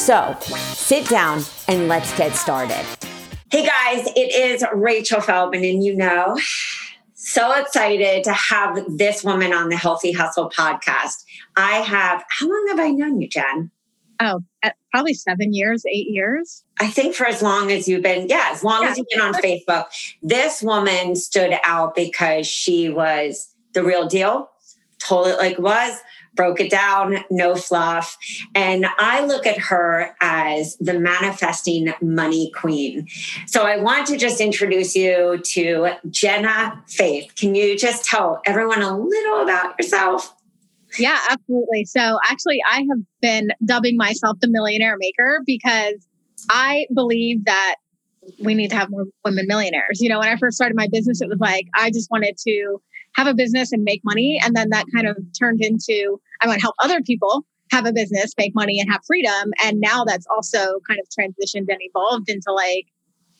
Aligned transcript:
So 0.00 0.34
sit 0.40 1.06
down 1.08 1.42
and 1.68 1.86
let's 1.86 2.16
get 2.16 2.34
started. 2.34 2.86
Hey 3.50 3.66
guys, 3.66 4.06
it 4.16 4.34
is 4.34 4.64
Rachel 4.72 5.20
Feldman, 5.20 5.62
and 5.62 5.84
you 5.84 5.94
know, 5.94 6.38
so 7.12 7.52
excited 7.52 8.24
to 8.24 8.32
have 8.32 8.78
this 8.88 9.22
woman 9.22 9.52
on 9.52 9.68
the 9.68 9.76
Healthy 9.76 10.12
Hustle 10.12 10.48
podcast. 10.48 11.22
I 11.54 11.80
have, 11.80 12.24
how 12.30 12.48
long 12.48 12.66
have 12.70 12.80
I 12.80 12.92
known 12.92 13.20
you, 13.20 13.28
Jen? 13.28 13.70
Oh, 14.20 14.40
uh, 14.62 14.70
probably 14.90 15.12
seven 15.12 15.52
years, 15.52 15.84
eight 15.84 16.08
years. 16.08 16.64
I 16.80 16.86
think 16.88 17.14
for 17.14 17.26
as 17.26 17.42
long 17.42 17.70
as 17.70 17.86
you've 17.86 18.02
been, 18.02 18.26
yeah, 18.26 18.48
as 18.52 18.64
long 18.64 18.84
yeah. 18.84 18.92
as 18.92 18.98
you've 18.98 19.06
been 19.10 19.20
on 19.20 19.34
Facebook. 19.34 19.84
This 20.22 20.62
woman 20.62 21.14
stood 21.14 21.58
out 21.62 21.94
because 21.94 22.46
she 22.46 22.88
was 22.88 23.54
the 23.74 23.84
real 23.84 24.08
deal, 24.08 24.48
told 25.00 25.26
it 25.26 25.38
like 25.38 25.52
it 25.52 25.60
was, 25.60 25.98
broke 26.34 26.60
it 26.60 26.70
down, 26.70 27.18
no 27.30 27.54
fluff. 27.56 28.16
And 28.54 28.86
I 28.98 29.24
look 29.24 29.46
at 29.46 29.58
her 29.58 30.14
as 30.20 30.76
the 30.76 30.98
manifesting 30.98 31.92
money 32.00 32.52
queen. 32.54 33.06
So 33.46 33.66
I 33.66 33.78
want 33.78 34.06
to 34.08 34.16
just 34.16 34.40
introduce 34.40 34.94
you 34.94 35.40
to 35.44 35.90
Jenna 36.08 36.82
Faith. 36.86 37.32
Can 37.36 37.54
you 37.54 37.76
just 37.76 38.04
tell 38.04 38.40
everyone 38.44 38.82
a 38.82 38.96
little 38.96 39.42
about 39.42 39.74
yourself? 39.78 40.34
Yeah, 40.98 41.18
absolutely. 41.30 41.84
So 41.84 42.18
actually, 42.28 42.60
I 42.68 42.78
have 42.78 42.98
been 43.20 43.48
dubbing 43.64 43.96
myself 43.96 44.38
the 44.40 44.48
millionaire 44.48 44.96
maker 44.98 45.40
because 45.46 45.94
I 46.48 46.86
believe 46.94 47.44
that 47.44 47.76
we 48.42 48.54
need 48.54 48.70
to 48.70 48.76
have 48.76 48.90
more 48.90 49.04
women 49.24 49.46
millionaires. 49.46 50.00
You 50.00 50.08
know, 50.08 50.18
when 50.18 50.28
I 50.28 50.36
first 50.36 50.56
started 50.56 50.76
my 50.76 50.88
business, 50.90 51.20
it 51.20 51.28
was 51.28 51.38
like 51.38 51.66
I 51.74 51.90
just 51.90 52.10
wanted 52.10 52.36
to 52.46 52.80
have 53.14 53.26
a 53.26 53.34
business 53.34 53.72
and 53.72 53.82
make 53.82 54.00
money. 54.04 54.40
And 54.42 54.54
then 54.54 54.70
that 54.70 54.86
kind 54.94 55.06
of 55.06 55.16
turned 55.38 55.62
into 55.62 56.20
I 56.40 56.46
want 56.46 56.58
to 56.58 56.62
help 56.62 56.76
other 56.82 57.00
people 57.02 57.44
have 57.70 57.86
a 57.86 57.92
business, 57.92 58.32
make 58.36 58.54
money, 58.54 58.80
and 58.80 58.90
have 58.90 59.00
freedom. 59.06 59.52
And 59.62 59.80
now 59.80 60.04
that's 60.04 60.26
also 60.26 60.80
kind 60.88 61.00
of 61.00 61.06
transitioned 61.08 61.66
and 61.68 61.78
evolved 61.80 62.28
into 62.28 62.52
like 62.52 62.86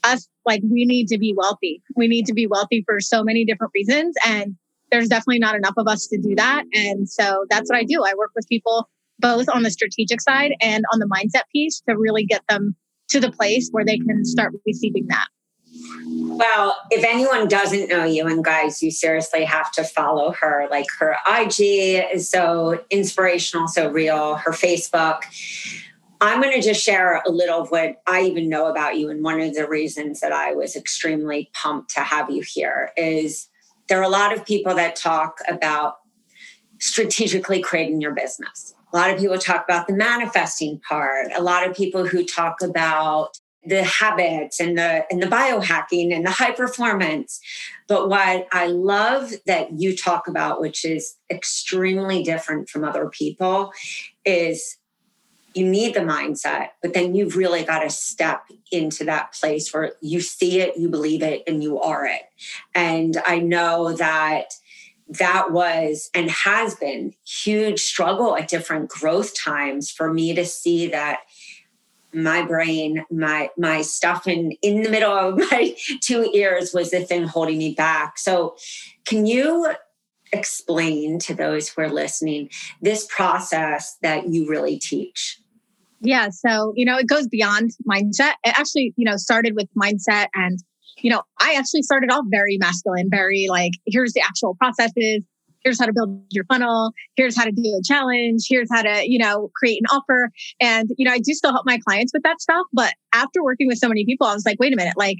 us, 0.04 0.28
like 0.46 0.62
we 0.64 0.84
need 0.84 1.08
to 1.08 1.18
be 1.18 1.34
wealthy. 1.36 1.82
We 1.96 2.08
need 2.08 2.26
to 2.26 2.34
be 2.34 2.46
wealthy 2.46 2.82
for 2.86 3.00
so 3.00 3.22
many 3.22 3.44
different 3.44 3.72
reasons. 3.74 4.14
And 4.24 4.56
there's 4.90 5.08
definitely 5.08 5.38
not 5.38 5.54
enough 5.54 5.74
of 5.76 5.86
us 5.86 6.06
to 6.08 6.18
do 6.18 6.34
that. 6.36 6.64
And 6.72 7.08
so 7.08 7.44
that's 7.50 7.70
what 7.70 7.78
I 7.78 7.84
do. 7.84 8.04
I 8.04 8.14
work 8.16 8.30
with 8.34 8.48
people 8.48 8.88
both 9.18 9.48
on 9.48 9.62
the 9.62 9.70
strategic 9.70 10.20
side 10.20 10.52
and 10.60 10.84
on 10.92 10.98
the 10.98 11.06
mindset 11.06 11.42
piece 11.52 11.82
to 11.88 11.96
really 11.96 12.24
get 12.24 12.42
them 12.48 12.74
to 13.08 13.20
the 13.20 13.30
place 13.30 13.68
where 13.70 13.84
they 13.84 13.98
can 13.98 14.24
start 14.24 14.54
receiving 14.66 15.06
that. 15.08 15.26
Well, 16.06 16.76
if 16.90 17.04
anyone 17.04 17.48
doesn't 17.48 17.88
know 17.88 18.04
you, 18.04 18.26
and 18.26 18.44
guys, 18.44 18.82
you 18.82 18.90
seriously 18.90 19.44
have 19.44 19.70
to 19.72 19.84
follow 19.84 20.32
her. 20.32 20.66
Like 20.70 20.86
her 20.98 21.16
IG 21.28 21.60
is 22.12 22.30
so 22.30 22.82
inspirational, 22.90 23.68
so 23.68 23.90
real. 23.90 24.36
Her 24.36 24.52
Facebook. 24.52 25.22
I'm 26.22 26.42
going 26.42 26.54
to 26.54 26.60
just 26.60 26.82
share 26.84 27.22
a 27.26 27.30
little 27.30 27.62
of 27.62 27.70
what 27.70 28.02
I 28.06 28.22
even 28.22 28.48
know 28.48 28.66
about 28.66 28.98
you. 28.98 29.08
And 29.08 29.24
one 29.24 29.40
of 29.40 29.54
the 29.54 29.66
reasons 29.66 30.20
that 30.20 30.32
I 30.32 30.52
was 30.52 30.76
extremely 30.76 31.50
pumped 31.54 31.94
to 31.94 32.00
have 32.00 32.30
you 32.30 32.42
here 32.42 32.92
is 32.96 33.48
there 33.88 33.98
are 33.98 34.04
a 34.04 34.08
lot 34.08 34.32
of 34.32 34.44
people 34.44 34.74
that 34.74 34.96
talk 34.96 35.38
about 35.48 35.96
strategically 36.78 37.60
creating 37.60 38.00
your 38.00 38.14
business. 38.14 38.74
A 38.92 38.96
lot 38.96 39.10
of 39.10 39.18
people 39.18 39.38
talk 39.38 39.64
about 39.64 39.86
the 39.86 39.94
manifesting 39.94 40.80
part. 40.80 41.28
A 41.34 41.42
lot 41.42 41.66
of 41.66 41.76
people 41.76 42.06
who 42.06 42.24
talk 42.24 42.60
about 42.62 43.38
the 43.64 43.84
habits 43.84 44.58
and 44.58 44.78
the 44.78 45.04
and 45.10 45.22
the 45.22 45.26
biohacking 45.26 46.14
and 46.14 46.24
the 46.24 46.30
high 46.30 46.52
performance. 46.52 47.40
But 47.88 48.08
what 48.08 48.46
i 48.52 48.66
love 48.66 49.32
that 49.46 49.78
you 49.78 49.96
talk 49.96 50.28
about 50.28 50.60
which 50.60 50.84
is 50.84 51.16
extremely 51.30 52.22
different 52.22 52.68
from 52.68 52.84
other 52.84 53.08
people 53.08 53.72
is 54.24 54.78
you 55.54 55.66
need 55.66 55.94
the 55.94 56.00
mindset 56.00 56.68
but 56.82 56.94
then 56.94 57.14
you've 57.14 57.36
really 57.36 57.64
got 57.64 57.80
to 57.80 57.90
step 57.90 58.44
into 58.70 59.04
that 59.04 59.32
place 59.32 59.74
where 59.74 59.92
you 60.00 60.20
see 60.20 60.60
it 60.60 60.76
you 60.76 60.88
believe 60.88 61.22
it 61.22 61.42
and 61.46 61.62
you 61.62 61.80
are 61.80 62.06
it. 62.06 62.22
And 62.74 63.16
i 63.26 63.38
know 63.38 63.92
that 63.94 64.54
that 65.08 65.50
was 65.50 66.08
and 66.14 66.30
has 66.30 66.76
been 66.76 67.12
huge 67.26 67.80
struggle 67.80 68.36
at 68.36 68.48
different 68.48 68.88
growth 68.88 69.34
times 69.36 69.90
for 69.90 70.12
me 70.12 70.34
to 70.34 70.44
see 70.44 70.86
that 70.86 71.20
my 72.12 72.42
brain, 72.42 73.04
my 73.10 73.50
my 73.56 73.82
stuff 73.82 74.26
in 74.26 74.52
in 74.62 74.82
the 74.82 74.90
middle 74.90 75.12
of 75.12 75.38
my 75.50 75.76
two 76.00 76.30
ears 76.34 76.72
was 76.72 76.90
the 76.90 77.00
thing 77.00 77.24
holding 77.24 77.58
me 77.58 77.74
back. 77.74 78.18
So, 78.18 78.56
can 79.04 79.26
you 79.26 79.72
explain 80.32 81.18
to 81.18 81.34
those 81.34 81.68
who 81.68 81.82
are 81.82 81.88
listening 81.88 82.50
this 82.80 83.06
process 83.10 83.96
that 84.02 84.28
you 84.28 84.48
really 84.48 84.78
teach? 84.78 85.40
Yeah, 86.00 86.30
so 86.30 86.72
you 86.76 86.84
know, 86.84 86.98
it 86.98 87.08
goes 87.08 87.26
beyond 87.28 87.72
mindset. 87.88 88.34
It 88.44 88.58
actually, 88.58 88.94
you 88.96 89.04
know, 89.04 89.16
started 89.16 89.54
with 89.54 89.68
mindset 89.76 90.28
and 90.34 90.58
you 91.02 91.10
know, 91.10 91.22
I 91.40 91.54
actually 91.54 91.82
started 91.82 92.10
off 92.10 92.24
very 92.28 92.58
masculine, 92.58 93.08
very 93.10 93.46
like, 93.48 93.72
here's 93.86 94.12
the 94.12 94.20
actual 94.20 94.54
processes 94.56 95.24
here's 95.62 95.78
how 95.78 95.86
to 95.86 95.92
build 95.92 96.22
your 96.30 96.44
funnel 96.44 96.92
here's 97.16 97.36
how 97.36 97.44
to 97.44 97.52
do 97.52 97.62
a 97.78 97.82
challenge 97.84 98.46
here's 98.48 98.68
how 98.70 98.82
to 98.82 99.02
you 99.10 99.18
know 99.18 99.50
create 99.54 99.80
an 99.80 99.86
offer. 99.96 100.30
And 100.60 100.90
you 100.96 101.04
know 101.04 101.12
i 101.12 101.18
do 101.18 101.32
still 101.34 101.52
help 101.52 101.66
my 101.66 101.78
clients 101.78 102.12
with 102.12 102.22
that 102.22 102.40
stuff 102.40 102.66
but 102.72 102.94
after 103.12 103.42
working 103.42 103.66
with 103.66 103.78
so 103.78 103.88
many 103.88 104.04
people 104.04 104.26
i 104.26 104.34
was 104.34 104.44
like 104.46 104.58
wait 104.58 104.72
a 104.72 104.76
minute 104.76 104.96
like 104.96 105.18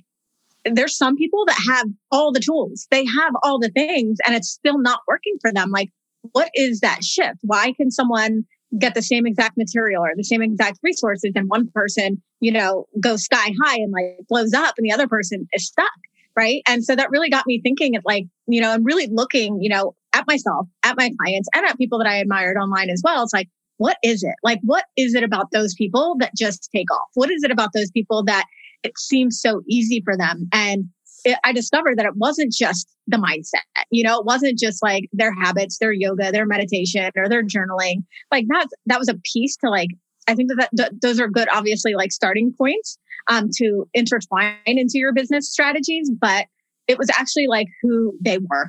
there's 0.65 0.97
some 0.97 1.17
people 1.17 1.45
that 1.47 1.59
have 1.69 1.87
all 2.11 2.33
the 2.33 2.41
tools. 2.41 2.87
They 2.91 3.05
have 3.05 3.33
all 3.43 3.59
the 3.59 3.71
things 3.71 4.19
and 4.27 4.35
it's 4.35 4.51
still 4.51 4.79
not 4.79 5.01
working 5.09 5.37
for 5.41 5.53
them. 5.53 5.71
Like 5.71 5.89
what 6.33 6.51
is 6.55 6.81
that 6.81 7.03
shift? 7.03 7.39
Why 7.43 7.73
can 7.73 7.91
someone 7.91 8.45
get 8.79 8.95
the 8.95 9.03
same 9.03 9.27
exact 9.27 9.57
material 9.57 10.05
or 10.05 10.13
the 10.15 10.25
same 10.25 10.43
exact 10.43 10.79
resources 10.83 11.33
and 11.35 11.49
one 11.49 11.69
person 11.75 12.23
you 12.39 12.53
know 12.53 12.87
goes 13.01 13.25
sky 13.25 13.53
high 13.65 13.75
and 13.75 13.93
like 13.93 14.17
blows 14.29 14.55
up 14.55 14.75
and 14.79 14.85
the 14.85 14.93
other 14.93 15.09
person 15.09 15.49
is 15.53 15.67
stuck 15.67 15.91
right? 16.37 16.63
And 16.69 16.85
so 16.85 16.95
that 16.95 17.11
really 17.11 17.29
got 17.29 17.47
me 17.47 17.61
thinking 17.61 17.97
of 17.97 18.03
like 18.05 18.27
you 18.47 18.61
know 18.61 18.73
and 18.73 18.85
really 18.85 19.09
looking 19.09 19.61
you 19.61 19.69
know 19.69 19.95
at 20.21 20.27
myself, 20.27 20.67
at 20.85 20.97
my 20.97 21.11
clients, 21.21 21.49
and 21.55 21.67
at 21.67 21.79
people 21.79 21.99
that 21.99 22.07
I 22.07 22.17
admired 22.17 22.57
online 22.57 22.91
as 22.91 23.03
well. 23.05 23.23
It's 23.23 23.33
like, 23.33 23.49
what 23.79 23.97
is 24.05 24.23
it? 24.23 24.35
Like, 24.43 24.61
what 24.63 24.85
is 24.97 25.15
it 25.15 25.23
about 25.23 25.47
those 25.53 25.75
people 25.75 26.17
that 26.21 26.33
just 26.37 26.69
take 26.75 26.93
off? 26.93 27.09
What 27.15 27.31
is 27.31 27.43
it 27.43 27.51
about 27.51 27.71
those 27.75 27.91
people 27.91 28.23
that 28.25 28.45
it 28.83 28.93
seems 28.99 29.41
so 29.41 29.63
easy 29.69 30.03
for 30.05 30.17
them? 30.17 30.49
And 30.53 30.85
it, 31.25 31.39
I 31.45 31.53
discovered 31.53 31.99
that 31.99 32.07
it 32.07 32.17
wasn't 32.17 32.53
just 32.53 32.89
the 33.07 33.17
mindset. 33.17 33.65
You 33.91 34.05
know, 34.05 34.21
it 34.21 34.27
wasn't 34.27 34.59
just 34.59 34.83
like 34.83 35.09
their 35.13 35.33
habits, 35.33 35.79
their 35.79 35.93
yoga, 35.93 36.31
their 36.31 36.47
meditation, 36.47 37.11
or 37.17 37.29
their 37.29 37.43
journaling. 37.43 38.05
Like 38.31 38.47
that, 38.49 38.67
that 38.87 38.99
was 38.99 39.09
a 39.09 39.19
piece 39.33 39.57
to 39.59 39.71
like. 39.71 39.89
I 40.29 40.35
think 40.35 40.51
that, 40.57 40.69
that 40.75 40.93
those 41.03 41.19
are 41.19 41.29
good, 41.29 41.49
obviously, 41.51 41.95
like 41.95 42.13
starting 42.13 42.55
points 42.57 42.99
um, 43.29 43.49
to 43.57 43.89
intertwine 43.95 44.55
into 44.67 44.99
your 44.99 45.13
business 45.13 45.51
strategies. 45.51 46.11
But 46.21 46.47
it 46.87 46.99
was 46.99 47.09
actually 47.11 47.47
like 47.47 47.67
who 47.83 48.15
they 48.21 48.39
were, 48.39 48.67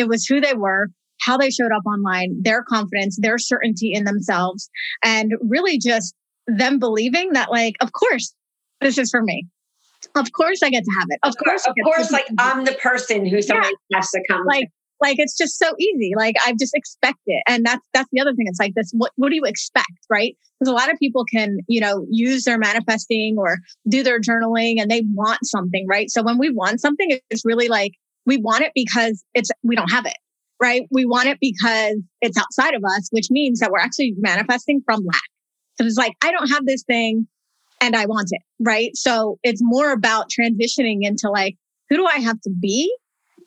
it 0.00 0.08
was 0.08 0.26
who 0.26 0.40
they 0.40 0.54
were, 0.54 0.88
how 1.20 1.36
they 1.36 1.50
showed 1.50 1.70
up 1.70 1.82
online, 1.86 2.42
their 2.42 2.62
confidence, 2.62 3.18
their 3.20 3.38
certainty 3.38 3.92
in 3.92 4.04
themselves, 4.04 4.70
and 5.04 5.34
really 5.42 5.78
just 5.78 6.14
them 6.46 6.78
believing 6.78 7.32
that, 7.34 7.50
like, 7.50 7.74
of 7.80 7.92
course, 7.92 8.34
this 8.80 8.98
is 8.98 9.10
for 9.10 9.22
me. 9.22 9.46
Of 10.16 10.32
course, 10.32 10.62
I 10.62 10.70
get 10.70 10.82
to 10.84 10.90
have 10.98 11.08
it. 11.10 11.18
Of 11.22 11.36
course, 11.36 11.66
of 11.66 11.74
course, 11.84 12.10
like 12.10 12.26
I'm 12.38 12.64
the 12.64 12.72
person 12.72 13.26
who 13.26 13.42
somebody 13.42 13.74
yeah. 13.90 13.98
has 13.98 14.10
to 14.10 14.22
come. 14.30 14.46
Like 14.46 14.68
Like 15.00 15.18
it's 15.18 15.36
just 15.36 15.58
so 15.58 15.72
easy. 15.78 16.12
Like 16.16 16.36
I 16.46 16.54
just 16.58 16.74
expect 16.74 17.18
it. 17.26 17.42
And 17.46 17.64
that's 17.64 17.82
that's 17.92 18.08
the 18.12 18.20
other 18.20 18.34
thing. 18.34 18.46
It's 18.48 18.58
like 18.58 18.74
this 18.74 18.90
what 18.94 19.12
what 19.16 19.30
do 19.30 19.36
you 19.36 19.44
expect, 19.44 20.06
right? 20.08 20.36
Because 20.58 20.70
a 20.70 20.74
lot 20.74 20.90
of 20.90 20.98
people 20.98 21.24
can, 21.24 21.58
you 21.68 21.80
know, 21.80 22.06
use 22.10 22.44
their 22.44 22.58
manifesting 22.58 23.36
or 23.38 23.58
do 23.88 24.02
their 24.02 24.20
journaling 24.20 24.80
and 24.80 24.90
they 24.90 25.02
want 25.14 25.40
something, 25.44 25.86
right? 25.88 26.10
So 26.10 26.22
when 26.22 26.38
we 26.38 26.50
want 26.50 26.80
something, 26.80 27.18
it's 27.30 27.44
really 27.44 27.68
like 27.68 27.92
we 28.26 28.36
want 28.38 28.62
it 28.62 28.72
because 28.74 29.24
it's 29.34 29.50
we 29.62 29.76
don't 29.76 29.90
have 29.90 30.06
it. 30.06 30.16
Right. 30.62 30.82
We 30.90 31.06
want 31.06 31.28
it 31.28 31.38
because 31.40 31.96
it's 32.20 32.36
outside 32.36 32.74
of 32.74 32.82
us, 32.84 33.08
which 33.10 33.28
means 33.30 33.60
that 33.60 33.70
we're 33.70 33.78
actually 33.80 34.14
manifesting 34.18 34.82
from 34.84 35.00
lack. 35.06 35.22
So 35.78 35.86
it's 35.86 35.96
like, 35.96 36.12
I 36.22 36.30
don't 36.32 36.48
have 36.48 36.66
this 36.66 36.82
thing 36.82 37.26
and 37.80 37.96
I 37.96 38.04
want 38.04 38.28
it. 38.30 38.42
Right. 38.58 38.90
So 38.94 39.38
it's 39.42 39.62
more 39.62 39.90
about 39.90 40.26
transitioning 40.28 40.98
into 41.00 41.30
like, 41.30 41.56
who 41.88 41.96
do 41.96 42.06
I 42.06 42.18
have 42.20 42.38
to 42.42 42.50
be 42.50 42.94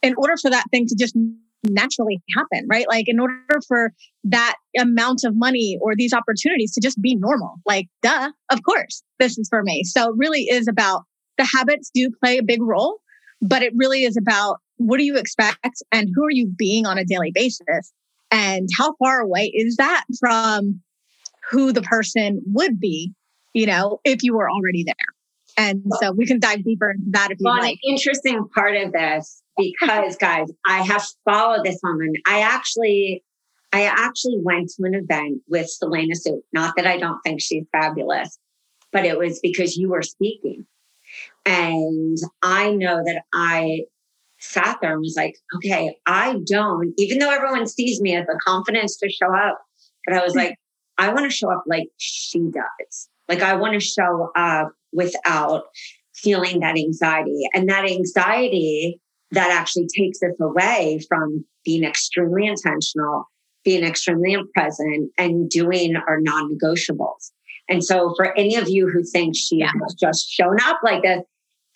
in 0.02 0.16
order 0.18 0.34
for 0.42 0.50
that 0.50 0.66
thing 0.72 0.88
to 0.88 0.96
just 0.98 1.16
naturally 1.64 2.22
happen, 2.36 2.68
right? 2.70 2.88
Like 2.90 3.08
in 3.08 3.20
order 3.20 3.60
for 3.68 3.94
that 4.25 4.56
amount 4.78 5.24
of 5.24 5.36
money 5.36 5.78
or 5.81 5.96
these 5.96 6.14
opportunities 6.14 6.74
to 6.74 6.81
just 6.81 7.00
be 7.02 7.16
normal, 7.16 7.56
like 7.66 7.88
duh, 8.02 8.31
of 8.52 8.64
course, 8.64 9.04
this 9.20 9.38
is 9.38 9.48
for 9.50 9.62
me. 9.64 9.84
So 9.84 10.10
it 10.10 10.16
really 10.18 10.44
is 10.44 10.68
about 10.68 11.04
the 11.38 11.48
habits 11.56 11.90
do 11.94 12.10
play 12.24 12.40
a 12.40 12.44
big 12.44 12.62
role, 12.62 13.00
but 13.44 13.62
it 13.62 13.74
really 13.75 14.04
is 14.04 14.18
about 14.18 14.57
what 14.78 14.98
do 14.98 15.04
you 15.04 15.18
expect 15.18 15.84
and 15.92 16.10
who 16.16 16.25
are 16.25 16.31
you 16.31 16.48
being 16.48 16.88
on 16.88 16.98
a 16.98 17.06
daily 17.06 17.31
basis? 17.31 17.94
And 18.31 18.68
how 18.78 18.95
far 18.95 19.19
away 19.19 19.51
is 19.54 19.75
that 19.75 20.06
from 20.19 20.81
who 21.51 21.72
the 21.72 21.84
person 21.84 22.42
would 22.48 22.80
be, 22.80 23.13
you 23.54 23.68
know, 23.68 24.00
if 24.04 24.24
you 24.24 24.34
were 24.34 24.50
already 24.50 24.84
there? 24.84 24.95
And 25.56 25.84
so 26.00 26.12
we 26.13 26.25
can 26.25 26.40
dive 26.40 26.63
deeper 26.63 26.92
into 26.92 27.04
that 27.12 27.30
if 27.30 27.38
you 27.40 27.45
well, 27.45 27.60
like. 27.60 27.78
An 27.84 27.92
interesting 27.92 28.48
part 28.56 28.75
of 28.75 28.92
this, 28.92 29.44
because 29.56 30.16
guys, 30.16 30.48
I 30.66 30.81
have 30.81 31.06
followed 31.25 31.63
this 31.63 31.80
woman. 31.84 32.13
I 32.25 32.39
actually, 32.42 33.24
I 33.72 33.84
actually 33.84 34.39
went 34.42 34.69
to 34.69 34.84
an 34.86 34.96
event 34.96 35.42
with 35.48 35.69
Selena 35.69 36.16
Soo. 36.16 36.42
Not 36.54 36.75
that 36.78 36.88
I 36.88 36.98
don't 36.98 37.19
think 37.24 37.39
she's 37.39 37.66
fabulous, 37.72 38.39
but 38.92 39.06
it 39.06 39.19
was 39.19 39.39
because 39.44 39.78
you 39.78 39.89
were 39.89 40.01
speaking. 40.01 40.66
And 41.45 42.18
I 42.42 42.72
know 42.72 43.01
that 43.04 43.24
I 43.34 43.81
sat 44.40 44.78
there 44.81 44.94
and 44.94 45.01
was 45.01 45.16
like, 45.18 45.36
okay, 45.56 45.95
I 46.06 46.38
don't, 46.45 46.94
even 46.98 47.19
though 47.19 47.31
everyone 47.31 47.68
sees 47.68 48.01
me 48.01 48.16
as 48.16 48.25
the 48.25 48.40
confidence 48.45 48.98
to 48.98 49.10
show 49.10 49.34
up, 49.34 49.60
but 50.06 50.16
I 50.16 50.24
was 50.24 50.34
hmm. 50.34 50.40
like, 50.40 50.56
I 50.98 51.12
want 51.12 51.30
to 51.30 51.36
show 51.36 51.51
up 51.51 51.63
like 51.66 51.88
she 51.98 52.40
does. 52.40 53.10
Like 53.28 53.42
I 53.42 53.56
want 53.56 53.74
to 53.74 53.80
show 53.80 54.31
up 54.36 54.74
without 54.92 55.63
feeling 56.13 56.60
that 56.60 56.78
anxiety. 56.78 57.44
And 57.54 57.69
that 57.69 57.86
anxiety 57.86 59.00
that 59.31 59.50
actually 59.50 59.88
takes 59.98 60.19
us 60.22 60.39
away 60.39 61.00
from 61.07 61.44
being 61.66 61.84
extremely 61.84 62.48
intentional, 62.48 63.25
being 63.63 63.84
extremely 63.84 64.38
present, 64.54 65.12
and 65.18 65.50
doing 65.50 65.96
our 65.96 66.19
non 66.19 66.56
negotiables. 66.56 67.31
And 67.69 67.84
so, 67.84 68.13
for 68.16 68.38
any 68.38 68.56
of 68.56 68.69
you 68.69 68.88
who 68.88 69.04
think 69.04 69.36
she 69.36 69.57
yeah. 69.57 69.72
has 69.81 69.96
just 69.96 70.30
shown 70.30 70.57
up 70.62 70.80
like 70.84 71.01
this, 71.01 71.24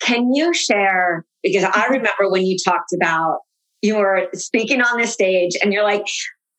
can 0.00 0.34
you 0.34 0.54
share? 0.54 1.24
Because 1.42 1.64
I 1.64 1.68
mm-hmm. 1.68 1.92
remember 1.94 2.30
when 2.30 2.44
you 2.46 2.56
talked 2.64 2.92
about 2.92 3.40
you 3.82 3.96
were 3.96 4.28
speaking 4.34 4.82
on 4.82 5.00
the 5.00 5.06
stage 5.06 5.52
and 5.62 5.72
you're 5.72 5.84
like, 5.84 6.04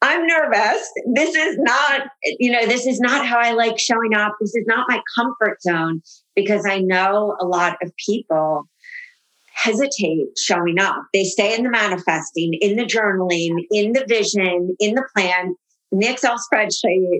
I'm 0.02 0.26
nervous. 0.26 0.90
This 1.14 1.36
is 1.36 1.58
not, 1.60 2.04
you 2.40 2.52
know, 2.52 2.66
this 2.66 2.88
is 2.88 3.02
not 3.02 3.26
how 3.26 3.38
I 3.38 3.52
like 3.52 3.78
showing 3.78 4.14
up. 4.16 4.34
This 4.40 4.56
is 4.56 4.66
not 4.66 4.86
my 4.88 5.02
comfort 5.16 5.62
zone 5.62 6.02
because 6.36 6.66
I 6.66 6.80
know 6.80 7.36
a 7.42 7.46
lot 7.46 7.78
of 7.84 7.92
people 8.06 8.70
hesitate 9.54 10.28
showing 10.38 10.80
up. 10.80 11.04
They 11.14 11.26
stay 11.26 11.54
in 11.54 11.64
the 11.64 11.70
manifesting, 11.70 12.54
in 12.62 12.78
the 12.78 12.86
journaling, 12.86 13.66
in 13.72 13.92
the 13.92 14.06
vision, 14.08 14.76
in 14.80 14.96
the 14.96 15.04
plan, 15.14 15.56
in 15.92 16.00
the 16.00 16.08
Excel 16.08 16.38
spreadsheet, 16.38 17.20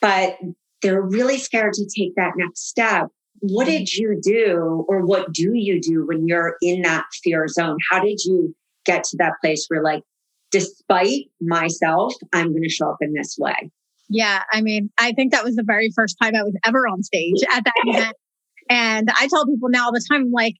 but 0.00 0.38
they're 0.82 1.02
really 1.02 1.38
scared 1.38 1.72
to 1.72 1.84
take 1.84 2.14
that 2.14 2.34
next 2.36 2.68
step. 2.68 3.08
What 3.40 3.66
did 3.66 3.92
you 3.92 4.18
do, 4.22 4.84
or 4.88 5.04
what 5.04 5.32
do 5.32 5.52
you 5.54 5.80
do 5.80 6.06
when 6.06 6.26
you're 6.26 6.56
in 6.60 6.82
that 6.82 7.04
fear 7.22 7.46
zone? 7.48 7.76
How 7.90 8.00
did 8.00 8.20
you 8.24 8.54
get 8.84 9.04
to 9.04 9.16
that 9.18 9.34
place 9.42 9.66
where, 9.68 9.82
like, 9.82 10.02
despite 10.50 11.26
myself, 11.40 12.14
I'm 12.32 12.50
going 12.50 12.62
to 12.62 12.68
show 12.68 12.90
up 12.90 12.96
in 13.00 13.12
this 13.12 13.36
way. 13.38 13.70
Yeah. 14.08 14.42
I 14.52 14.62
mean, 14.62 14.90
I 14.98 15.12
think 15.12 15.32
that 15.32 15.44
was 15.44 15.56
the 15.56 15.64
very 15.64 15.90
first 15.94 16.16
time 16.20 16.34
I 16.34 16.42
was 16.42 16.56
ever 16.64 16.88
on 16.88 17.02
stage 17.02 17.36
at 17.52 17.64
that 17.64 17.74
event. 17.86 18.16
And 18.70 19.10
I 19.18 19.28
tell 19.28 19.46
people 19.46 19.68
now 19.68 19.86
all 19.86 19.92
the 19.92 20.04
time, 20.10 20.30
like, 20.32 20.54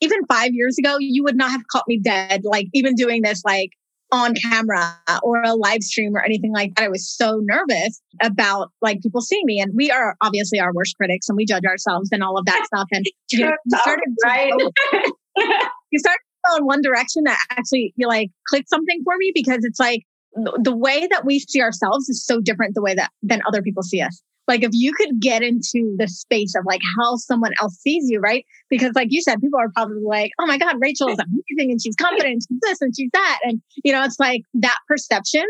even 0.00 0.24
five 0.26 0.50
years 0.52 0.76
ago, 0.78 0.96
you 0.98 1.22
would 1.24 1.36
not 1.36 1.50
have 1.50 1.62
caught 1.70 1.84
me 1.86 1.98
dead, 1.98 2.42
like, 2.44 2.66
even 2.72 2.94
doing 2.94 3.22
this, 3.22 3.42
like, 3.44 3.70
on 4.12 4.34
camera 4.34 4.96
or 5.22 5.42
a 5.42 5.54
live 5.54 5.82
stream 5.82 6.16
or 6.16 6.22
anything 6.22 6.52
like 6.52 6.74
that. 6.74 6.84
I 6.84 6.88
was 6.88 7.08
so 7.08 7.40
nervous 7.42 8.00
about 8.22 8.70
like 8.80 9.00
people 9.02 9.20
seeing 9.20 9.44
me. 9.44 9.60
And 9.60 9.72
we 9.74 9.90
are 9.90 10.16
obviously 10.20 10.60
our 10.60 10.72
worst 10.72 10.96
critics 10.96 11.28
and 11.28 11.36
we 11.36 11.44
judge 11.44 11.64
ourselves 11.64 12.10
and 12.12 12.22
all 12.22 12.38
of 12.38 12.46
that 12.46 12.64
stuff. 12.66 12.88
And 12.92 13.04
you, 13.30 13.40
know, 13.40 13.52
you 13.64 13.78
started 13.78 14.14
right. 14.24 14.52
you 15.90 15.98
started 15.98 16.20
in 16.58 16.66
one 16.66 16.82
direction 16.82 17.24
that 17.24 17.38
actually 17.50 17.92
you 17.96 18.06
like 18.06 18.30
click 18.48 18.66
something 18.68 19.00
for 19.04 19.14
me 19.18 19.32
because 19.34 19.64
it's 19.64 19.80
like 19.80 20.02
the 20.34 20.76
way 20.76 21.06
that 21.10 21.24
we 21.24 21.38
see 21.38 21.60
ourselves 21.60 22.08
is 22.08 22.24
so 22.24 22.40
different 22.40 22.74
the 22.74 22.82
way 22.82 22.94
that 22.94 23.10
than 23.22 23.40
other 23.46 23.62
people 23.62 23.82
see 23.82 24.00
us. 24.00 24.22
Like 24.46 24.62
if 24.62 24.70
you 24.72 24.92
could 24.92 25.20
get 25.20 25.42
into 25.42 25.94
the 25.98 26.08
space 26.08 26.54
of 26.56 26.64
like 26.66 26.80
how 26.98 27.16
someone 27.16 27.52
else 27.60 27.76
sees 27.76 28.04
you, 28.08 28.20
right? 28.20 28.44
Because 28.68 28.92
like 28.94 29.08
you 29.10 29.22
said, 29.22 29.40
people 29.40 29.58
are 29.58 29.70
probably 29.74 30.02
like, 30.04 30.32
oh 30.38 30.46
my 30.46 30.58
God, 30.58 30.76
Rachel 30.80 31.08
is 31.08 31.18
amazing 31.18 31.70
and 31.70 31.80
she's 31.82 31.96
confident, 31.96 32.44
she's 32.48 32.58
this 32.60 32.80
and 32.80 32.92
she's 32.96 33.10
that. 33.12 33.40
And 33.44 33.62
you 33.84 33.92
know, 33.92 34.02
it's 34.04 34.20
like 34.20 34.42
that 34.54 34.78
perception. 34.88 35.44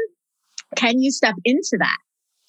Can 0.76 1.00
you 1.00 1.11
step 1.11 1.35
into 1.44 1.76
that? 1.79 1.96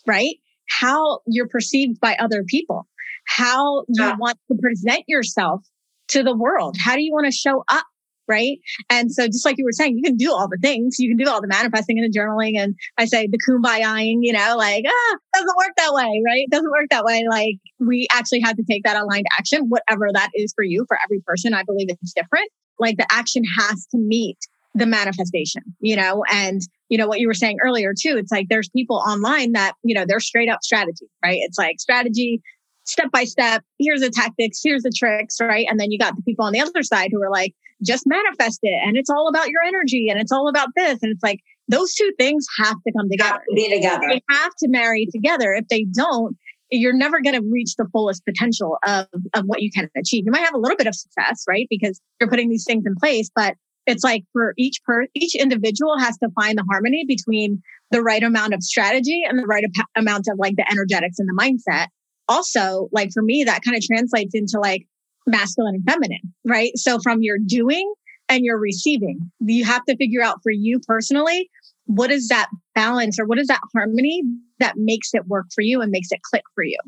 Right? 0.06 0.36
How 0.70 1.20
you're 1.28 1.48
perceived 1.48 2.00
by 2.00 2.16
other 2.20 2.44
people, 2.44 2.88
how 3.28 3.82
you 3.88 4.04
yeah. 4.04 4.16
want 4.18 4.38
to 4.52 4.58
present 4.62 5.04
yourself 5.08 5.64
to 6.10 6.24
the 6.24 6.36
world. 6.36 6.76
How 6.80 6.96
do 6.96 7.04
you 7.04 7.12
want 7.12 7.26
to 7.26 7.32
show 7.32 7.64
up 7.70 7.86
right? 8.28 8.58
And 8.90 9.12
so 9.12 9.28
just 9.28 9.46
like 9.46 9.58
you 9.58 9.66
were 9.66 9.72
saying, 9.72 9.98
you 9.98 10.04
can 10.04 10.18
do 10.18 10.32
all 10.32 10.48
the 10.48 10.58
things. 10.62 10.98
You 11.00 11.10
can 11.10 11.24
do 11.24 11.30
all 11.30 11.42
the 11.42 11.48
manifesting 11.48 12.00
and 12.00 12.12
the 12.12 12.18
journaling. 12.18 12.58
And 12.58 12.76
I 12.98 13.06
say 13.06 13.28
the 13.28 13.38
kumbayaing, 13.38 14.20
you 14.22 14.34
know, 14.34 14.56
like, 14.58 14.86
ah, 14.88 15.18
doesn't 15.36 15.58
work 15.58 15.72
that 15.78 15.94
way, 15.94 16.22
right? 16.26 16.44
It 16.44 16.52
Doesn't 16.52 16.72
work 16.72 16.88
that 16.92 17.04
way. 17.04 17.26
Like 17.30 17.58
we 17.80 18.08
actually 18.12 18.42
had 18.42 18.58
to 18.58 18.64
take 18.64 18.84
that 18.84 18.98
aligned 18.98 19.26
action, 19.38 19.68
whatever 19.70 20.08
that 20.14 20.30
is 20.34 20.54
for 20.56 20.64
you, 20.64 20.86
for 20.88 20.98
every 21.04 21.22
person. 21.26 21.54
I 21.54 21.64
believe 21.64 21.88
it's 21.90 22.14
different. 22.14 22.50
Like 22.80 22.98
the 22.98 23.08
action 23.10 23.44
has 23.58 23.86
to 23.88 23.98
meet 23.98 24.38
the 24.74 24.86
manifestation, 24.86 25.64
you 25.80 25.96
know, 25.96 26.24
and 26.32 26.62
you 26.90 26.98
know 26.98 27.08
what 27.08 27.20
you 27.20 27.28
were 27.28 27.34
saying 27.34 27.58
earlier 27.64 27.94
too. 27.94 28.18
It's 28.18 28.32
like 28.32 28.48
there's 28.50 28.70
people 28.70 28.98
online 28.98 29.54
that, 29.54 29.74
you 29.84 29.96
know, 29.96 30.06
they're 30.06 30.20
straight 30.20 30.50
up 30.50 30.60
strategy, 30.64 31.08
right? 31.24 31.38
It's 31.42 31.58
like 31.58 31.80
strategy, 31.80 32.42
step 32.84 33.10
by 33.12 33.24
step. 33.24 33.64
Here's 33.80 34.02
the 34.02 34.10
tactics, 34.10 34.60
here's 34.64 34.84
the 34.84 34.92
tricks, 34.96 35.38
right? 35.42 35.66
And 35.70 35.80
then 35.80 35.92
you 35.92 35.98
got 35.98 36.16
the 36.16 36.22
people 36.24 36.46
on 36.46 36.52
the 36.52 36.60
other 36.60 36.84
side 36.84 37.10
who 37.12 37.22
are 37.24 37.32
like, 37.32 37.54
just 37.84 38.06
manifest 38.06 38.60
it. 38.64 38.82
And 38.86 38.98
it's 38.98 39.10
all 39.10 39.28
about 39.28 39.50
your 39.50 39.62
energy 39.64 40.10
and 40.10 40.20
it's 40.20 40.32
all 40.32 40.48
about 40.48 40.70
this. 40.76 41.00
And 41.02 41.12
it's 41.12 41.24
like 41.24 41.40
those 41.68 41.94
two 41.94 42.12
things 42.20 42.46
have 42.60 42.76
to 42.86 42.94
come 42.98 43.10
together. 43.10 43.40
To 43.50 43.56
be 43.56 43.74
together. 43.74 44.06
They 44.10 44.22
have 44.30 44.52
to 44.60 44.70
marry 44.70 45.08
together. 45.12 45.54
If 45.54 45.68
they 45.68 45.86
don't, 45.86 46.38
you're 46.72 46.96
never 46.96 47.22
going 47.22 47.36
to 47.36 47.48
reach 47.50 47.76
the 47.76 47.86
fullest 47.92 48.26
potential 48.26 48.78
of, 48.86 49.08
of 49.34 49.46
what 49.46 49.62
you 49.62 49.72
can 49.72 49.90
achieve. 49.98 50.24
You 50.26 50.32
might 50.32 50.44
have 50.44 50.54
a 50.54 50.60
little 50.60 50.78
bit 50.78 50.88
of 50.88 50.96
success, 50.96 51.44
right? 51.48 51.68
Because 51.70 52.02
you're 52.20 52.30
putting 52.30 52.50
these 52.50 52.66
things 52.66 52.84
in 52.86 52.96
place, 52.96 53.30
but 53.36 53.56
it's 53.86 54.04
like 54.04 54.24
for 54.34 54.54
each 54.58 54.82
per 54.84 55.06
each 55.14 55.36
individual 55.36 55.98
has 56.00 56.18
to 56.18 56.30
find 56.40 56.58
the 56.58 56.66
harmony 56.70 57.06
between 57.08 57.62
the 57.92 58.02
right 58.02 58.24
amount 58.24 58.54
of 58.54 58.64
strategy 58.64 59.24
and 59.28 59.38
the 59.38 59.46
right 59.46 59.64
ap- 59.64 59.90
amount 59.96 60.28
of 60.28 60.40
like 60.40 60.56
the 60.56 60.70
energetics 60.72 61.20
and 61.20 61.30
the 61.30 61.34
mindset. 61.34 61.88
Also, 62.28 62.90
like 62.92 63.12
for 63.14 63.22
me, 63.22 63.44
that 63.44 63.62
kind 63.64 63.78
of 63.78 63.84
translates 63.84 64.34
into 64.34 64.60
like 64.60 64.88
masculine 65.28 65.76
and 65.76 65.84
feminine, 65.88 66.34
right? 66.46 66.72
So 66.76 67.00
from 67.00 67.22
your 67.22 67.38
doing 67.38 67.94
and 68.30 68.44
you're 68.44 68.60
receiving, 68.60 69.32
you 69.40 69.66
have 69.66 69.84
to 69.86 69.96
figure 69.98 70.22
out 70.22 70.42
for 70.44 70.52
you 70.52 70.80
personally, 70.80 71.50
what 71.86 72.12
is 72.12 72.28
that 72.30 72.48
balance 72.74 73.20
or 73.20 73.26
what 73.26 73.38
is 73.38 73.48
that 73.48 73.62
harmony 73.74 74.24
that 74.60 74.78
makes 74.78 75.14
it 75.14 75.28
work 75.28 75.46
for 75.54 75.62
you 75.62 75.82
and 75.82 75.92
makes 75.92 76.12
it 76.12 76.22
click 76.24 76.44
for 76.54 76.64
you? 76.64 76.80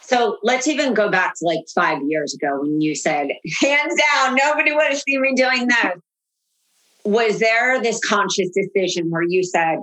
So 0.00 0.38
let's 0.42 0.66
even 0.66 0.94
go 0.94 1.10
back 1.10 1.34
to 1.38 1.44
like 1.44 1.60
five 1.74 1.98
years 2.06 2.34
ago 2.34 2.60
when 2.60 2.80
you 2.80 2.94
said, 2.94 3.28
hands 3.60 3.94
down, 4.12 4.36
nobody 4.42 4.72
would 4.72 4.88
have 4.88 4.98
seen 4.98 5.20
me 5.20 5.34
doing 5.34 5.68
that. 5.68 5.94
Was 7.04 7.38
there 7.38 7.80
this 7.80 8.00
conscious 8.00 8.48
decision 8.50 9.10
where 9.10 9.22
you 9.22 9.42
said, 9.42 9.78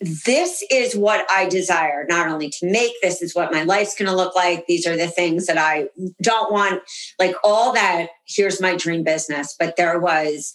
this 0.00 0.62
is 0.70 0.94
what 0.94 1.26
I 1.30 1.48
desire, 1.48 2.04
not 2.08 2.28
only 2.28 2.50
to 2.50 2.70
make, 2.70 2.92
this 3.02 3.22
is 3.22 3.34
what 3.34 3.52
my 3.52 3.62
life's 3.62 3.94
going 3.94 4.08
to 4.10 4.16
look 4.16 4.36
like. 4.36 4.66
These 4.66 4.86
are 4.86 4.96
the 4.96 5.08
things 5.08 5.46
that 5.46 5.56
I 5.56 5.88
don't 6.20 6.52
want, 6.52 6.82
like 7.18 7.34
all 7.42 7.72
that. 7.72 8.08
Here's 8.26 8.60
my 8.60 8.76
dream 8.76 9.04
business. 9.04 9.56
But 9.58 9.76
there 9.76 9.98
was 9.98 10.54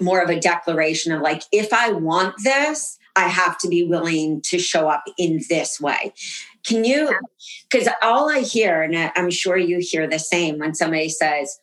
more 0.00 0.20
of 0.20 0.30
a 0.30 0.40
declaration 0.40 1.12
of 1.12 1.20
like, 1.20 1.42
if 1.52 1.72
I 1.72 1.92
want 1.92 2.34
this, 2.44 2.98
I 3.14 3.28
have 3.28 3.58
to 3.58 3.68
be 3.68 3.84
willing 3.84 4.40
to 4.46 4.58
show 4.58 4.88
up 4.88 5.04
in 5.18 5.42
this 5.50 5.78
way. 5.78 6.14
Can 6.64 6.84
you? 6.84 7.14
Because 7.70 7.88
all 8.00 8.30
I 8.30 8.40
hear, 8.40 8.82
and 8.82 9.12
I'm 9.14 9.30
sure 9.30 9.56
you 9.58 9.80
hear 9.80 10.06
the 10.06 10.18
same 10.18 10.58
when 10.58 10.74
somebody 10.74 11.10
says, 11.10 11.60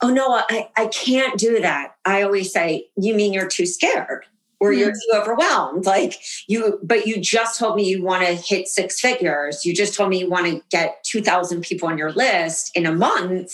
oh 0.00 0.10
no, 0.10 0.42
I, 0.48 0.68
I 0.76 0.86
can't 0.86 1.38
do 1.38 1.60
that. 1.60 1.96
I 2.04 2.22
always 2.22 2.52
say, 2.52 2.86
you 2.96 3.14
mean 3.14 3.32
you're 3.32 3.48
too 3.48 3.66
scared 3.66 4.26
or 4.62 4.72
you're 4.72 4.90
hmm. 4.90 5.16
too 5.16 5.20
overwhelmed. 5.20 5.84
Like 5.84 6.14
you, 6.46 6.78
but 6.82 7.06
you 7.06 7.20
just 7.20 7.58
told 7.58 7.74
me 7.74 7.88
you 7.88 8.02
want 8.02 8.24
to 8.24 8.34
hit 8.34 8.68
six 8.68 9.00
figures. 9.00 9.64
You 9.64 9.74
just 9.74 9.94
told 9.94 10.08
me 10.08 10.20
you 10.20 10.30
want 10.30 10.46
to 10.46 10.62
get 10.70 11.02
2,000 11.04 11.62
people 11.62 11.88
on 11.88 11.98
your 11.98 12.12
list 12.12 12.70
in 12.76 12.86
a 12.86 12.92
month 12.92 13.52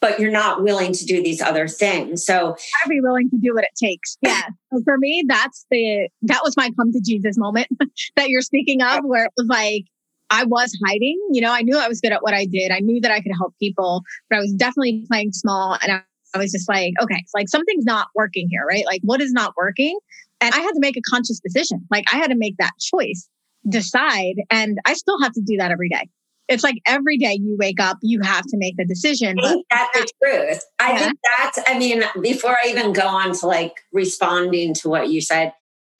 but 0.00 0.18
you're 0.18 0.32
not 0.32 0.64
willing 0.64 0.92
to 0.92 1.06
do 1.06 1.22
these 1.22 1.40
other 1.40 1.68
things. 1.68 2.26
So 2.26 2.56
I'd 2.82 2.88
be 2.88 3.00
willing 3.00 3.30
to 3.30 3.36
do 3.36 3.54
what 3.54 3.62
it 3.62 3.70
takes. 3.76 4.18
Yeah. 4.20 4.42
so 4.72 4.82
for 4.82 4.98
me, 4.98 5.22
that's 5.28 5.64
the 5.70 6.08
that 6.22 6.40
was 6.42 6.56
my 6.56 6.70
come 6.76 6.90
to 6.90 7.00
Jesus 7.00 7.38
moment 7.38 7.68
that 8.16 8.28
you're 8.28 8.42
speaking 8.42 8.82
of, 8.82 9.04
where 9.04 9.26
it 9.26 9.32
was 9.36 9.46
like 9.46 9.84
I 10.28 10.42
was 10.44 10.76
hiding. 10.84 11.16
You 11.30 11.42
know, 11.42 11.52
I 11.52 11.62
knew 11.62 11.78
I 11.78 11.86
was 11.86 12.00
good 12.00 12.10
at 12.10 12.20
what 12.20 12.34
I 12.34 12.46
did. 12.46 12.72
I 12.72 12.80
knew 12.80 13.00
that 13.00 13.12
I 13.12 13.20
could 13.20 13.30
help 13.38 13.54
people, 13.60 14.02
but 14.28 14.38
I 14.38 14.40
was 14.40 14.52
definitely 14.54 15.06
playing 15.08 15.32
small. 15.32 15.78
And 15.80 16.02
I, 16.34 16.38
I 16.38 16.42
was 16.42 16.52
just 16.52 16.68
like, 16.68 16.94
okay, 17.00 17.24
like 17.34 17.48
something's 17.48 17.84
not 17.84 18.08
working 18.14 18.48
here, 18.50 18.64
right? 18.66 18.84
Like 18.86 19.00
what 19.02 19.20
is 19.20 19.32
not 19.32 19.54
working? 19.56 19.98
And 20.40 20.54
I 20.54 20.58
had 20.58 20.72
to 20.72 20.80
make 20.80 20.96
a 20.96 21.02
conscious 21.08 21.40
decision. 21.40 21.86
Like 21.90 22.04
I 22.12 22.16
had 22.16 22.30
to 22.30 22.36
make 22.36 22.56
that 22.58 22.72
choice, 22.80 23.28
decide, 23.68 24.36
and 24.50 24.78
I 24.84 24.94
still 24.94 25.20
have 25.22 25.32
to 25.32 25.40
do 25.40 25.56
that 25.58 25.70
every 25.70 25.88
day 25.88 26.08
it's 26.48 26.62
like 26.62 26.76
every 26.86 27.18
day 27.18 27.38
you 27.40 27.56
wake 27.58 27.80
up, 27.80 27.98
you 28.02 28.20
have 28.20 28.44
to 28.44 28.56
make 28.56 28.76
the 28.76 28.84
decision. 28.84 29.38
Ain't 29.42 29.66
that 29.70 29.90
the 29.94 30.06
truth? 30.22 30.64
I 30.78 30.92
yeah. 30.92 30.98
think 30.98 31.18
that's, 31.38 31.58
I 31.66 31.78
mean, 31.78 32.02
before 32.20 32.56
I 32.62 32.68
even 32.68 32.92
go 32.92 33.06
on 33.06 33.34
to 33.38 33.46
like 33.46 33.80
responding 33.92 34.74
to 34.74 34.88
what 34.88 35.08
you 35.08 35.20
said, 35.20 35.52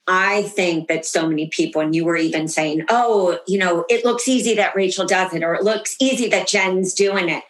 I 0.09 0.43
think 0.43 0.89
that 0.89 1.07
so 1.07 1.29
many 1.29 1.49
people, 1.49 1.81
and 1.81 1.95
you 1.95 2.05
were 2.05 2.17
even 2.17 2.49
saying, 2.49 2.85
oh, 2.89 3.39
you 3.47 3.57
know, 3.57 3.85
it 3.89 4.05
looks 4.05 4.27
easy 4.27 4.55
that 4.57 4.75
Rachel 4.75 5.07
does 5.07 5.33
it, 5.33 5.45
or 5.45 5.55
it 5.55 5.63
looks 5.63 5.95
easy 6.01 6.29
that 6.29 6.49
Jen's 6.49 6.93
doing 6.93 7.29
it. 7.29 7.45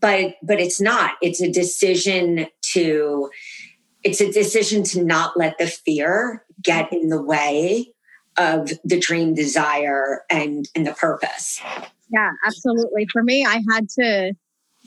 But 0.00 0.36
but 0.42 0.60
it's 0.60 0.80
not. 0.80 1.14
It's 1.20 1.40
a 1.40 1.50
decision 1.50 2.46
to 2.72 3.30
it's 4.02 4.20
a 4.20 4.32
decision 4.32 4.82
to 4.82 5.04
not 5.04 5.36
let 5.36 5.58
the 5.58 5.66
fear 5.66 6.44
get 6.62 6.92
in 6.92 7.08
the 7.08 7.22
way 7.22 7.92
of 8.36 8.70
the 8.84 8.98
dream 8.98 9.34
desire 9.34 10.22
and 10.30 10.68
and 10.74 10.86
the 10.86 10.94
purpose 10.94 11.60
yeah, 12.10 12.30
absolutely. 12.44 13.06
For 13.12 13.22
me, 13.22 13.44
I 13.44 13.62
had 13.70 13.88
to 14.00 14.34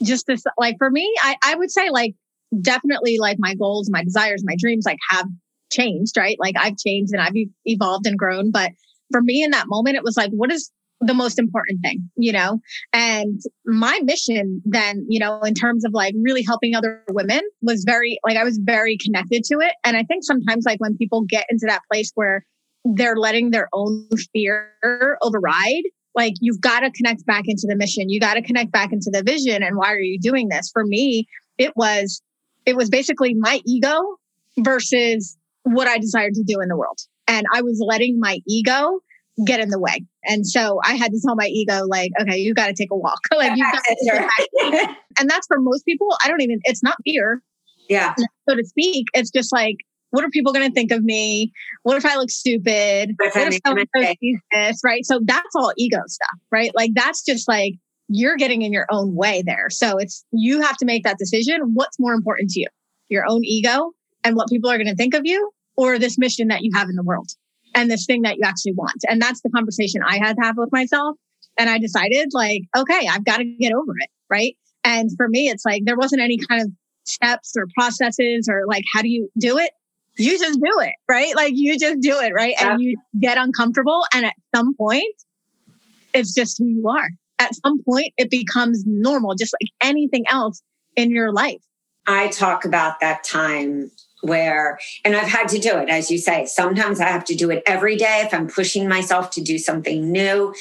just 0.02 0.26
this 0.26 0.44
like 0.58 0.76
for 0.78 0.90
me, 0.90 1.12
I, 1.22 1.36
I 1.42 1.54
would 1.54 1.70
say 1.70 1.90
like 1.90 2.14
definitely 2.60 3.18
like 3.18 3.38
my 3.38 3.54
goals, 3.54 3.90
my 3.90 4.04
desires, 4.04 4.42
my 4.44 4.56
dreams 4.58 4.84
like 4.86 4.98
have 5.10 5.26
changed, 5.72 6.16
right? 6.16 6.36
Like 6.38 6.56
I've 6.58 6.76
changed 6.76 7.12
and 7.12 7.22
I've 7.22 7.34
evolved 7.64 8.06
and 8.06 8.18
grown. 8.18 8.50
But 8.50 8.72
for 9.10 9.22
me 9.22 9.42
in 9.42 9.52
that 9.52 9.68
moment, 9.68 9.96
it 9.96 10.04
was 10.04 10.16
like, 10.16 10.30
what 10.30 10.52
is 10.52 10.70
the 11.00 11.14
most 11.14 11.38
important 11.38 11.80
thing, 11.82 12.08
you 12.16 12.32
know? 12.32 12.60
And 12.92 13.40
my 13.66 14.00
mission 14.02 14.62
then, 14.64 15.06
you 15.08 15.18
know, 15.18 15.40
in 15.40 15.54
terms 15.54 15.84
of 15.84 15.92
like 15.92 16.14
really 16.20 16.42
helping 16.42 16.74
other 16.74 17.02
women 17.10 17.40
was 17.62 17.84
very, 17.86 18.18
like, 18.24 18.36
I 18.36 18.44
was 18.44 18.58
very 18.62 18.96
connected 18.96 19.44
to 19.44 19.58
it. 19.60 19.72
And 19.84 19.96
I 19.96 20.02
think 20.04 20.24
sometimes, 20.24 20.64
like, 20.66 20.80
when 20.80 20.96
people 20.96 21.22
get 21.22 21.46
into 21.50 21.66
that 21.66 21.82
place 21.90 22.10
where 22.14 22.44
they're 22.84 23.16
letting 23.16 23.50
their 23.50 23.68
own 23.72 24.08
fear 24.32 24.70
override, 25.22 25.84
like 26.14 26.34
you've 26.40 26.60
got 26.60 26.80
to 26.80 26.90
connect 26.92 27.26
back 27.26 27.44
into 27.46 27.66
the 27.68 27.76
mission 27.76 28.08
you 28.08 28.20
got 28.20 28.34
to 28.34 28.42
connect 28.42 28.70
back 28.70 28.92
into 28.92 29.10
the 29.12 29.22
vision 29.22 29.62
and 29.62 29.76
why 29.76 29.92
are 29.92 30.00
you 30.00 30.18
doing 30.18 30.48
this 30.48 30.70
for 30.72 30.84
me 30.84 31.26
it 31.58 31.72
was 31.76 32.22
it 32.66 32.76
was 32.76 32.88
basically 32.88 33.34
my 33.34 33.60
ego 33.66 34.00
versus 34.58 35.36
what 35.64 35.88
i 35.88 35.98
desired 35.98 36.34
to 36.34 36.44
do 36.46 36.60
in 36.60 36.68
the 36.68 36.76
world 36.76 36.98
and 37.26 37.46
i 37.52 37.62
was 37.62 37.82
letting 37.84 38.18
my 38.20 38.38
ego 38.46 39.00
get 39.44 39.60
in 39.60 39.68
the 39.70 39.78
way 39.78 40.04
and 40.26 40.46
so 40.46 40.80
i 40.84 40.94
had 40.94 41.12
to 41.12 41.20
tell 41.24 41.34
my 41.34 41.46
ego 41.46 41.84
like 41.86 42.10
okay 42.20 42.36
you 42.36 42.54
got 42.54 42.66
to 42.66 42.74
take 42.74 42.90
a 42.90 42.96
walk 42.96 43.20
like 43.36 43.56
you 43.56 43.64
got 43.64 43.82
to 43.84 44.96
and 45.18 45.28
that's 45.28 45.46
for 45.46 45.58
most 45.60 45.84
people 45.84 46.08
i 46.24 46.28
don't 46.28 46.40
even 46.40 46.60
it's 46.64 46.82
not 46.82 46.96
fear 47.04 47.42
yeah 47.88 48.14
so 48.48 48.54
to 48.54 48.64
speak 48.64 49.06
it's 49.14 49.30
just 49.30 49.52
like 49.52 49.76
what 50.14 50.24
are 50.24 50.30
people 50.30 50.52
going 50.52 50.64
to 50.64 50.72
think 50.72 50.92
of 50.92 51.02
me? 51.02 51.52
What 51.82 51.96
if 51.96 52.06
I 52.06 52.14
look 52.14 52.30
stupid? 52.30 53.16
What 53.18 53.52
if 53.52 53.60
someone 53.66 53.86
sees 54.20 54.38
this? 54.52 54.80
Right. 54.84 55.04
So 55.04 55.18
that's 55.24 55.56
all 55.56 55.72
ego 55.76 55.98
stuff, 56.06 56.38
right? 56.52 56.70
Like 56.72 56.92
that's 56.94 57.24
just 57.24 57.48
like 57.48 57.74
you're 58.06 58.36
getting 58.36 58.62
in 58.62 58.72
your 58.72 58.86
own 58.90 59.16
way 59.16 59.42
there. 59.44 59.70
So 59.70 59.98
it's 59.98 60.24
you 60.30 60.60
have 60.60 60.76
to 60.76 60.84
make 60.84 61.02
that 61.02 61.18
decision. 61.18 61.60
What's 61.74 61.98
more 61.98 62.14
important 62.14 62.50
to 62.50 62.60
you? 62.60 62.68
Your 63.08 63.24
own 63.28 63.44
ego 63.44 63.90
and 64.22 64.36
what 64.36 64.48
people 64.48 64.70
are 64.70 64.76
going 64.76 64.86
to 64.86 64.94
think 64.94 65.14
of 65.14 65.22
you, 65.24 65.50
or 65.76 65.98
this 65.98 66.16
mission 66.16 66.46
that 66.46 66.62
you 66.62 66.70
have 66.74 66.88
in 66.88 66.94
the 66.94 67.02
world 67.02 67.32
and 67.74 67.90
this 67.90 68.06
thing 68.06 68.22
that 68.22 68.36
you 68.36 68.42
actually 68.44 68.72
want. 68.72 69.02
And 69.08 69.20
that's 69.20 69.40
the 69.42 69.50
conversation 69.50 70.02
I 70.06 70.18
had 70.18 70.36
to 70.36 70.42
have 70.42 70.56
with 70.56 70.70
myself. 70.72 71.16
And 71.58 71.70
I 71.70 71.78
decided, 71.78 72.30
like, 72.32 72.62
okay, 72.76 73.06
I've 73.08 73.24
got 73.24 73.38
to 73.38 73.44
get 73.44 73.72
over 73.72 73.92
it. 73.98 74.10
Right. 74.28 74.56
And 74.82 75.10
for 75.16 75.28
me, 75.28 75.48
it's 75.48 75.64
like 75.64 75.82
there 75.84 75.96
wasn't 75.96 76.22
any 76.22 76.38
kind 76.48 76.62
of 76.62 76.70
steps 77.04 77.54
or 77.56 77.66
processes 77.76 78.48
or 78.50 78.64
like, 78.66 78.84
how 78.92 79.02
do 79.02 79.08
you 79.08 79.30
do 79.38 79.58
it? 79.58 79.70
you 80.16 80.38
just 80.38 80.60
do 80.60 80.80
it, 80.80 80.94
right? 81.08 81.34
Like 81.34 81.52
you 81.54 81.78
just 81.78 82.00
do 82.00 82.18
it, 82.20 82.32
right? 82.32 82.54
Yeah. 82.58 82.72
And 82.72 82.82
you 82.82 82.96
get 83.20 83.38
uncomfortable. 83.38 84.04
And 84.14 84.26
at 84.26 84.34
some 84.54 84.74
point, 84.76 85.14
it's 86.12 86.32
just 86.34 86.58
who 86.58 86.66
you 86.66 86.88
are. 86.88 87.08
At 87.38 87.54
some 87.54 87.82
point, 87.82 88.12
it 88.16 88.30
becomes 88.30 88.84
normal, 88.86 89.34
just 89.34 89.54
like 89.60 89.70
anything 89.82 90.24
else 90.30 90.62
in 90.96 91.10
your 91.10 91.32
life. 91.32 91.62
I 92.06 92.28
talk 92.28 92.64
about 92.64 93.00
that 93.00 93.24
time 93.24 93.90
where, 94.24 94.78
and 95.04 95.14
I've 95.14 95.28
had 95.28 95.48
to 95.48 95.58
do 95.58 95.76
it, 95.78 95.88
as 95.88 96.10
you 96.10 96.18
say. 96.18 96.46
Sometimes 96.46 97.00
I 97.00 97.06
have 97.06 97.24
to 97.26 97.34
do 97.34 97.50
it 97.50 97.62
every 97.66 97.96
day 97.96 98.22
if 98.24 98.32
I'm 98.32 98.48
pushing 98.48 98.88
myself 98.88 99.30
to 99.32 99.40
do 99.40 99.58
something 99.58 100.10
new. 100.10 100.54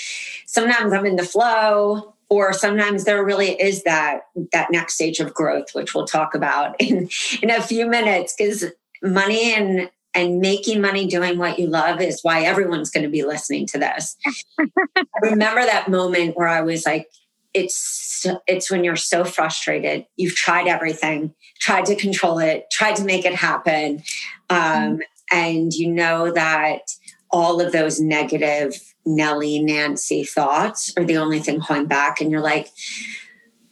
Sometimes 0.46 0.94
I'm 0.94 1.06
in 1.06 1.16
the 1.16 1.24
flow, 1.24 2.14
or 2.30 2.54
sometimes 2.54 3.06
there 3.06 3.24
really 3.24 3.52
is 3.52 3.84
that 3.84 4.22
that 4.52 4.72
next 4.72 4.96
stage 4.96 5.20
of 5.20 5.34
growth, 5.34 5.74
which 5.74 5.94
we'll 5.94 6.06
talk 6.06 6.36
about 6.36 6.76
in 6.80 7.10
in 7.42 7.50
a 7.50 7.62
few 7.62 7.88
minutes. 7.88 8.36
Because 8.38 8.66
money 9.02 9.54
and 9.54 9.90
and 10.16 10.40
making 10.40 10.80
money 10.80 11.08
doing 11.08 11.38
what 11.38 11.58
you 11.58 11.68
love 11.68 12.00
is 12.00 12.20
why 12.22 12.44
everyone's 12.44 12.92
going 12.92 13.04
to 13.04 13.10
be 13.10 13.24
listening 13.24 13.66
to 13.68 13.80
this. 13.80 14.16
I 14.60 15.06
remember 15.24 15.66
that 15.66 15.90
moment 15.90 16.38
where 16.38 16.48
I 16.48 16.62
was 16.62 16.86
like, 16.86 17.08
it's 17.54 18.26
it's 18.48 18.72
when 18.72 18.84
you're 18.84 18.96
so 18.96 19.24
frustrated. 19.24 20.06
You've 20.16 20.36
tried 20.36 20.68
everything, 20.68 21.34
tried 21.60 21.86
to 21.86 21.96
control 21.96 22.40
it, 22.40 22.66
tried 22.72 22.96
to 22.98 23.06
make 23.06 23.26
it 23.26 23.36
happen, 23.36 24.04
um, 24.50 24.60
mm-hmm. 24.60 25.00
and 25.32 25.74
you 25.74 25.92
know 25.92 26.32
that 26.32 26.82
all 27.32 27.62
of 27.62 27.72
those 27.72 28.00
negative 28.00 28.76
Nellie 29.06 29.60
Nancy 29.60 30.24
thoughts 30.24 30.94
are 30.98 31.04
the 31.04 31.18
only 31.18 31.40
thing 31.40 31.60
holding 31.60 31.88
back, 31.88 32.22
and 32.22 32.32
you're 32.32 32.42
like, 32.42 32.70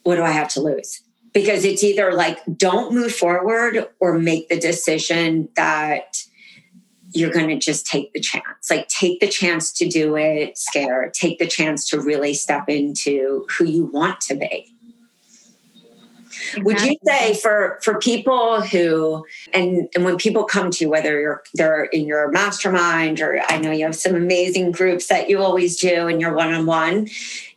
what 0.03 0.15
do 0.15 0.23
I 0.23 0.31
have 0.31 0.50
to 0.50 0.61
lose? 0.61 1.01
because 1.33 1.63
it's 1.63 1.83
either 1.83 2.13
like 2.13 2.39
don't 2.57 2.93
move 2.93 3.13
forward 3.13 3.88
or 4.00 4.17
make 4.17 4.50
the 4.50 4.59
decision 4.59 5.50
that 5.55 6.23
you're 7.13 7.32
going 7.32 7.50
to 7.50 7.58
just 7.58 7.86
take 7.86 8.13
the 8.13 8.20
chance. 8.20 8.70
Like 8.70 8.88
take 8.88 9.20
the 9.20 9.27
chance 9.27 9.72
to 9.74 9.88
do 9.88 10.15
it 10.15 10.58
scared 10.58 11.13
take 11.13 11.39
the 11.39 11.48
chance 11.48 11.88
to 11.89 12.00
really 12.00 12.34
step 12.34 12.65
into 12.68 13.46
who 13.50 13.65
you 13.65 13.86
want 13.86 14.22
to 14.22 14.36
be. 14.36 14.74
Exactly. 16.32 16.63
Would 16.63 16.82
you 16.82 16.96
say 17.06 17.34
for 17.36 17.80
for 17.82 18.00
people 18.00 18.62
who 18.62 19.25
and 19.53 19.89
and 19.96 20.06
when 20.06 20.18
people 20.18 20.46
come 20.46 20.72
to 20.72 20.86
you, 20.86 20.89
whether 20.89 21.20
you're 21.20 21.44
they're 21.53 21.86
in 21.86 22.06
your 22.06 22.32
mastermind 22.32 23.20
or 23.20 23.41
I 23.50 23.58
know 23.58 23.72
you 23.72 23.86
have 23.86 23.96
some 23.96 24.15
amazing 24.15 24.72
groups 24.72 25.08
that 25.08 25.30
you 25.30 25.39
always 25.39 25.77
do 25.77 26.08
in 26.08 26.20
your 26.20 26.34
one 26.34 26.53
on 26.53 26.65
one, 26.65 27.10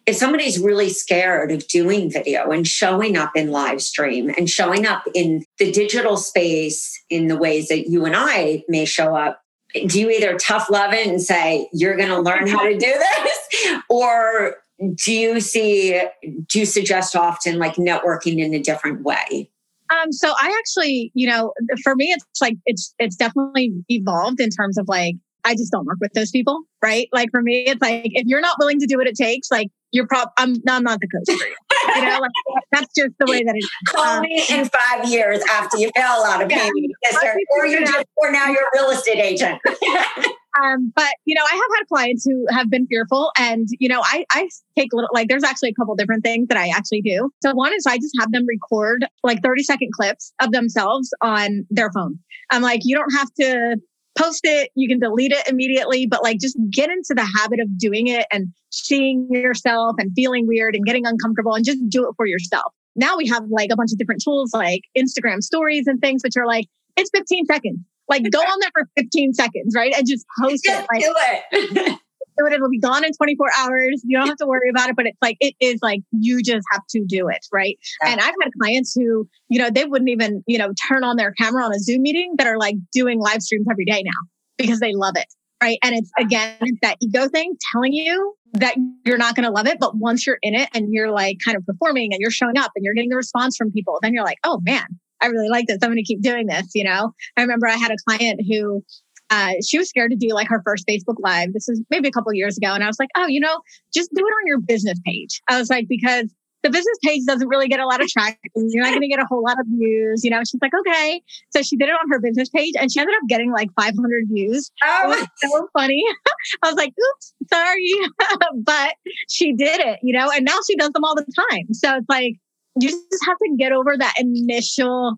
if 0.06 0.16
somebody's 0.16 0.58
really 0.58 0.90
scared 0.90 1.50
of 1.50 1.66
doing 1.68 2.10
video 2.10 2.50
and 2.50 2.66
showing 2.66 3.16
up 3.16 3.32
in 3.36 3.50
live 3.50 3.80
stream 3.80 4.30
and 4.36 4.50
showing 4.50 4.86
up 4.86 5.04
in 5.14 5.44
the 5.58 5.70
digital 5.70 6.16
space 6.16 7.02
in 7.10 7.28
the 7.28 7.36
ways 7.36 7.68
that 7.68 7.88
you 7.88 8.04
and 8.04 8.14
I 8.16 8.64
may 8.68 8.84
show 8.84 9.16
up, 9.16 9.43
do 9.86 10.00
you 10.00 10.10
either 10.10 10.36
tough 10.38 10.70
love 10.70 10.92
it 10.92 11.06
and 11.06 11.20
say, 11.20 11.68
you're 11.72 11.96
going 11.96 12.08
to 12.08 12.20
learn 12.20 12.46
how 12.46 12.62
to 12.62 12.76
do 12.76 12.78
this? 13.22 13.80
Or 13.88 14.56
do 14.94 15.12
you 15.12 15.40
see, 15.40 16.00
do 16.48 16.58
you 16.58 16.66
suggest 16.66 17.16
often 17.16 17.58
like 17.58 17.74
networking 17.76 18.38
in 18.38 18.54
a 18.54 18.60
different 18.60 19.02
way? 19.02 19.50
Um, 19.90 20.12
so 20.12 20.32
I 20.40 20.56
actually, 20.58 21.12
you 21.14 21.26
know, 21.26 21.52
for 21.82 21.94
me, 21.94 22.06
it's 22.06 22.40
like, 22.40 22.56
it's, 22.66 22.94
it's 22.98 23.16
definitely 23.16 23.72
evolved 23.88 24.40
in 24.40 24.50
terms 24.50 24.78
of 24.78 24.88
like, 24.88 25.16
I 25.44 25.54
just 25.54 25.70
don't 25.70 25.84
work 25.84 25.98
with 26.00 26.12
those 26.14 26.30
people, 26.30 26.62
right? 26.82 27.08
Like 27.12 27.30
for 27.30 27.42
me, 27.42 27.66
it's 27.66 27.80
like 27.82 28.02
if 28.14 28.26
you're 28.26 28.40
not 28.40 28.56
willing 28.58 28.80
to 28.80 28.86
do 28.86 28.96
what 28.96 29.06
it 29.06 29.14
takes, 29.14 29.50
like 29.50 29.68
you're 29.92 30.06
prob 30.06 30.30
I'm 30.38 30.56
I'm 30.66 30.82
not 30.82 31.00
the 31.00 31.08
coach 31.08 31.38
for 31.38 31.46
you. 31.46 31.54
You 31.96 32.04
know, 32.04 32.18
like, 32.20 32.30
that's 32.72 32.92
just 32.96 33.12
the 33.18 33.26
way 33.26 33.42
that 33.42 33.54
it 33.54 33.58
is. 33.58 33.70
Call 33.88 34.04
um, 34.04 34.22
me 34.22 34.44
in 34.50 34.68
five 34.68 35.08
years 35.08 35.42
after 35.50 35.78
you 35.78 35.90
fail 35.96 36.24
out 36.26 36.42
of 36.42 36.50
yeah, 36.50 36.68
yes, 37.02 37.16
or 37.56 37.66
you 37.66 37.80
just 37.80 38.06
or 38.16 38.30
now 38.30 38.46
you're 38.46 38.62
a 38.62 38.80
real 38.80 38.90
estate 38.90 39.18
agent. 39.18 39.60
um, 40.62 40.92
but 40.94 41.14
you 41.24 41.34
know, 41.34 41.42
I 41.42 41.54
have 41.54 41.78
had 41.78 41.86
clients 41.88 42.24
who 42.24 42.46
have 42.50 42.70
been 42.70 42.86
fearful, 42.86 43.30
and 43.38 43.68
you 43.78 43.88
know, 43.88 44.02
I 44.04 44.24
I 44.30 44.48
take 44.76 44.92
little 44.92 45.10
like 45.12 45.28
there's 45.28 45.44
actually 45.44 45.70
a 45.70 45.74
couple 45.74 45.94
different 45.96 46.24
things 46.24 46.48
that 46.48 46.56
I 46.56 46.68
actually 46.68 47.02
do. 47.02 47.30
So 47.42 47.52
one 47.54 47.72
is 47.74 47.86
I 47.86 47.96
just 47.96 48.14
have 48.20 48.32
them 48.32 48.46
record 48.46 49.06
like 49.22 49.42
30 49.42 49.62
second 49.62 49.90
clips 49.92 50.32
of 50.40 50.52
themselves 50.52 51.10
on 51.20 51.66
their 51.70 51.90
phone. 51.92 52.18
I'm 52.50 52.62
like, 52.62 52.80
you 52.84 52.96
don't 52.96 53.12
have 53.12 53.32
to 53.40 53.76
post 54.16 54.40
it, 54.44 54.70
you 54.74 54.88
can 54.88 54.98
delete 54.98 55.32
it 55.32 55.48
immediately, 55.48 56.06
but 56.06 56.22
like 56.22 56.38
just 56.38 56.56
get 56.70 56.90
into 56.90 57.14
the 57.14 57.26
habit 57.36 57.60
of 57.60 57.78
doing 57.78 58.06
it 58.06 58.26
and 58.32 58.52
seeing 58.74 59.28
yourself 59.30 59.96
and 59.98 60.12
feeling 60.14 60.46
weird 60.46 60.74
and 60.74 60.84
getting 60.84 61.06
uncomfortable 61.06 61.54
and 61.54 61.64
just 61.64 61.78
do 61.88 62.08
it 62.08 62.14
for 62.16 62.26
yourself. 62.26 62.72
now 62.96 63.16
we 63.16 63.26
have 63.26 63.44
like 63.48 63.70
a 63.72 63.76
bunch 63.76 63.92
of 63.92 63.98
different 63.98 64.22
tools 64.22 64.52
like 64.54 64.82
Instagram 64.96 65.42
stories 65.42 65.86
and 65.86 66.00
things, 66.00 66.22
which 66.22 66.36
are 66.36 66.46
like, 66.46 66.66
it's 66.96 67.10
15 67.14 67.46
seconds. 67.46 67.78
Like 68.08 68.30
go 68.30 68.38
on 68.38 68.58
there 68.60 68.70
for 68.72 68.88
15 68.96 69.32
seconds, 69.32 69.74
right? 69.74 69.94
And 69.96 70.06
just 70.06 70.24
post 70.40 70.64
Just 70.64 70.82
it. 70.82 70.86
Like, 70.92 71.02
do 71.02 71.14
it. 71.16 71.98
do 72.38 72.46
it. 72.46 72.52
It'll 72.52 72.68
be 72.68 72.78
gone 72.78 73.04
in 73.04 73.12
24 73.12 73.48
hours. 73.58 74.02
You 74.04 74.18
don't 74.18 74.28
have 74.28 74.36
to 74.38 74.46
worry 74.46 74.68
about 74.68 74.90
it, 74.90 74.96
but 74.96 75.06
it's 75.06 75.18
like, 75.22 75.36
it 75.40 75.54
is 75.60 75.80
like, 75.82 76.00
you 76.12 76.42
just 76.42 76.66
have 76.72 76.82
to 76.90 77.04
do 77.06 77.28
it. 77.28 77.46
Right. 77.52 77.78
Yeah. 78.02 78.12
And 78.12 78.20
I've 78.20 78.34
had 78.42 78.50
clients 78.60 78.94
who, 78.94 79.28
you 79.48 79.58
know, 79.58 79.70
they 79.70 79.84
wouldn't 79.84 80.10
even, 80.10 80.42
you 80.46 80.58
know, 80.58 80.72
turn 80.88 81.04
on 81.04 81.16
their 81.16 81.32
camera 81.32 81.64
on 81.64 81.72
a 81.72 81.78
Zoom 81.78 82.02
meeting 82.02 82.34
that 82.38 82.46
are 82.46 82.58
like 82.58 82.76
doing 82.92 83.20
live 83.20 83.42
streams 83.42 83.66
every 83.70 83.84
day 83.84 84.02
now 84.04 84.28
because 84.58 84.80
they 84.80 84.92
love 84.92 85.14
it. 85.16 85.26
Right. 85.62 85.78
And 85.82 85.94
it's 85.94 86.10
again, 86.18 86.56
it's 86.60 86.78
that 86.82 86.96
ego 87.00 87.28
thing 87.28 87.54
telling 87.72 87.92
you 87.92 88.34
that 88.54 88.76
you're 89.04 89.18
not 89.18 89.34
going 89.34 89.44
to 89.44 89.50
love 89.50 89.66
it. 89.66 89.78
But 89.78 89.96
once 89.96 90.26
you're 90.26 90.38
in 90.42 90.54
it 90.54 90.68
and 90.74 90.92
you're 90.92 91.10
like 91.10 91.38
kind 91.44 91.56
of 91.56 91.64
performing 91.66 92.12
and 92.12 92.20
you're 92.20 92.30
showing 92.30 92.56
up 92.56 92.72
and 92.74 92.84
you're 92.84 92.94
getting 92.94 93.10
the 93.10 93.16
response 93.16 93.56
from 93.56 93.72
people, 93.72 93.98
then 94.02 94.14
you're 94.14 94.24
like, 94.24 94.38
oh 94.44 94.60
man, 94.64 94.86
I 95.20 95.26
really 95.26 95.48
like 95.48 95.66
this. 95.66 95.78
I'm 95.82 95.90
going 95.90 95.96
to 95.96 96.04
keep 96.04 96.22
doing 96.22 96.46
this. 96.46 96.70
You 96.74 96.84
know, 96.84 97.12
I 97.36 97.42
remember 97.42 97.66
I 97.66 97.74
had 97.74 97.90
a 97.90 97.96
client 98.06 98.40
who 98.48 98.82
uh, 99.30 99.52
she 99.66 99.78
was 99.78 99.88
scared 99.88 100.10
to 100.10 100.16
do 100.16 100.28
like 100.34 100.48
her 100.48 100.62
first 100.64 100.86
Facebook 100.88 101.16
Live. 101.18 101.52
This 101.52 101.68
is 101.68 101.82
maybe 101.90 102.08
a 102.08 102.12
couple 102.12 102.32
years 102.34 102.56
ago. 102.56 102.72
And 102.72 102.84
I 102.84 102.86
was 102.86 102.98
like, 102.98 103.08
oh, 103.16 103.26
you 103.26 103.40
know, 103.40 103.60
just 103.92 104.10
do 104.14 104.20
it 104.20 104.30
on 104.30 104.46
your 104.46 104.60
business 104.60 104.98
page. 105.04 105.40
I 105.48 105.58
was 105.58 105.70
like, 105.70 105.86
because 105.88 106.32
the 106.64 106.70
business 106.70 106.98
page 107.04 107.22
doesn't 107.26 107.46
really 107.48 107.68
get 107.68 107.78
a 107.78 107.86
lot 107.86 108.00
of 108.02 108.08
traction. 108.08 108.38
You're 108.54 108.82
not 108.82 108.90
going 108.90 109.02
to 109.02 109.08
get 109.08 109.20
a 109.20 109.26
whole 109.28 109.42
lot 109.44 109.60
of 109.60 109.66
views. 109.68 110.24
You 110.24 110.30
know, 110.30 110.40
she's 110.40 110.58
like, 110.62 110.72
okay. 110.74 111.22
So 111.50 111.62
she 111.62 111.76
did 111.76 111.88
it 111.90 111.92
on 111.92 112.10
her 112.10 112.18
business 112.18 112.48
page 112.48 112.72
and 112.80 112.90
she 112.90 112.98
ended 112.98 113.14
up 113.22 113.28
getting 113.28 113.52
like 113.52 113.68
500 113.78 114.24
views. 114.32 114.72
Oh, 114.82 114.86
it 114.86 115.06
Oh, 115.06 115.08
was 115.10 115.28
so 115.52 115.68
funny. 115.74 116.02
I 116.62 116.68
was 116.68 116.76
like, 116.76 116.92
oops, 116.98 117.34
sorry. 117.52 117.92
but 118.64 118.94
she 119.28 119.52
did 119.52 119.78
it, 119.80 120.00
you 120.02 120.16
know, 120.16 120.30
and 120.34 120.44
now 120.44 120.58
she 120.66 120.74
does 120.74 120.90
them 120.90 121.04
all 121.04 121.14
the 121.14 121.26
time. 121.50 121.72
So 121.74 121.96
it's 121.96 122.08
like, 122.08 122.34
you 122.80 122.88
just 122.88 123.24
have 123.26 123.36
to 123.36 123.54
get 123.58 123.72
over 123.72 123.96
that 123.96 124.14
initial 124.18 125.16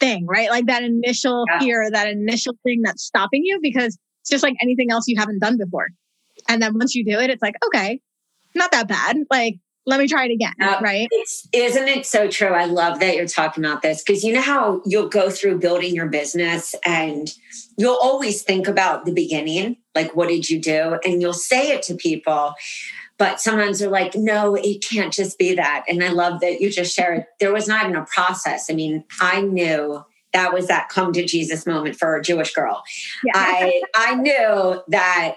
thing, 0.00 0.26
right? 0.26 0.50
Like 0.50 0.66
that 0.66 0.82
initial 0.84 1.46
Yeah. 1.48 1.58
fear, 1.60 1.90
that 1.90 2.08
initial 2.08 2.54
thing 2.62 2.82
that's 2.84 3.02
stopping 3.02 3.40
you 3.44 3.58
because 3.62 3.96
it's 4.20 4.30
just 4.30 4.44
like 4.44 4.54
anything 4.60 4.90
else 4.90 5.08
you 5.08 5.18
haven't 5.18 5.38
done 5.40 5.56
before. 5.56 5.88
And 6.48 6.60
then 6.62 6.74
once 6.74 6.94
you 6.94 7.04
do 7.04 7.18
it, 7.18 7.30
it's 7.30 7.42
like, 7.42 7.54
okay, 7.66 8.00
not 8.54 8.70
that 8.72 8.86
bad. 8.86 9.16
Like, 9.30 9.56
let 9.86 10.00
me 10.00 10.08
try 10.08 10.24
it 10.24 10.32
again, 10.32 10.54
Yeah. 10.58 10.80
right? 10.82 11.08
It's, 11.10 11.46
isn't 11.52 11.88
it 11.88 12.06
so 12.06 12.28
true? 12.28 12.48
I 12.48 12.64
love 12.64 13.00
that 13.00 13.16
you're 13.16 13.26
talking 13.26 13.64
about 13.64 13.82
this 13.82 14.02
because 14.02 14.24
you 14.24 14.32
know 14.32 14.40
how 14.40 14.80
you'll 14.86 15.08
go 15.08 15.28
through 15.30 15.58
building 15.58 15.94
your 15.94 16.06
business 16.08 16.74
and 16.86 17.32
you'll 17.76 17.98
always 18.02 18.42
think 18.42 18.66
about 18.66 19.04
the 19.04 19.12
beginning, 19.12 19.76
like 19.94 20.16
what 20.16 20.28
did 20.28 20.48
you 20.48 20.60
do? 20.60 20.98
And 21.04 21.20
you'll 21.20 21.32
say 21.34 21.70
it 21.72 21.82
to 21.84 21.94
people, 21.94 22.54
but 23.18 23.40
sometimes 23.40 23.78
they're 23.78 23.90
like, 23.90 24.14
no, 24.14 24.54
it 24.54 24.82
can't 24.82 25.12
just 25.12 25.38
be 25.38 25.54
that. 25.54 25.84
And 25.88 26.02
I 26.02 26.08
love 26.08 26.40
that 26.40 26.60
you 26.60 26.70
just 26.70 26.94
shared 26.94 27.26
there 27.38 27.52
was 27.52 27.68
not 27.68 27.84
even 27.84 27.96
a 27.96 28.06
process. 28.06 28.70
I 28.70 28.74
mean, 28.74 29.04
I 29.20 29.42
knew 29.42 30.04
that 30.32 30.52
was 30.52 30.66
that 30.66 30.88
come 30.88 31.12
to 31.12 31.24
Jesus 31.24 31.66
moment 31.66 31.96
for 31.96 32.16
a 32.16 32.22
Jewish 32.22 32.52
girl. 32.54 32.82
Yeah. 33.22 33.32
I 33.36 33.82
I 33.94 34.14
knew 34.16 34.82
that 34.88 35.36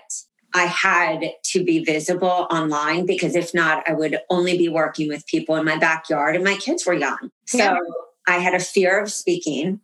I 0.58 0.66
had 0.66 1.24
to 1.52 1.64
be 1.64 1.84
visible 1.84 2.48
online 2.52 3.06
because 3.06 3.36
if 3.36 3.54
not, 3.54 3.88
I 3.88 3.94
would 3.94 4.18
only 4.30 4.58
be 4.58 4.70
working 4.70 5.08
with 5.08 5.26
people 5.28 5.56
in 5.56 5.66
my 5.66 5.78
backyard 5.78 6.36
and 6.36 6.44
my 6.44 6.56
kids 6.56 6.86
were 6.86 6.96
young. 6.96 7.30
So 7.46 7.58
Yeah. 7.60 7.78
I 8.28 8.40
had 8.40 8.54
a 8.56 8.60
fear 8.60 9.00
of 9.00 9.12
speaking, 9.12 9.80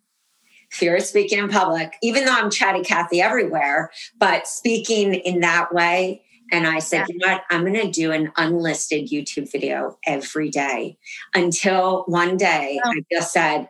fear 0.71 0.95
of 0.97 1.03
speaking 1.03 1.37
in 1.39 1.49
public, 1.49 1.93
even 2.01 2.25
though 2.25 2.33
I'm 2.33 2.49
chatty 2.49 2.81
Cathy 2.83 3.21
everywhere, 3.21 3.91
but 4.17 4.47
speaking 4.47 5.13
in 5.13 5.41
that 5.41 5.73
way. 5.73 6.23
And 6.51 6.67
I 6.67 6.79
said, 6.79 6.99
Yeah. 6.99 7.05
you 7.09 7.17
know 7.19 7.27
what? 7.33 7.43
I'm 7.51 7.61
going 7.61 7.85
to 7.85 7.91
do 7.91 8.11
an 8.11 8.31
unlisted 8.35 9.09
YouTube 9.09 9.51
video 9.51 9.97
every 10.05 10.49
day 10.49 10.97
until 11.33 12.03
one 12.07 12.35
day 12.37 12.79
Oh. 12.83 12.89
I 12.89 13.01
just 13.11 13.31
said, 13.31 13.69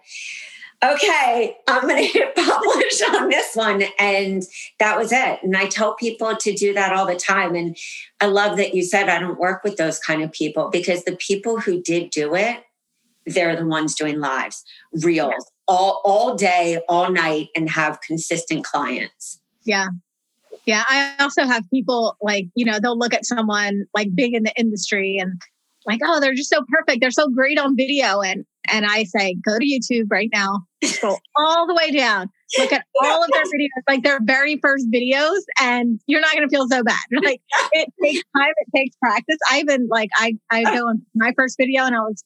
okay, 0.84 1.56
I'm 1.68 1.82
going 1.88 1.96
to 2.04 2.08
hit 2.08 2.36
publish 2.36 3.02
on 3.10 3.30
this 3.30 3.56
one. 3.56 3.84
And 4.00 4.44
that 4.80 4.98
was 4.98 5.12
it. 5.12 5.40
And 5.44 5.56
I 5.56 5.68
tell 5.68 5.96
people 5.96 6.36
to 6.36 6.54
do 6.54 6.74
that 6.74 6.94
all 6.94 7.06
the 7.06 7.16
time. 7.16 7.56
And 7.56 7.78
I 8.20 8.26
love 8.28 8.58
that 8.58 8.74
you 8.74 8.84
said 8.84 9.10
I 9.10 9.20
don't 9.20 9.40
work 9.40 9.64
with 9.64 9.78
those 9.78 10.00
kind 10.00 10.22
of 10.22 10.32
people 10.32 10.70
because 10.70 11.04
the 11.04 11.16
people 11.16 11.60
who 11.60 11.82
did 11.82 12.10
do 12.10 12.36
it, 12.36 12.64
they're 13.26 13.56
the 13.56 13.66
ones 13.66 13.96
doing 13.96 14.20
lives, 14.20 14.64
reels, 15.02 15.50
all, 15.68 16.02
all 16.04 16.36
day, 16.36 16.82
all 16.90 17.10
night, 17.10 17.48
and 17.56 17.70
have 17.70 18.02
consistent 18.02 18.66
clients. 18.66 19.40
Yeah. 19.64 19.88
Yeah. 20.66 20.84
I 20.90 21.16
also 21.20 21.46
have 21.46 21.64
people 21.70 22.18
like, 22.22 22.48
you 22.56 22.66
know, 22.66 22.80
they'll 22.80 22.98
look 22.98 23.14
at 23.14 23.26
someone 23.26 23.86
like 23.94 24.14
big 24.14 24.34
in 24.34 24.44
the 24.44 24.54
industry 24.58 25.18
and 25.18 25.42
like, 25.86 26.02
oh, 26.04 26.20
they're 26.20 26.34
just 26.34 26.50
so 26.50 26.64
perfect. 26.70 27.02
They're 27.02 27.12
so 27.12 27.30
great 27.30 27.60
on 27.60 27.76
video. 27.76 28.22
And 28.22 28.46
and 28.72 28.86
I 28.86 29.04
say, 29.04 29.36
go 29.46 29.60
to 29.60 29.66
YouTube 29.66 30.08
right 30.10 30.30
now, 30.34 30.66
scroll 30.88 31.20
all 31.36 31.68
the 31.68 31.74
way 31.74 31.92
down, 31.92 32.30
look 32.58 32.72
at 32.72 32.86
all 33.04 33.24
of 33.24 33.30
their 33.32 33.44
videos, 33.44 33.84
like 33.88 34.04
their 34.04 34.20
very 34.22 34.58
first 34.58 34.90
videos, 34.92 35.40
and 35.60 36.00
you're 36.08 36.22
not 36.22 36.34
gonna 36.34 36.50
feel 36.50 36.68
so 36.68 36.84
bad. 36.84 36.98
Like 37.24 37.42
it 37.72 37.94
takes 38.04 38.24
time, 38.36 38.54
it 38.58 38.78
takes 38.78 38.96
practice. 38.98 39.38
I 39.50 39.60
even 39.60 39.88
like 39.90 40.10
I 40.16 40.38
I 40.50 40.64
go 40.64 40.88
on 40.88 41.02
my 41.16 41.34
first 41.38 41.58
video 41.58 41.84
and 41.84 41.96
I 41.96 42.00
was, 42.00 42.24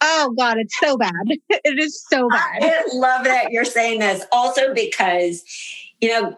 oh 0.00 0.34
God, 0.38 0.58
it's 0.58 0.78
so 0.78 0.96
bad. 0.96 1.12
it 1.48 1.78
is 1.78 2.02
so 2.08 2.28
bad. 2.28 2.62
I 2.62 2.82
love 2.92 3.24
that 3.24 3.50
you're 3.50 3.64
saying 3.64 4.00
this. 4.00 4.24
Also, 4.32 4.74
because, 4.74 5.42
you 6.00 6.08
know, 6.08 6.36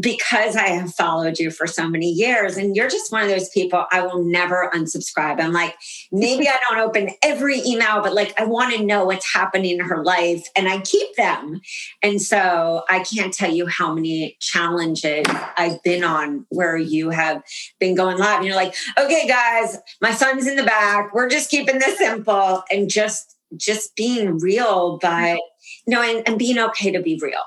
because 0.00 0.56
I 0.56 0.68
have 0.68 0.92
followed 0.94 1.38
you 1.38 1.50
for 1.50 1.66
so 1.66 1.88
many 1.88 2.10
years, 2.10 2.56
and 2.56 2.74
you're 2.74 2.88
just 2.88 3.12
one 3.12 3.22
of 3.22 3.28
those 3.28 3.48
people 3.50 3.84
I 3.92 4.02
will 4.02 4.24
never 4.24 4.70
unsubscribe. 4.74 5.40
I'm 5.40 5.52
like, 5.52 5.74
maybe 6.10 6.48
I 6.48 6.58
don't 6.68 6.80
open 6.80 7.10
every 7.22 7.60
email, 7.60 8.02
but 8.02 8.12
like 8.14 8.38
I 8.40 8.44
want 8.44 8.74
to 8.74 8.84
know 8.84 9.04
what's 9.04 9.32
happening 9.32 9.78
in 9.78 9.80
her 9.80 10.02
life 10.02 10.46
and 10.56 10.68
I 10.68 10.80
keep 10.80 11.14
them. 11.16 11.60
And 12.02 12.20
so 12.20 12.84
I 12.88 13.04
can't 13.04 13.32
tell 13.32 13.52
you 13.52 13.66
how 13.66 13.94
many 13.94 14.36
challenges 14.40 15.26
I've 15.56 15.82
been 15.82 16.02
on 16.04 16.46
where 16.50 16.76
you 16.76 17.10
have 17.10 17.42
been 17.78 17.94
going 17.94 18.18
live. 18.18 18.38
And 18.38 18.46
you're 18.46 18.56
like, 18.56 18.74
okay, 18.98 19.26
guys, 19.28 19.78
my 20.00 20.10
son's 20.10 20.46
in 20.46 20.56
the 20.56 20.64
back. 20.64 21.14
We're 21.14 21.28
just 21.28 21.50
keeping 21.50 21.78
this 21.78 21.98
simple 21.98 22.62
and 22.70 22.90
just 22.90 23.36
just 23.56 23.94
being 23.94 24.38
real, 24.38 24.98
but 25.00 25.38
you 25.86 25.94
know, 25.94 26.02
and, 26.02 26.26
and 26.26 26.38
being 26.38 26.58
okay 26.58 26.90
to 26.90 27.00
be 27.00 27.18
real. 27.22 27.42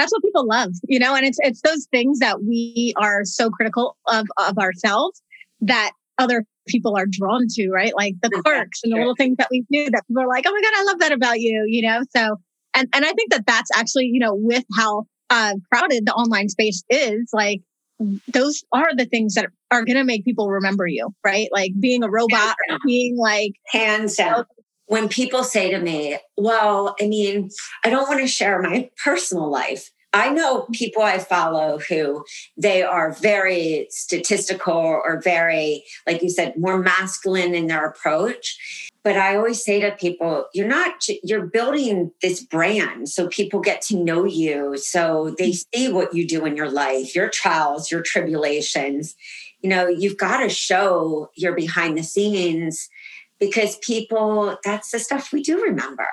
That's 0.00 0.12
what 0.12 0.22
people 0.22 0.46
love 0.46 0.72
you 0.88 0.98
know 0.98 1.14
and 1.14 1.26
it's 1.26 1.38
it's 1.42 1.60
those 1.62 1.86
things 1.90 2.18
that 2.18 2.42
we 2.42 2.94
are 2.96 3.24
so 3.24 3.50
critical 3.50 3.96
of 4.06 4.26
of 4.38 4.58
ourselves 4.58 5.22
that 5.60 5.92
other 6.18 6.44
people 6.68 6.96
are 6.96 7.06
drawn 7.06 7.46
to 7.48 7.70
right? 7.70 7.92
Like 7.96 8.14
the 8.22 8.30
quirks 8.44 8.80
and 8.84 8.92
the 8.92 8.98
little 8.98 9.16
things 9.16 9.36
that 9.38 9.48
we 9.50 9.64
do 9.70 9.90
that 9.90 10.06
people 10.06 10.22
are 10.22 10.28
like 10.28 10.44
oh 10.46 10.52
my 10.52 10.60
god 10.60 10.72
i 10.76 10.84
love 10.84 10.98
that 11.00 11.12
about 11.12 11.40
you 11.40 11.64
you 11.66 11.82
know? 11.82 12.02
So 12.16 12.36
and 12.74 12.88
and 12.94 13.04
i 13.04 13.12
think 13.12 13.30
that 13.30 13.46
that's 13.46 13.70
actually 13.76 14.06
you 14.06 14.20
know 14.20 14.34
with 14.34 14.64
how 14.76 15.04
uh 15.30 15.54
crowded 15.72 16.06
the 16.06 16.12
online 16.12 16.48
space 16.48 16.82
is 16.90 17.30
like 17.32 17.60
those 18.28 18.64
are 18.72 18.94
the 18.96 19.04
things 19.04 19.34
that 19.34 19.46
are 19.70 19.84
going 19.84 19.96
to 19.96 20.04
make 20.04 20.24
people 20.24 20.48
remember 20.48 20.86
you 20.86 21.14
right? 21.24 21.48
Like 21.52 21.72
being 21.78 22.02
a 22.02 22.10
robot 22.10 22.56
or 22.70 22.78
being 22.84 23.16
like 23.16 23.52
Hands 23.66 24.14
down. 24.14 24.46
When 24.90 25.08
people 25.08 25.44
say 25.44 25.70
to 25.70 25.78
me, 25.78 26.18
well, 26.36 26.96
I 27.00 27.06
mean, 27.06 27.50
I 27.84 27.90
don't 27.90 28.08
want 28.08 28.22
to 28.22 28.26
share 28.26 28.60
my 28.60 28.90
personal 29.04 29.48
life. 29.48 29.92
I 30.12 30.30
know 30.30 30.66
people 30.72 31.04
I 31.04 31.18
follow 31.18 31.78
who 31.78 32.24
they 32.56 32.82
are 32.82 33.12
very 33.12 33.86
statistical 33.90 34.74
or 34.74 35.20
very, 35.22 35.84
like 36.08 36.22
you 36.22 36.28
said, 36.28 36.56
more 36.56 36.76
masculine 36.76 37.54
in 37.54 37.68
their 37.68 37.86
approach. 37.86 38.90
But 39.04 39.16
I 39.16 39.36
always 39.36 39.64
say 39.64 39.78
to 39.78 39.92
people, 39.92 40.46
you're 40.54 40.66
not, 40.66 41.06
you're 41.22 41.46
building 41.46 42.10
this 42.20 42.42
brand 42.42 43.08
so 43.08 43.28
people 43.28 43.60
get 43.60 43.82
to 43.82 43.96
know 43.96 44.24
you. 44.24 44.76
So 44.76 45.36
they 45.38 45.52
see 45.52 45.92
what 45.92 46.14
you 46.14 46.26
do 46.26 46.44
in 46.46 46.56
your 46.56 46.68
life, 46.68 47.14
your 47.14 47.28
trials, 47.28 47.92
your 47.92 48.02
tribulations. 48.02 49.14
You 49.60 49.70
know, 49.70 49.86
you've 49.86 50.18
got 50.18 50.38
to 50.38 50.48
show 50.48 51.30
your 51.36 51.54
behind 51.54 51.96
the 51.96 52.02
scenes 52.02 52.88
because 53.40 53.76
people, 53.78 54.56
that's 54.62 54.90
the 54.90 54.98
stuff 54.98 55.32
we 55.32 55.42
do 55.42 55.60
remember. 55.62 56.06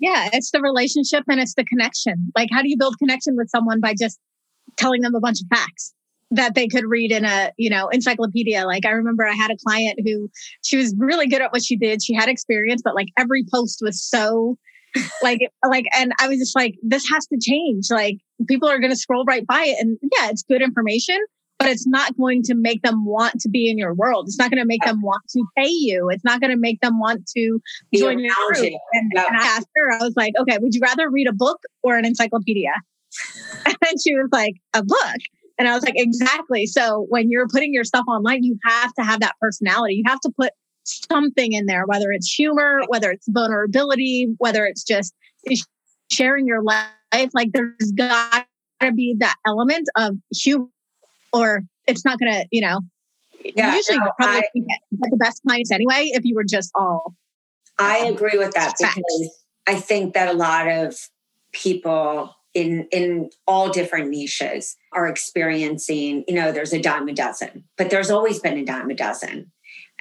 Yeah, 0.00 0.28
it's 0.32 0.50
the 0.50 0.60
relationship 0.60 1.24
and 1.28 1.40
it's 1.40 1.54
the 1.54 1.64
connection. 1.64 2.32
Like, 2.36 2.48
how 2.52 2.60
do 2.60 2.68
you 2.68 2.76
build 2.76 2.98
connection 2.98 3.36
with 3.36 3.48
someone 3.48 3.80
by 3.80 3.94
just 3.98 4.18
telling 4.76 5.00
them 5.00 5.14
a 5.14 5.20
bunch 5.20 5.38
of 5.40 5.46
facts 5.56 5.94
that 6.32 6.54
they 6.54 6.66
could 6.66 6.84
read 6.84 7.12
in 7.12 7.24
a, 7.24 7.52
you 7.56 7.70
know, 7.70 7.88
encyclopedia? 7.88 8.66
Like, 8.66 8.84
I 8.84 8.90
remember 8.90 9.24
I 9.24 9.34
had 9.34 9.50
a 9.50 9.56
client 9.64 10.00
who 10.04 10.28
she 10.62 10.76
was 10.76 10.94
really 10.98 11.28
good 11.28 11.40
at 11.40 11.52
what 11.52 11.64
she 11.64 11.76
did. 11.76 12.02
She 12.02 12.12
had 12.12 12.28
experience, 12.28 12.82
but 12.84 12.94
like 12.94 13.08
every 13.16 13.44
post 13.50 13.78
was 13.82 14.02
so 14.02 14.58
like 15.22 15.40
like 15.68 15.86
and 15.96 16.12
I 16.20 16.28
was 16.28 16.38
just 16.38 16.56
like, 16.56 16.74
this 16.82 17.08
has 17.12 17.26
to 17.28 17.38
change. 17.40 17.86
Like 17.90 18.18
people 18.48 18.68
are 18.68 18.80
gonna 18.80 18.96
scroll 18.96 19.24
right 19.24 19.46
by 19.46 19.64
it. 19.66 19.76
And 19.80 19.96
yeah, 20.02 20.28
it's 20.28 20.42
good 20.42 20.60
information, 20.60 21.18
but 21.64 21.72
it's 21.72 21.86
not 21.86 22.16
going 22.16 22.42
to 22.42 22.54
make 22.54 22.82
them 22.82 23.04
want 23.04 23.40
to 23.40 23.48
be 23.48 23.70
in 23.70 23.78
your 23.78 23.94
world. 23.94 24.26
It's 24.28 24.38
not 24.38 24.50
going 24.50 24.60
to 24.60 24.66
make 24.66 24.84
them 24.84 25.00
want 25.00 25.22
to 25.30 25.44
pay 25.56 25.68
you. 25.68 26.08
It's 26.10 26.24
not 26.24 26.40
going 26.40 26.50
to 26.50 26.58
make 26.58 26.80
them 26.80 26.98
want 26.98 27.26
to 27.36 27.60
Be 27.90 27.98
join 27.98 28.18
your 28.18 28.34
group. 28.48 28.72
And, 28.92 29.12
Yeah. 29.14 29.26
and 29.28 29.36
I 29.36 29.44
asked 29.44 29.68
her, 29.74 29.92
I 29.92 29.98
was 30.04 30.14
like, 30.16 30.34
okay, 30.38 30.58
would 30.58 30.74
you 30.74 30.80
rather 30.82 31.10
read 31.10 31.26
a 31.26 31.32
book 31.32 31.60
or 31.82 31.96
an 31.96 32.04
encyclopedia? 32.04 32.72
And 33.66 34.00
she 34.02 34.14
was 34.14 34.28
like, 34.32 34.54
a 34.74 34.82
book. 34.82 35.16
And 35.58 35.68
I 35.68 35.74
was 35.74 35.84
like, 35.84 35.94
exactly. 35.96 36.66
So 36.66 37.06
when 37.10 37.30
you're 37.30 37.46
putting 37.48 37.72
your 37.72 37.84
stuff 37.84 38.04
online, 38.08 38.42
you 38.42 38.58
have 38.64 38.92
to 38.94 39.02
have 39.02 39.20
that 39.20 39.34
personality. 39.40 39.94
You 39.94 40.02
have 40.06 40.20
to 40.20 40.32
put 40.36 40.52
something 40.84 41.52
in 41.52 41.66
there, 41.66 41.84
whether 41.86 42.10
it's 42.12 42.30
humor, 42.32 42.80
whether 42.88 43.10
it's 43.10 43.26
vulnerability, 43.28 44.34
whether 44.38 44.64
it's 44.66 44.82
just 44.82 45.14
sharing 46.10 46.46
your 46.46 46.62
life. 46.62 47.30
Like 47.34 47.52
there's 47.52 47.92
got 47.94 48.46
to 48.80 48.92
be 48.92 49.14
that 49.18 49.36
element 49.46 49.88
of 49.96 50.16
humor, 50.34 50.66
or 51.34 51.62
it's 51.86 52.04
not 52.04 52.18
going 52.18 52.32
to, 52.32 52.46
you 52.50 52.60
know, 52.60 52.80
yeah, 53.44 53.74
usually 53.74 53.98
no, 53.98 54.10
probably 54.16 54.38
I, 54.38 54.48
get 54.54 55.10
the 55.10 55.16
best 55.16 55.42
clients 55.46 55.70
anyway 55.70 56.10
if 56.14 56.24
you 56.24 56.34
were 56.34 56.44
just 56.44 56.70
all. 56.74 57.14
I 57.78 58.00
um, 58.00 58.14
agree 58.14 58.38
with 58.38 58.52
that 58.54 58.74
because 58.78 59.38
I 59.66 59.74
think 59.74 60.14
that 60.14 60.28
a 60.28 60.36
lot 60.36 60.68
of 60.68 60.96
people 61.52 62.34
in 62.54 62.86
in 62.90 63.30
all 63.46 63.68
different 63.68 64.10
niches 64.10 64.76
are 64.92 65.08
experiencing 65.08 66.24
you 66.28 66.34
know 66.34 66.52
there's 66.52 66.72
a 66.72 66.80
dime 66.80 67.08
a 67.08 67.12
dozen 67.12 67.64
but 67.76 67.90
there's 67.90 68.10
always 68.10 68.38
been 68.38 68.56
a 68.56 68.64
dime 68.64 68.90
a 68.90 68.94
dozen. 68.94 69.50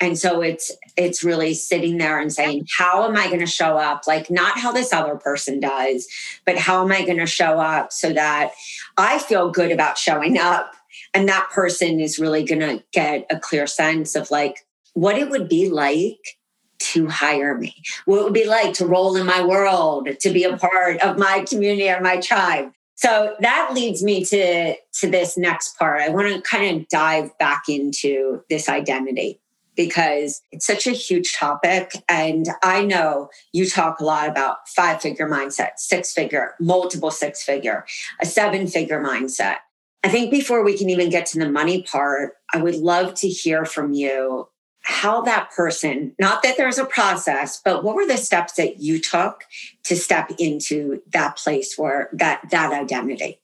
And 0.02 0.18
so 0.18 0.42
it's 0.42 0.72
it's 0.98 1.24
really 1.24 1.54
sitting 1.54 1.98
there 2.00 2.20
and 2.20 2.34
saying 2.34 2.66
how 2.78 3.08
am 3.08 3.16
i 3.16 3.28
going 3.28 3.40
to 3.40 3.46
show 3.46 3.78
up? 3.78 4.04
Like 4.08 4.32
not 4.32 4.58
how 4.58 4.72
this 4.72 4.92
other 4.92 5.16
person 5.16 5.60
does 5.60 6.08
but 6.46 6.58
how 6.58 6.84
am 6.84 6.92
i 6.92 7.06
going 7.06 7.20
to 7.20 7.28
show 7.28 7.60
up 7.60 7.92
so 7.92 8.12
that 8.14 8.54
i 8.98 9.20
feel 9.20 9.52
good 9.52 9.72
about 9.72 9.98
showing 9.98 10.38
up 10.40 10.74
and 11.14 11.28
that 11.30 11.50
person 11.52 12.00
is 12.00 12.20
really 12.20 12.44
going 12.44 12.62
to 12.62 12.84
get 12.92 13.26
a 13.30 13.40
clear 13.40 13.68
sense 13.68 14.16
of 14.16 14.32
like 14.32 14.66
what 14.94 15.18
it 15.18 15.30
would 15.30 15.50
be 15.50 15.70
like 15.70 16.38
to 16.80 17.08
hire 17.08 17.58
me, 17.58 17.76
what 18.06 18.20
it 18.20 18.24
would 18.24 18.34
be 18.34 18.46
like 18.46 18.74
to 18.74 18.86
roll 18.86 19.16
in 19.16 19.26
my 19.26 19.44
world, 19.44 20.10
to 20.20 20.30
be 20.32 20.44
a 20.44 20.58
part 20.58 21.00
of 21.02 21.18
my 21.18 21.46
community 21.48 21.90
or 21.90 22.02
my 22.02 22.18
tribe. 22.18 22.72
So 22.96 23.36
that 23.40 23.72
leads 23.74 24.04
me 24.04 24.24
to, 24.26 24.76
to 24.76 25.10
this 25.10 25.38
next 25.38 25.78
part. 25.78 26.02
I 26.02 26.10
want 26.10 26.34
to 26.34 26.42
kind 26.42 26.78
of 26.78 26.88
dive 26.90 27.38
back 27.38 27.64
into 27.68 28.44
this 28.50 28.70
identity 28.70 29.40
because 29.76 30.42
it's 30.52 30.66
such 30.66 30.86
a 30.86 30.92
huge 30.92 31.34
topic. 31.34 31.92
And 32.08 32.48
I 32.64 32.86
know 32.86 33.30
you 33.52 33.68
talk 33.68 34.00
a 34.00 34.04
lot 34.04 34.30
about 34.30 34.68
five 34.70 35.02
figure 35.02 35.28
mindset, 35.28 35.72
six 35.78 36.14
figure, 36.14 36.54
multiple 36.60 37.12
six 37.12 37.44
figure, 37.44 37.86
a 38.22 38.26
seven 38.26 38.68
figure 38.68 39.02
mindset. 39.04 39.58
I 40.04 40.10
think 40.10 40.32
before 40.32 40.64
we 40.64 40.78
can 40.78 40.90
even 40.90 41.10
get 41.10 41.26
to 41.28 41.40
the 41.40 41.50
money 41.50 41.84
part, 41.84 42.34
I 42.54 42.62
would 42.62 42.76
love 42.76 43.14
to 43.16 43.28
hear 43.28 43.66
from 43.66 43.94
you 43.94 44.50
how 44.82 45.22
that 45.22 45.50
person, 45.52 46.14
not 46.20 46.44
that 46.44 46.58
there's 46.58 46.78
a 46.78 46.86
process, 46.86 47.62
but 47.64 47.86
what 47.86 47.96
were 47.96 48.06
the 48.06 48.18
steps 48.18 48.54
that 48.54 48.82
you 48.82 49.00
took 49.00 49.46
to 49.86 49.96
step 49.96 50.30
into 50.38 51.02
that 51.14 51.38
place 51.38 51.76
where 51.78 52.10
that 52.14 52.42
that 52.52 52.74
identity? 52.74 53.40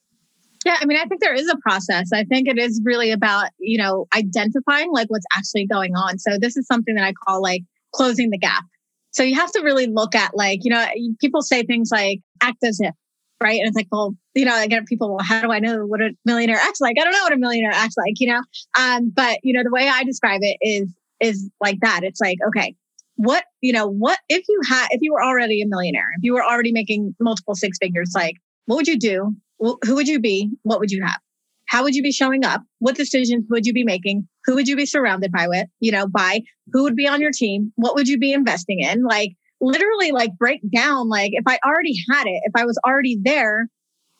Yeah, 0.65 0.75
I 0.81 0.85
mean, 0.85 0.97
I 0.97 1.05
think 1.05 1.21
there 1.21 1.33
is 1.33 1.47
a 1.47 1.55
process. 1.57 2.09
I 2.13 2.25
think 2.25 2.49
it 2.49 2.57
is 2.57 2.81
really 2.83 3.11
about, 3.11 3.51
you 3.57 3.77
know, 3.77 4.07
identifying 4.13 4.91
like 4.91 5.09
what's 5.09 5.25
actually 5.33 5.65
going 5.65 5.95
on. 5.95 6.19
So 6.19 6.37
this 6.37 6.57
is 6.57 6.67
something 6.67 6.95
that 6.95 7.05
I 7.05 7.13
call 7.13 7.41
like 7.41 7.63
closing 7.93 8.29
the 8.29 8.37
gap. 8.37 8.65
So 9.11 9.23
you 9.23 9.35
have 9.35 9.51
to 9.53 9.61
really 9.61 9.87
look 9.87 10.15
at 10.15 10.35
like, 10.35 10.59
you 10.63 10.71
know, 10.71 10.85
people 11.21 11.41
say 11.41 11.63
things 11.63 11.89
like 11.91 12.19
act 12.41 12.57
as 12.63 12.79
if, 12.81 12.93
right? 13.41 13.59
And 13.59 13.67
it's 13.67 13.75
like, 13.75 13.87
well, 13.91 14.15
you 14.35 14.45
know, 14.45 14.61
again, 14.61 14.85
people, 14.85 15.09
well, 15.09 15.25
how 15.25 15.41
do 15.41 15.51
I 15.51 15.59
know 15.59 15.85
what 15.85 16.01
a 16.01 16.11
millionaire 16.25 16.57
acts 16.57 16.81
like? 16.81 16.95
I 16.99 17.03
don't 17.03 17.13
know 17.13 17.23
what 17.23 17.33
a 17.33 17.37
millionaire 17.37 17.71
acts 17.73 17.95
like, 17.97 18.19
you 18.19 18.27
know? 18.27 18.41
Um, 18.77 19.11
but 19.15 19.39
you 19.43 19.53
know, 19.53 19.63
the 19.63 19.71
way 19.71 19.87
I 19.87 20.03
describe 20.03 20.39
it 20.41 20.57
is 20.61 20.93
is 21.19 21.49
like 21.61 21.79
that. 21.81 22.01
It's 22.03 22.21
like, 22.21 22.37
okay, 22.47 22.75
what, 23.15 23.43
you 23.61 23.73
know, 23.73 23.87
what 23.87 24.19
if 24.29 24.45
you 24.47 24.61
had, 24.67 24.87
if 24.91 25.01
you 25.01 25.11
were 25.13 25.23
already 25.23 25.61
a 25.61 25.67
millionaire, 25.67 26.07
if 26.17 26.23
you 26.23 26.33
were 26.33 26.43
already 26.43 26.71
making 26.71 27.15
multiple 27.19 27.55
six 27.55 27.77
figures, 27.77 28.11
like, 28.15 28.35
what 28.65 28.77
would 28.77 28.87
you 28.87 28.97
do? 28.97 29.35
Who 29.59 29.95
would 29.95 30.07
you 30.07 30.19
be? 30.19 30.51
What 30.63 30.79
would 30.79 30.91
you 30.91 31.03
have? 31.03 31.19
How 31.65 31.83
would 31.83 31.93
you 31.93 32.01
be 32.01 32.11
showing 32.11 32.45
up? 32.45 32.63
What 32.79 32.95
decisions 32.95 33.45
would 33.49 33.65
you 33.65 33.73
be 33.73 33.83
making? 33.83 34.27
Who 34.45 34.55
would 34.55 34.67
you 34.67 34.75
be 34.75 34.85
surrounded 34.85 35.31
by 35.31 35.47
with, 35.47 35.67
you 35.79 35.91
know, 35.91 36.07
by 36.07 36.41
who 36.71 36.83
would 36.83 36.95
be 36.95 37.07
on 37.07 37.19
your 37.21 37.31
team? 37.31 37.73
What 37.75 37.95
would 37.95 38.07
you 38.07 38.17
be 38.17 38.31
investing 38.31 38.79
in? 38.79 39.03
Like 39.03 39.33
literally 39.61 40.11
like 40.11 40.37
break 40.37 40.61
down, 40.73 41.09
like 41.09 41.31
if 41.33 41.43
I 41.47 41.59
already 41.65 41.95
had 42.09 42.27
it, 42.27 42.41
if 42.45 42.51
I 42.55 42.65
was 42.65 42.79
already 42.85 43.17
there, 43.21 43.67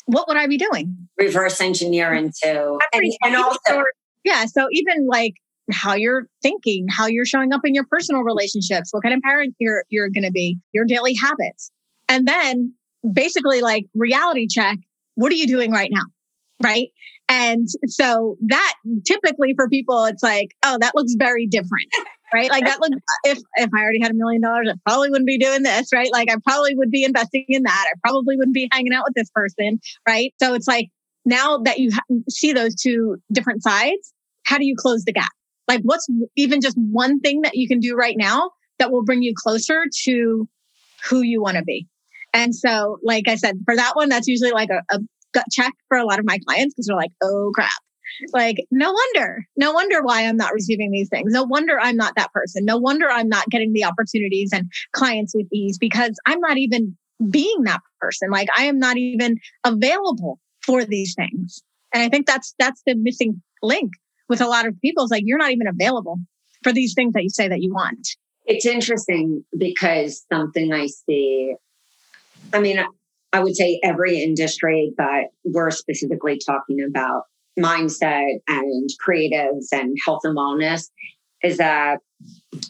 what 0.05 0.27
would 0.27 0.37
I 0.37 0.47
be 0.47 0.57
doing? 0.57 0.95
Reverse 1.17 1.61
engineer 1.61 2.13
into 2.13 2.77
and, 2.93 3.13
and 3.23 3.35
also 3.35 3.83
yeah. 4.23 4.45
So 4.45 4.67
even 4.71 5.07
like 5.07 5.35
how 5.71 5.93
you're 5.93 6.27
thinking, 6.41 6.87
how 6.89 7.07
you're 7.07 7.25
showing 7.25 7.53
up 7.53 7.61
in 7.63 7.73
your 7.73 7.85
personal 7.85 8.21
relationships, 8.21 8.89
what 8.91 9.03
kind 9.03 9.13
of 9.13 9.21
parent 9.21 9.55
you're 9.59 9.83
you're 9.89 10.09
going 10.09 10.23
to 10.23 10.31
be, 10.31 10.57
your 10.73 10.85
daily 10.85 11.13
habits. 11.13 11.71
And 12.07 12.27
then 12.27 12.73
basically 13.13 13.61
like 13.61 13.85
reality 13.93 14.47
check, 14.47 14.77
what 15.15 15.31
are 15.31 15.35
you 15.35 15.47
doing 15.47 15.71
right 15.71 15.89
now? 15.91 16.03
Right? 16.61 16.89
And 17.29 17.67
so 17.85 18.35
that 18.47 18.73
typically 19.05 19.53
for 19.55 19.69
people 19.69 20.05
it's 20.05 20.23
like, 20.23 20.55
oh, 20.63 20.77
that 20.81 20.95
looks 20.95 21.13
very 21.17 21.45
different. 21.45 21.87
Right? 22.33 22.49
Like 22.49 22.65
that 22.65 22.79
looks 22.79 22.97
if 23.23 23.39
if 23.55 23.69
I 23.75 23.81
already 23.81 24.01
had 24.01 24.11
a 24.11 24.13
million 24.13 24.41
dollars, 24.41 24.69
I 24.71 24.75
probably 24.85 25.09
wouldn't 25.09 25.27
be 25.27 25.37
doing 25.37 25.63
this, 25.63 25.89
right? 25.93 26.11
Like 26.11 26.31
I 26.31 26.35
probably 26.45 26.75
would 26.75 26.91
be 26.91 27.03
investing 27.03 27.45
in 27.49 27.63
that. 27.63 27.85
I 27.87 27.97
probably 28.03 28.37
wouldn't 28.37 28.53
be 28.53 28.69
hanging 28.71 28.93
out 28.93 29.03
with 29.07 29.15
this 29.15 29.29
person, 29.33 29.79
right? 30.07 30.33
So 30.41 30.53
it's 30.53 30.67
like 30.67 30.89
now 31.25 31.57
that 31.59 31.79
you 31.79 31.91
ha- 31.91 32.15
see 32.29 32.53
those 32.53 32.75
two 32.75 33.17
different 33.31 33.63
sides, 33.63 34.13
how 34.43 34.57
do 34.57 34.65
you 34.65 34.75
close 34.77 35.03
the 35.05 35.13
gap? 35.13 35.29
Like, 35.67 35.81
what's 35.83 36.07
even 36.35 36.61
just 36.61 36.75
one 36.77 37.19
thing 37.19 37.41
that 37.41 37.55
you 37.55 37.67
can 37.67 37.79
do 37.79 37.95
right 37.95 38.15
now 38.17 38.49
that 38.79 38.91
will 38.91 39.03
bring 39.03 39.21
you 39.21 39.33
closer 39.35 39.85
to 40.05 40.49
who 41.07 41.21
you 41.21 41.41
want 41.41 41.57
to 41.57 41.63
be? 41.63 41.87
And 42.33 42.55
so, 42.55 42.97
like 43.03 43.27
I 43.27 43.35
said, 43.35 43.59
for 43.65 43.75
that 43.75 43.95
one, 43.95 44.09
that's 44.09 44.27
usually 44.27 44.51
like 44.51 44.69
a, 44.69 44.81
a 44.95 44.99
gut 45.33 45.45
check 45.51 45.73
for 45.87 45.97
a 45.97 46.05
lot 46.05 46.19
of 46.19 46.25
my 46.25 46.39
clients 46.47 46.73
because 46.73 46.87
they're 46.87 46.95
like, 46.95 47.11
oh 47.21 47.51
crap. 47.53 47.69
Like, 48.33 48.57
no 48.71 48.91
wonder, 48.91 49.45
no 49.55 49.71
wonder 49.71 50.01
why 50.01 50.25
I'm 50.25 50.37
not 50.37 50.53
receiving 50.53 50.91
these 50.91 51.09
things. 51.09 51.31
No 51.31 51.43
wonder 51.43 51.79
I'm 51.79 51.95
not 51.95 52.15
that 52.15 52.31
person. 52.33 52.65
No 52.65 52.77
wonder 52.77 53.09
I'm 53.09 53.29
not 53.29 53.47
getting 53.49 53.73
the 53.73 53.85
opportunities 53.85 54.51
and 54.53 54.69
clients 54.93 55.33
with 55.35 55.47
ease 55.53 55.77
because 55.77 56.17
I'm 56.25 56.39
not 56.39 56.57
even 56.57 56.97
being 57.29 57.63
that 57.63 57.81
person. 57.99 58.29
Like, 58.31 58.47
I 58.57 58.63
am 58.63 58.79
not 58.79 58.97
even 58.97 59.37
available 59.63 60.39
for 60.61 60.85
these 60.85 61.15
things. 61.15 61.61
And 61.93 62.03
I 62.03 62.09
think 62.09 62.27
that's 62.27 62.53
that's 62.59 62.81
the 62.85 62.95
missing 62.95 63.41
link 63.61 63.91
with 64.27 64.41
a 64.41 64.47
lot 64.47 64.67
of 64.67 64.79
people 64.81 65.03
is 65.03 65.11
like 65.11 65.23
you're 65.25 65.37
not 65.37 65.51
even 65.51 65.67
available 65.67 66.19
for 66.63 66.71
these 66.71 66.93
things 66.93 67.13
that 67.13 67.23
you 67.23 67.29
say 67.29 67.47
that 67.47 67.61
you 67.61 67.73
want. 67.73 68.07
It's 68.45 68.65
interesting 68.65 69.43
because 69.57 70.25
something 70.31 70.73
I 70.73 70.87
see, 70.87 71.55
I 72.53 72.59
mean, 72.59 72.83
I 73.31 73.39
would 73.39 73.55
say 73.55 73.79
every 73.83 74.21
industry, 74.21 74.93
but 74.97 75.25
we're 75.43 75.71
specifically 75.71 76.39
talking 76.43 76.83
about 76.87 77.23
mindset 77.59 78.39
and 78.47 78.89
creatives 79.05 79.67
and 79.71 79.97
health 80.05 80.21
and 80.23 80.37
wellness, 80.37 80.89
is 81.43 81.57
that 81.57 81.99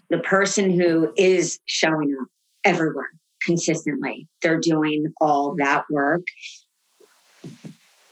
the 0.09 0.19
person 0.19 0.71
who 0.71 1.11
is 1.17 1.59
showing 1.65 2.15
up 2.21 2.27
everywhere 2.63 3.09
consistently, 3.43 4.27
they're 4.41 4.59
doing 4.59 5.13
all 5.21 5.55
that 5.57 5.85
work. 5.89 6.23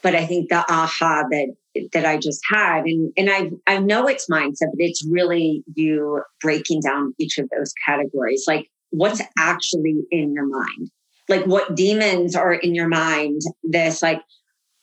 But 0.01 0.15
I 0.15 0.25
think 0.25 0.49
the 0.49 0.63
aha 0.71 1.23
that 1.29 1.53
that 1.93 2.05
I 2.05 2.17
just 2.17 2.41
had. 2.49 2.85
And 2.85 3.11
and 3.17 3.29
I 3.29 3.51
I 3.67 3.79
know 3.79 4.07
it's 4.07 4.29
mindset, 4.29 4.71
but 4.71 4.79
it's 4.79 5.05
really 5.09 5.63
you 5.75 6.21
breaking 6.41 6.81
down 6.81 7.13
each 7.19 7.37
of 7.37 7.49
those 7.49 7.73
categories. 7.85 8.45
Like 8.47 8.69
what's 8.91 9.21
actually 9.37 9.95
in 10.11 10.33
your 10.33 10.47
mind? 10.47 10.89
Like 11.29 11.45
what 11.45 11.75
demons 11.75 12.35
are 12.35 12.53
in 12.53 12.73
your 12.73 12.87
mind? 12.87 13.41
This 13.63 14.01
like, 14.01 14.21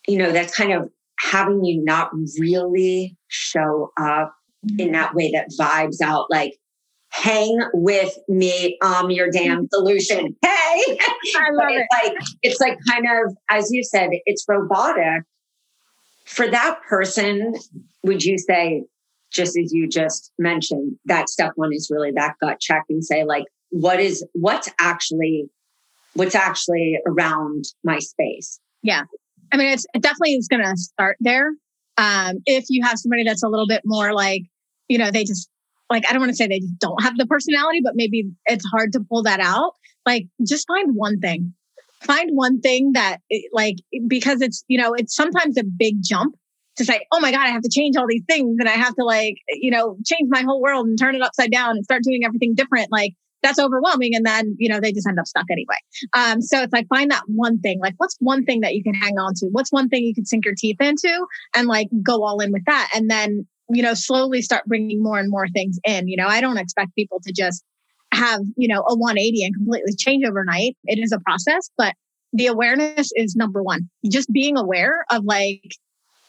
you 0.07 0.19
know, 0.19 0.33
that's 0.33 0.55
kind 0.55 0.73
of 0.73 0.91
having 1.31 1.65
you 1.65 1.83
not 1.83 2.11
really 2.39 3.17
show 3.29 3.93
up 3.99 4.35
in 4.63 4.77
mm-hmm. 4.77 4.93
that 4.93 5.15
way 5.15 5.31
that 5.33 5.49
vibes 5.59 6.01
out 6.01 6.27
like 6.31 6.57
hang 7.09 7.59
with 7.73 8.19
me 8.29 8.77
i'm 8.83 9.11
your 9.11 9.31
damn 9.31 9.59
mm-hmm. 9.59 9.67
solution 9.73 10.37
hey? 10.43 10.99
I 11.37 11.51
love 11.53 11.69
it. 11.71 11.87
like 11.93 12.17
it's 12.43 12.61
like 12.61 12.79
kind 12.89 13.07
of 13.07 13.37
as 13.51 13.71
you 13.71 13.83
said 13.83 14.11
it's 14.27 14.45
robotic. 14.49 15.23
For 16.25 16.49
that 16.49 16.81
person, 16.89 17.55
would 18.03 18.25
you 18.25 18.39
say, 18.39 18.85
just 19.31 19.59
as 19.59 19.73
you 19.73 19.87
just 19.87 20.33
mentioned, 20.39 20.97
that 21.05 21.29
step 21.29 21.53
one 21.57 21.73
is 21.73 21.91
really 21.91 22.13
that 22.13 22.37
gut 22.41 22.61
check 22.61 22.85
and 22.89 23.05
say, 23.05 23.25
like, 23.25 23.45
what 23.71 24.01
is 24.01 24.25
what's 24.33 24.71
actually 24.81 25.51
what's 26.15 26.35
actually 26.35 26.99
around 27.07 27.65
my 27.83 27.99
space? 27.99 28.59
Yeah. 28.83 29.05
I 29.55 29.57
mean, 29.57 29.69
it's 29.69 29.87
it 29.95 30.03
definitely 30.03 30.35
is 30.35 30.49
gonna 30.49 30.77
start 30.77 31.17
there. 31.21 31.53
Um, 31.97 32.39
if 32.45 32.65
you 32.69 32.85
have 32.85 32.99
somebody 32.99 33.23
that's 33.23 33.45
a 33.45 33.49
little 33.49 33.69
bit 33.69 33.83
more 33.85 34.13
like, 34.13 34.43
you 34.89 34.99
know, 34.99 35.11
they 35.11 35.25
just 35.25 35.49
like 35.91 36.05
I 36.09 36.13
don't 36.13 36.21
want 36.21 36.31
to 36.31 36.37
say 36.37 36.49
they 36.49 36.61
just 36.61 36.79
don't 36.79 37.03
have 37.03 37.17
the 37.17 37.27
personality, 37.27 37.81
but 37.83 37.95
maybe 37.95 38.27
it's 38.47 38.65
hard 38.73 38.93
to 38.93 39.01
pull 39.01 39.23
that 39.23 39.39
out. 39.41 39.75
Like, 40.05 40.27
just 40.45 40.67
find 40.67 40.97
one 40.97 41.21
thing 41.21 41.55
find 42.05 42.31
one 42.35 42.61
thing 42.61 42.93
that 42.93 43.19
like 43.53 43.77
because 44.07 44.41
it's 44.41 44.65
you 44.69 44.79
know 44.79 44.93
it's 44.95 45.15
sometimes 45.15 45.57
a 45.57 45.65
big 45.65 45.97
jump 46.03 46.35
to 46.77 46.85
say 46.85 47.01
oh 47.13 47.21
my 47.21 47.31
god 47.31 47.47
i 47.47 47.49
have 47.49 47.63
to 47.63 47.71
change 47.71 47.97
all 47.97 48.07
these 48.07 48.25
things 48.29 48.57
and 48.59 48.69
i 48.69 48.73
have 48.73 48.95
to 48.95 49.05
like 49.05 49.37
you 49.49 49.71
know 49.71 49.97
change 50.05 50.29
my 50.29 50.43
whole 50.43 50.61
world 50.61 50.87
and 50.87 50.99
turn 50.99 51.15
it 51.15 51.23
upside 51.23 51.51
down 51.51 51.71
and 51.71 51.85
start 51.85 52.03
doing 52.03 52.25
everything 52.25 52.55
different 52.55 52.91
like 52.93 53.15
that's 53.45 53.61
overwhelming 53.61 54.15
and 54.15 54.27
then 54.27 54.57
you 54.59 54.69
know 54.69 54.81
they 54.81 54.93
just 54.93 55.07
end 55.07 55.21
up 55.21 55.27
stuck 55.27 55.47
anyway 55.51 55.77
um, 56.15 56.43
so 56.43 56.63
it's 56.63 56.73
like 56.73 56.89
find 56.89 57.11
that 57.11 57.23
one 57.29 57.61
thing 57.61 57.79
like 57.81 57.95
what's 57.99 58.17
one 58.19 58.45
thing 58.45 58.61
that 58.61 58.75
you 58.75 58.83
can 58.83 58.95
hang 58.95 59.19
on 59.19 59.33
to 59.35 59.47
what's 59.53 59.71
one 59.71 59.89
thing 59.89 60.03
you 60.03 60.15
can 60.15 60.25
sink 60.25 60.45
your 60.45 60.55
teeth 60.59 60.81
into 60.81 61.27
and 61.55 61.69
like 61.69 61.87
go 62.03 62.25
all 62.25 62.41
in 62.41 62.51
with 62.51 62.65
that 62.65 62.91
and 62.95 63.09
then 63.09 63.47
you 63.71 63.83
know, 63.83 63.95
slowly 63.95 64.43
start 64.43 64.65
bringing 64.67 65.03
more 65.03 65.19
and 65.19 65.31
more 65.31 65.49
things 65.49 65.79
in. 65.85 66.09
You 66.09 66.17
know, 66.17 66.27
I 66.27 66.41
don't 66.41 66.59
expect 66.59 66.95
people 66.95 67.21
to 67.25 67.33
just 67.33 67.65
have, 68.13 68.41
you 68.57 68.69
know, 68.69 68.81
a 68.81 68.97
180 68.97 69.45
and 69.45 69.55
completely 69.55 69.95
change 69.99 70.25
overnight. 70.25 70.77
It 70.85 70.99
is 70.99 71.13
a 71.13 71.21
process, 71.21 71.71
but 71.77 71.95
the 72.33 72.47
awareness 72.47 73.11
is 73.15 73.35
number 73.37 73.63
one. 73.63 73.89
Just 74.11 74.33
being 74.33 74.57
aware 74.57 75.05
of 75.11 75.25
like, 75.25 75.77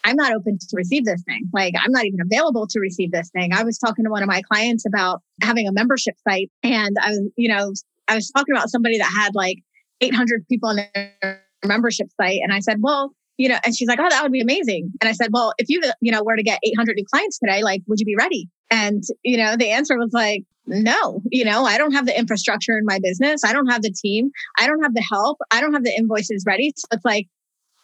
I'm 0.05 0.15
not 0.15 0.33
open 0.33 0.57
to 0.57 0.67
receive 0.73 1.03
this 1.03 1.21
thing. 1.23 1.49
Like, 1.51 1.73
I'm 1.83 1.91
not 1.91 2.05
even 2.05 2.19
available 2.21 2.67
to 2.67 2.79
receive 2.79 3.11
this 3.11 3.29
thing. 3.31 3.53
I 3.53 3.63
was 3.63 3.77
talking 3.77 4.05
to 4.05 4.11
one 4.11 4.23
of 4.23 4.27
my 4.27 4.41
clients 4.41 4.85
about 4.85 5.21
having 5.41 5.67
a 5.67 5.71
membership 5.73 6.15
site, 6.27 6.51
and 6.63 6.95
I 7.01 7.09
was, 7.09 7.21
you 7.35 7.49
know, 7.49 7.73
I 8.07 8.15
was 8.15 8.29
talking 8.31 8.55
about 8.55 8.69
somebody 8.69 8.97
that 8.99 9.11
had 9.11 9.35
like 9.35 9.57
800 10.01 10.47
people 10.47 10.69
on 10.69 10.77
their 10.77 11.41
membership 11.65 12.07
site. 12.21 12.39
And 12.43 12.53
I 12.53 12.59
said, 12.59 12.77
well, 12.81 13.13
you 13.37 13.49
know, 13.49 13.57
and 13.65 13.75
she's 13.75 13.87
like, 13.87 13.99
oh, 13.99 14.07
that 14.09 14.23
would 14.23 14.31
be 14.31 14.41
amazing. 14.41 14.91
And 15.01 15.09
I 15.09 15.11
said, 15.11 15.29
well, 15.31 15.53
if 15.57 15.67
you, 15.69 15.81
you 16.01 16.11
know, 16.11 16.23
were 16.23 16.35
to 16.35 16.43
get 16.43 16.59
800 16.63 16.95
new 16.95 17.05
clients 17.11 17.39
today, 17.39 17.63
like, 17.63 17.81
would 17.87 17.99
you 17.99 18.05
be 18.05 18.15
ready? 18.15 18.47
And, 18.71 19.03
you 19.23 19.37
know, 19.37 19.57
the 19.57 19.71
answer 19.71 19.97
was 19.97 20.11
like, 20.13 20.43
no, 20.67 21.21
you 21.31 21.45
know, 21.45 21.65
I 21.65 21.77
don't 21.77 21.91
have 21.91 22.05
the 22.05 22.17
infrastructure 22.17 22.77
in 22.77 22.85
my 22.85 22.99
business. 23.01 23.43
I 23.43 23.53
don't 23.53 23.67
have 23.67 23.81
the 23.81 23.91
team. 23.91 24.31
I 24.57 24.67
don't 24.67 24.81
have 24.81 24.95
the 24.95 25.05
help. 25.11 25.37
I 25.51 25.61
don't 25.61 25.73
have 25.73 25.83
the 25.83 25.95
invoices 25.95 26.43
ready. 26.47 26.73
So 26.75 26.87
it's 26.91 27.05
like, 27.05 27.27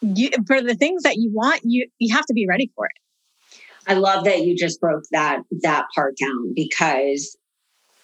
you, 0.02 0.30
for 0.46 0.60
the 0.60 0.74
things 0.74 1.04
that 1.04 1.16
you 1.16 1.30
want, 1.32 1.62
you, 1.64 1.88
you 1.98 2.14
have 2.14 2.26
to 2.26 2.34
be 2.34 2.46
ready 2.48 2.70
for 2.74 2.86
it. 2.86 2.92
I 3.86 3.94
love 3.94 4.24
that 4.24 4.42
you 4.42 4.56
just 4.56 4.80
broke 4.80 5.04
that, 5.10 5.40
that 5.62 5.86
part 5.94 6.16
down 6.16 6.54
because 6.54 7.36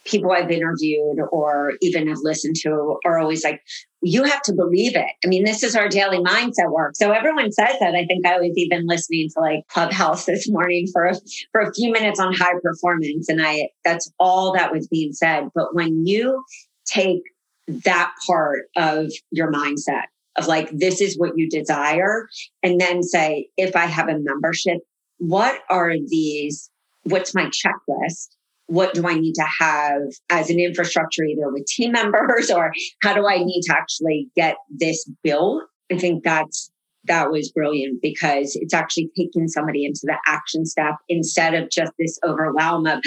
people 0.04 0.32
I've 0.32 0.50
interviewed 0.50 1.18
or 1.30 1.74
even 1.82 2.08
have 2.08 2.18
listened 2.22 2.56
to 2.62 2.98
are 3.04 3.18
always 3.18 3.44
like, 3.44 3.60
you 4.00 4.24
have 4.24 4.42
to 4.42 4.54
believe 4.54 4.96
it. 4.96 5.10
I 5.24 5.28
mean, 5.28 5.44
this 5.44 5.62
is 5.62 5.76
our 5.76 5.88
daily 5.88 6.18
mindset 6.18 6.70
work. 6.70 6.96
So 6.96 7.12
everyone 7.12 7.52
says 7.52 7.74
that. 7.80 7.94
I 7.94 8.06
think 8.06 8.26
I 8.26 8.38
was 8.38 8.52
even 8.56 8.86
listening 8.86 9.28
to 9.34 9.40
like 9.40 9.66
Clubhouse 9.68 10.24
this 10.26 10.48
morning 10.48 10.86
for 10.92 11.04
a, 11.04 11.14
for 11.52 11.60
a 11.60 11.72
few 11.74 11.92
minutes 11.92 12.18
on 12.18 12.32
high 12.34 12.54
performance. 12.62 13.28
And 13.28 13.44
I, 13.44 13.68
that's 13.84 14.10
all 14.18 14.52
that 14.54 14.72
was 14.72 14.88
being 14.88 15.12
said. 15.12 15.48
But 15.54 15.74
when 15.74 16.06
you 16.06 16.42
take 16.86 17.22
that 17.68 18.12
part 18.26 18.64
of 18.76 19.10
your 19.30 19.52
mindset 19.52 20.04
of 20.38 20.46
like, 20.46 20.70
this 20.72 21.00
is 21.00 21.18
what 21.18 21.32
you 21.36 21.48
desire, 21.48 22.28
and 22.62 22.80
then 22.80 23.02
say, 23.02 23.48
if 23.56 23.76
I 23.76 23.86
have 23.86 24.08
a 24.08 24.18
membership, 24.18 24.78
what 25.18 25.60
are 25.68 25.94
these? 26.08 26.70
What's 27.04 27.34
my 27.34 27.46
checklist? 27.46 28.28
what 28.68 28.92
do 28.92 29.08
I 29.08 29.14
need 29.14 29.34
to 29.34 29.46
have 29.60 30.02
as 30.30 30.50
an 30.50 30.60
infrastructure, 30.60 31.24
either 31.24 31.50
with 31.50 31.66
team 31.66 31.92
members 31.92 32.50
or 32.50 32.72
how 33.02 33.14
do 33.14 33.26
I 33.26 33.38
need 33.38 33.62
to 33.62 33.74
actually 33.74 34.28
get 34.36 34.56
this 34.70 35.10
built? 35.24 35.64
I 35.90 35.96
think 35.98 36.22
that's 36.22 36.70
that 37.04 37.30
was 37.30 37.50
brilliant 37.50 38.02
because 38.02 38.56
it's 38.60 38.74
actually 38.74 39.10
taking 39.16 39.48
somebody 39.48 39.86
into 39.86 40.02
the 40.02 40.18
action 40.26 40.66
step 40.66 40.96
instead 41.08 41.54
of 41.54 41.70
just 41.70 41.92
this 41.98 42.18
overwhelm 42.26 42.86
of 42.86 43.00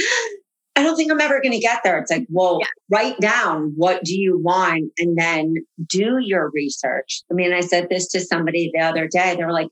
I 0.75 0.83
don't 0.83 0.95
think 0.95 1.11
I'm 1.11 1.19
ever 1.19 1.41
going 1.41 1.51
to 1.51 1.59
get 1.59 1.81
there. 1.83 1.97
It's 1.97 2.11
like, 2.11 2.25
well, 2.29 2.59
yeah. 2.61 2.67
write 2.89 3.19
down 3.19 3.73
what 3.75 4.03
do 4.03 4.17
you 4.17 4.39
want 4.39 4.91
and 4.97 5.17
then 5.17 5.55
do 5.87 6.19
your 6.21 6.49
research. 6.53 7.23
I 7.29 7.33
mean, 7.33 7.53
I 7.53 7.59
said 7.59 7.89
this 7.89 8.07
to 8.09 8.21
somebody 8.21 8.71
the 8.73 8.81
other 8.81 9.07
day. 9.07 9.35
They 9.35 9.43
were 9.43 9.51
like, 9.51 9.67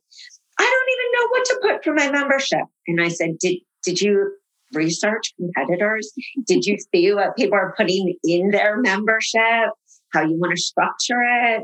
I 0.60 0.64
don't 0.64 0.90
even 0.94 1.12
know 1.14 1.28
what 1.30 1.46
to 1.46 1.60
put 1.62 1.84
for 1.84 1.94
my 1.94 2.12
membership. 2.12 2.66
And 2.88 3.02
I 3.02 3.08
said, 3.08 3.38
did, 3.40 3.60
did 3.84 4.02
you 4.02 4.34
research 4.74 5.34
competitors? 5.38 6.12
Did 6.46 6.66
you 6.66 6.78
see 6.94 7.14
what 7.14 7.38
people 7.38 7.56
are 7.56 7.74
putting 7.78 8.16
in 8.26 8.52
their 8.52 8.78
membership? 8.78 9.72
How 10.12 10.24
you 10.24 10.38
want 10.38 10.56
to 10.56 10.62
structure 10.62 11.22
it? 11.22 11.64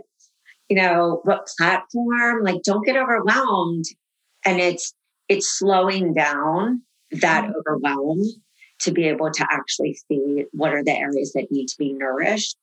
You 0.70 0.78
know, 0.78 1.20
what 1.24 1.48
platform? 1.58 2.44
Like, 2.44 2.64
don't 2.64 2.86
get 2.86 2.96
overwhelmed. 2.96 3.86
And 4.46 4.60
it's 4.60 4.94
it's 5.28 5.58
slowing 5.58 6.14
down 6.14 6.82
that 7.12 7.44
mm-hmm. 7.44 7.54
overwhelm 7.60 8.22
to 8.80 8.92
be 8.92 9.06
able 9.06 9.32
to 9.32 9.48
actually 9.50 9.98
see 10.08 10.46
what 10.52 10.74
are 10.74 10.84
the 10.84 10.92
areas 10.92 11.34
that 11.34 11.52
need 11.52 11.68
to 11.68 11.78
be 11.78 11.94
nourished 11.94 12.58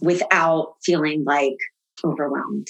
without 0.00 0.74
feeling 0.82 1.24
like 1.24 1.56
overwhelmed. 2.04 2.68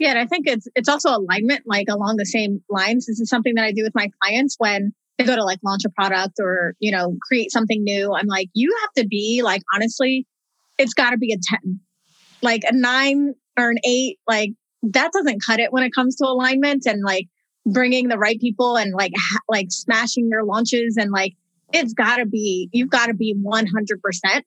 Yeah, 0.00 0.10
and 0.10 0.18
I 0.18 0.26
think 0.26 0.48
it's 0.48 0.66
it's 0.74 0.88
also 0.88 1.16
alignment, 1.16 1.62
like 1.66 1.86
along 1.88 2.16
the 2.16 2.26
same 2.26 2.62
lines. 2.68 3.06
This 3.06 3.20
is 3.20 3.28
something 3.28 3.54
that 3.54 3.64
I 3.64 3.72
do 3.72 3.84
with 3.84 3.94
my 3.94 4.10
clients 4.20 4.56
when 4.58 4.92
they 5.18 5.24
go 5.24 5.36
to 5.36 5.44
like 5.44 5.60
launch 5.62 5.84
a 5.84 5.90
product 5.90 6.34
or, 6.40 6.74
you 6.80 6.90
know, 6.90 7.16
create 7.26 7.52
something 7.52 7.82
new, 7.84 8.14
I'm 8.14 8.26
like, 8.26 8.48
you 8.52 8.74
have 8.82 8.92
to 9.04 9.06
be 9.08 9.42
like, 9.42 9.62
honestly, 9.74 10.26
it's 10.78 10.94
got 10.94 11.10
to 11.10 11.16
be 11.16 11.32
a 11.32 11.38
10. 11.62 11.80
Like 12.42 12.62
a 12.64 12.74
nine 12.74 13.34
or 13.58 13.70
an 13.70 13.78
eight, 13.84 14.18
like 14.26 14.50
that 14.82 15.12
doesn't 15.12 15.42
cut 15.44 15.60
it 15.60 15.72
when 15.72 15.84
it 15.84 15.94
comes 15.94 16.16
to 16.16 16.26
alignment 16.26 16.84
and 16.86 17.02
like 17.02 17.28
bringing 17.64 18.08
the 18.08 18.18
right 18.18 18.40
people 18.40 18.76
and 18.76 18.92
like, 18.92 19.12
ha- 19.16 19.40
like 19.48 19.68
smashing 19.70 20.28
your 20.28 20.44
launches 20.44 20.96
and 20.96 21.10
like, 21.10 21.34
it's 21.74 21.92
got 21.92 22.16
to 22.16 22.26
be, 22.26 22.68
you've 22.72 22.90
got 22.90 23.06
to 23.06 23.14
be 23.14 23.34
100% 23.34 23.66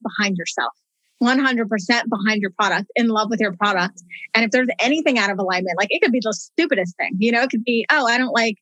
behind 0.01 0.37
yourself. 0.37 0.73
100% 1.21 1.67
behind 2.09 2.41
your 2.41 2.51
product, 2.51 2.91
in 2.95 3.07
love 3.07 3.29
with 3.29 3.39
your 3.39 3.53
product. 3.53 4.03
And 4.35 4.45
if 4.45 4.51
there's 4.51 4.67
anything 4.79 5.17
out 5.17 5.31
of 5.31 5.39
alignment, 5.39 5.75
like 5.77 5.87
it 5.89 6.01
could 6.01 6.11
be 6.11 6.21
the 6.23 6.31
stupidest 6.31 6.95
thing, 6.97 7.15
you 7.17 7.31
know, 7.31 7.41
it 7.41 7.49
could 7.49 7.63
be, 7.63 7.87
oh, 7.91 8.05
I 8.05 8.19
don't 8.19 8.33
like 8.33 8.57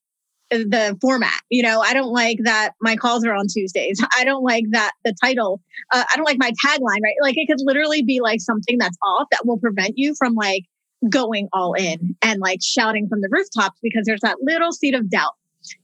the 0.49 0.97
format. 1.01 1.41
You 1.49 1.63
know, 1.63 1.81
I 1.81 1.93
don't 1.93 2.11
like 2.11 2.37
that 2.43 2.71
my 2.81 2.95
calls 2.95 3.25
are 3.25 3.33
on 3.33 3.47
Tuesdays. 3.47 4.01
I 4.17 4.23
don't 4.23 4.43
like 4.43 4.65
that 4.71 4.91
the 5.03 5.13
title, 5.21 5.61
uh, 5.91 6.03
I 6.09 6.15
don't 6.15 6.25
like 6.25 6.37
my 6.39 6.51
tagline, 6.65 7.01
right? 7.03 7.15
Like 7.21 7.35
it 7.37 7.47
could 7.47 7.61
literally 7.61 8.03
be 8.03 8.21
like 8.21 8.41
something 8.41 8.77
that's 8.77 8.97
off 9.03 9.27
that 9.31 9.45
will 9.45 9.57
prevent 9.57 9.97
you 9.97 10.15
from 10.15 10.35
like 10.35 10.63
going 11.09 11.49
all 11.53 11.73
in 11.73 12.15
and 12.21 12.39
like 12.39 12.59
shouting 12.61 13.07
from 13.07 13.21
the 13.21 13.29
rooftops 13.29 13.77
because 13.81 14.05
there's 14.05 14.21
that 14.21 14.37
little 14.41 14.71
seed 14.71 14.95
of 14.95 15.09
doubt, 15.09 15.33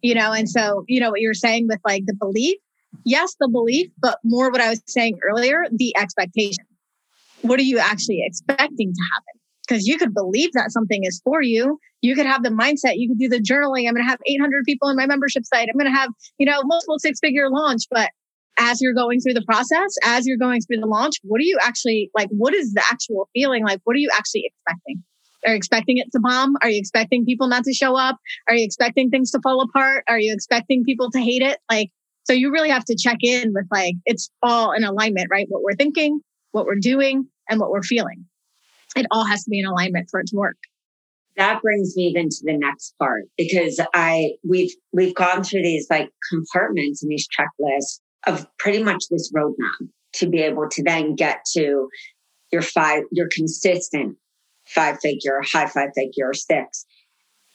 you 0.02 0.15
know? 0.15 0.32
And 0.32 0.50
so, 0.50 0.86
you 0.88 1.00
know, 1.00 1.12
what 1.12 1.22
you're 1.22 1.34
saying 1.34 1.67
with 1.67 1.80
like 1.86 2.06
the 2.06 2.13
belief, 2.13 2.58
yes, 3.04 3.36
the 3.39 3.47
belief, 3.47 3.89
but 4.01 4.19
more 4.23 4.51
what 4.51 4.62
I 4.62 4.69
was 4.69 4.82
saying 4.88 5.17
earlier, 5.27 5.65
the 5.71 5.95
expectation. 5.97 6.65
What 7.41 7.60
are 7.60 7.63
you 7.63 7.80
actually 7.80 8.21
expecting 8.25 8.93
to 8.93 9.01
happen? 9.13 9.41
because 9.71 9.88
you 9.88 9.97
could 9.97 10.13
believe 10.13 10.51
that 10.51 10.69
something 10.71 11.06
is 11.06 11.21
for 11.23 11.41
you. 11.41 11.80
You 12.01 12.13
could 12.13 12.25
have 12.25 12.43
the 12.43 12.49
mindset, 12.49 12.95
you 12.97 13.08
could 13.08 13.19
do 13.19 13.30
the 13.30 13.39
journaling. 13.39 13.88
I'm 13.88 13.93
going 13.93 14.06
to 14.06 14.10
have 14.10 14.19
800 14.27 14.65
people 14.65 14.89
in 14.89 14.97
my 14.97 15.06
membership 15.06 15.45
site. 15.45 15.69
I'm 15.69 15.77
going 15.77 15.91
to 15.91 15.97
have, 15.97 16.10
you 16.38 16.45
know, 16.45 16.62
multiple 16.63 16.99
six 16.99 17.19
figure 17.21 17.49
launch. 17.49 17.84
But 17.89 18.10
as 18.58 18.82
you're 18.82 18.93
going 18.93 19.21
through 19.21 19.36
the 19.36 19.45
process, 19.47 19.95
as 20.04 20.27
you're 20.27 20.38
going 20.38 20.62
through 20.62 20.82
the 20.82 20.88
launch, 20.88 21.15
what 21.23 21.39
are 21.39 21.45
you 21.45 21.58
actually 21.62 22.12
like? 22.13 22.27
What 22.32 22.54
is 22.54 22.73
the 22.73 22.84
actual 22.91 23.30
feeling 23.34 23.63
like? 23.63 23.80
What 23.86 23.95
are 23.95 23.99
you 23.99 24.10
actually 24.13 24.51
expecting? 24.51 25.04
Are 25.45 25.51
you 25.51 25.58
expecting 25.58 25.97
it 25.97 26.12
to 26.12 26.19
bomb? 26.19 26.56
Are 26.62 26.69
you 26.69 26.77
expecting 26.77 27.25
people 27.25 27.47
not 27.47 27.63
to 27.63 27.73
show 27.73 27.95
up? 27.95 28.17
Are 28.49 28.56
you 28.56 28.65
expecting 28.65 29.10
things 29.10 29.32
to 29.32 29.39
fall 29.41 29.62
apart? 29.62 30.04
Are 30.10 30.19
you 30.19 30.34
expecting 30.34 30.84
people 30.84 31.10
to 31.12 31.19
hate 31.19 31.41
it? 31.41 31.60
Like, 31.69 31.91
so 32.23 32.34
you 32.34 32.51
really 32.51 32.69
have 32.69 32.86
to 32.86 32.95
check 32.97 33.17
in 33.21 33.53
with 33.53 33.65
like, 33.71 33.95
it's 34.05 34.29
all 34.41 34.71
in 34.71 34.84
alignment, 34.84 35.27
right? 35.31 35.47
What 35.49 35.63
we're 35.63 35.75
thinking, 35.75 36.21
what 36.51 36.65
we're 36.65 36.75
doing, 36.75 37.27
and 37.49 37.60
what 37.60 37.71
we're 37.71 37.84
feeling. 37.84 38.25
It 38.95 39.07
all 39.12 39.25
has 39.25 39.43
to 39.43 39.49
be 39.49 39.60
in 39.60 39.65
alignment 39.65 40.07
for 40.10 40.19
it 40.19 40.27
to 40.27 40.36
work. 40.36 40.57
That 41.38 41.62
brings 41.62 41.95
me 41.95 42.07
even 42.07 42.29
to 42.29 42.38
the 42.43 42.57
next 42.57 42.93
part 42.99 43.23
because 43.38 43.79
i 43.93 44.31
we've 44.47 44.71
we've 44.91 45.15
gone 45.15 45.43
through 45.43 45.63
these 45.63 45.88
like 45.89 46.10
compartments 46.29 47.01
and 47.01 47.10
these 47.10 47.25
checklists 47.27 47.99
of 48.27 48.45
pretty 48.60 48.84
much 48.84 49.05
this 49.10 49.31
roadmap 49.34 49.88
to 50.15 50.27
be 50.27 50.39
able 50.41 50.67
to 50.69 50.84
then 50.84 51.15
get 51.15 51.39
to 51.53 51.88
your 52.51 52.62
five 52.62 53.03
your 53.13 53.29
consistent 53.31 54.17
five 54.67 54.99
figure 54.99 55.41
high 55.41 55.67
five 55.67 55.89
figure 55.95 56.34
six 56.34 56.86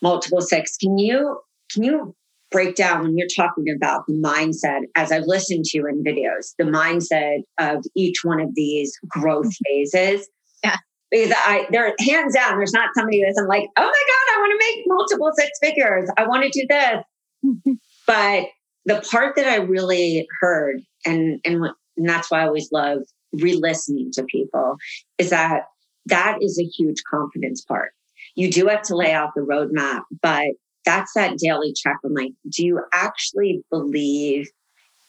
multiple 0.02 0.40
six. 0.40 0.76
Can 0.76 0.98
you 0.98 1.40
can 1.72 1.82
you 1.82 2.14
break 2.56 2.74
down 2.74 3.02
when 3.02 3.16
you're 3.18 3.28
talking 3.36 3.66
about 3.74 4.06
the 4.06 4.14
mindset 4.14 4.82
as 4.94 5.12
i've 5.12 5.26
listened 5.26 5.64
to 5.64 5.78
in 5.86 6.02
videos 6.02 6.54
the 6.58 6.64
mindset 6.64 7.40
of 7.58 7.84
each 7.94 8.18
one 8.22 8.40
of 8.40 8.48
these 8.54 8.98
growth 9.08 9.46
mm-hmm. 9.46 9.64
phases 9.66 10.28
yeah 10.64 10.76
because 11.10 11.32
I 11.36 11.66
there 11.70 11.94
hands 12.00 12.34
down, 12.34 12.58
there's 12.58 12.72
not 12.72 12.90
somebody 12.96 13.22
that's 13.22 13.38
I'm 13.38 13.46
like, 13.46 13.68
oh 13.76 13.82
my 13.82 13.84
God, 13.84 14.34
I 14.34 14.38
want 14.38 14.60
to 14.60 14.66
make 14.66 14.84
multiple 14.86 15.30
six 15.36 15.50
figures. 15.62 16.10
I 16.16 16.26
want 16.26 16.42
to 16.44 16.50
do 16.50 16.66
this. 16.68 17.04
Mm-hmm. 17.44 17.72
but 18.06 18.46
the 18.86 19.06
part 19.10 19.36
that 19.36 19.46
I 19.46 19.56
really 19.56 20.26
heard, 20.40 20.80
and, 21.04 21.40
and 21.44 21.68
and 21.96 22.08
that's 22.08 22.30
why 22.30 22.42
I 22.42 22.46
always 22.46 22.70
love 22.72 22.98
re-listening 23.32 24.10
to 24.14 24.24
people, 24.24 24.76
is 25.18 25.30
that 25.30 25.64
that 26.06 26.38
is 26.40 26.58
a 26.58 26.64
huge 26.64 27.02
confidence 27.08 27.62
part. 27.62 27.92
You 28.34 28.50
do 28.50 28.66
have 28.66 28.82
to 28.82 28.96
lay 28.96 29.12
out 29.12 29.30
the 29.34 29.42
roadmap, 29.42 30.02
but 30.22 30.46
that's 30.86 31.12
that 31.14 31.36
daily 31.36 31.74
check. 31.74 31.96
I'm 32.04 32.14
like, 32.14 32.32
do 32.48 32.64
you 32.64 32.80
actually 32.94 33.62
believe 33.70 34.48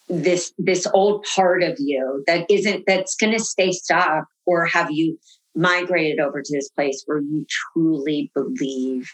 this 0.10 0.54
this 0.58 0.88
old 0.94 1.26
part 1.36 1.64
of 1.64 1.76
you 1.80 2.24
that 2.28 2.46
isn't 2.50 2.86
that's 2.88 3.16
going 3.16 3.34
to 3.34 3.44
stay 3.44 3.72
stuck, 3.72 4.26
or 4.46 4.66
have 4.66 4.92
you 4.92 5.18
migrated 5.58 6.20
over 6.20 6.42
to 6.42 6.56
this 6.56 6.70
place 6.70 7.04
where 7.06 7.20
you 7.20 7.46
truly 7.50 8.32
believe 8.34 9.10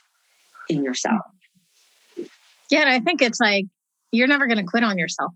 in 0.70 0.84
yourself. 0.84 1.22
Yeah, 2.70 2.82
and 2.82 2.90
I 2.90 3.00
think 3.00 3.22
it's 3.22 3.40
like 3.40 3.66
you're 4.12 4.28
never 4.28 4.46
going 4.46 4.58
to 4.58 4.64
quit 4.64 4.84
on 4.84 4.98
yourself, 4.98 5.32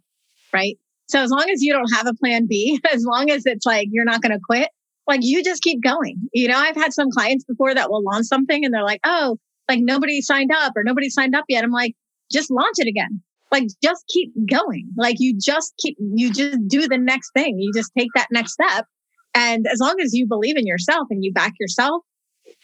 right? 0.54 0.78
So 1.08 1.22
as 1.22 1.32
long 1.32 1.50
as 1.50 1.62
you 1.62 1.74
don't 1.74 1.92
have 1.94 2.08
a 2.08 2.14
plan 2.14 2.46
B, 2.46 2.80
as 2.94 3.04
long 3.04 3.32
as 3.32 3.46
it's 3.46 3.66
like 3.66 3.88
you're 3.92 4.06
not 4.06 4.22
going 4.22 4.34
to 4.34 4.40
quit, 4.44 4.70
like 5.08 5.22
you 5.24 5.44
just 5.44 5.64
keep 5.64 5.82
going. 5.82 6.18
You 6.34 6.50
know, 6.50 6.58
I've 6.58 6.76
had 6.76 6.94
some 6.94 7.10
clients 7.10 7.46
before 7.46 7.74
that 7.74 7.90
will 7.90 8.04
launch 8.04 8.26
something 8.26 8.66
and 8.66 8.74
they're 8.74 8.84
like, 8.84 9.00
"Oh, 9.06 9.38
like 9.70 9.80
nobody 9.82 10.22
signed 10.22 10.52
up 10.54 10.74
or 10.76 10.84
nobody 10.84 11.10
signed 11.10 11.36
up 11.36 11.46
yet." 11.48 11.64
I'm 11.64 11.72
like, 11.72 11.96
"Just 12.32 12.52
launch 12.52 12.76
it 12.78 12.88
again." 12.88 13.22
like 13.52 13.68
just 13.84 14.06
keep 14.08 14.32
going. 14.50 14.90
Like 14.98 15.18
you 15.20 15.38
just 15.40 15.74
keep, 15.78 15.98
you 16.00 16.32
just 16.32 16.68
do 16.68 16.88
the 16.88 16.98
next 16.98 17.32
thing. 17.32 17.58
You 17.60 17.72
just 17.74 17.92
take 17.98 18.10
that 18.16 18.28
next 18.32 18.54
step. 18.54 18.86
And 19.34 19.68
as 19.72 19.80
long 19.80 19.96
as 20.02 20.14
you 20.14 20.28
believe 20.28 20.58
in 20.58 20.66
yourself 20.66 21.08
and 21.10 21.24
you 21.24 21.32
back 21.32 21.54
yourself, 21.60 22.04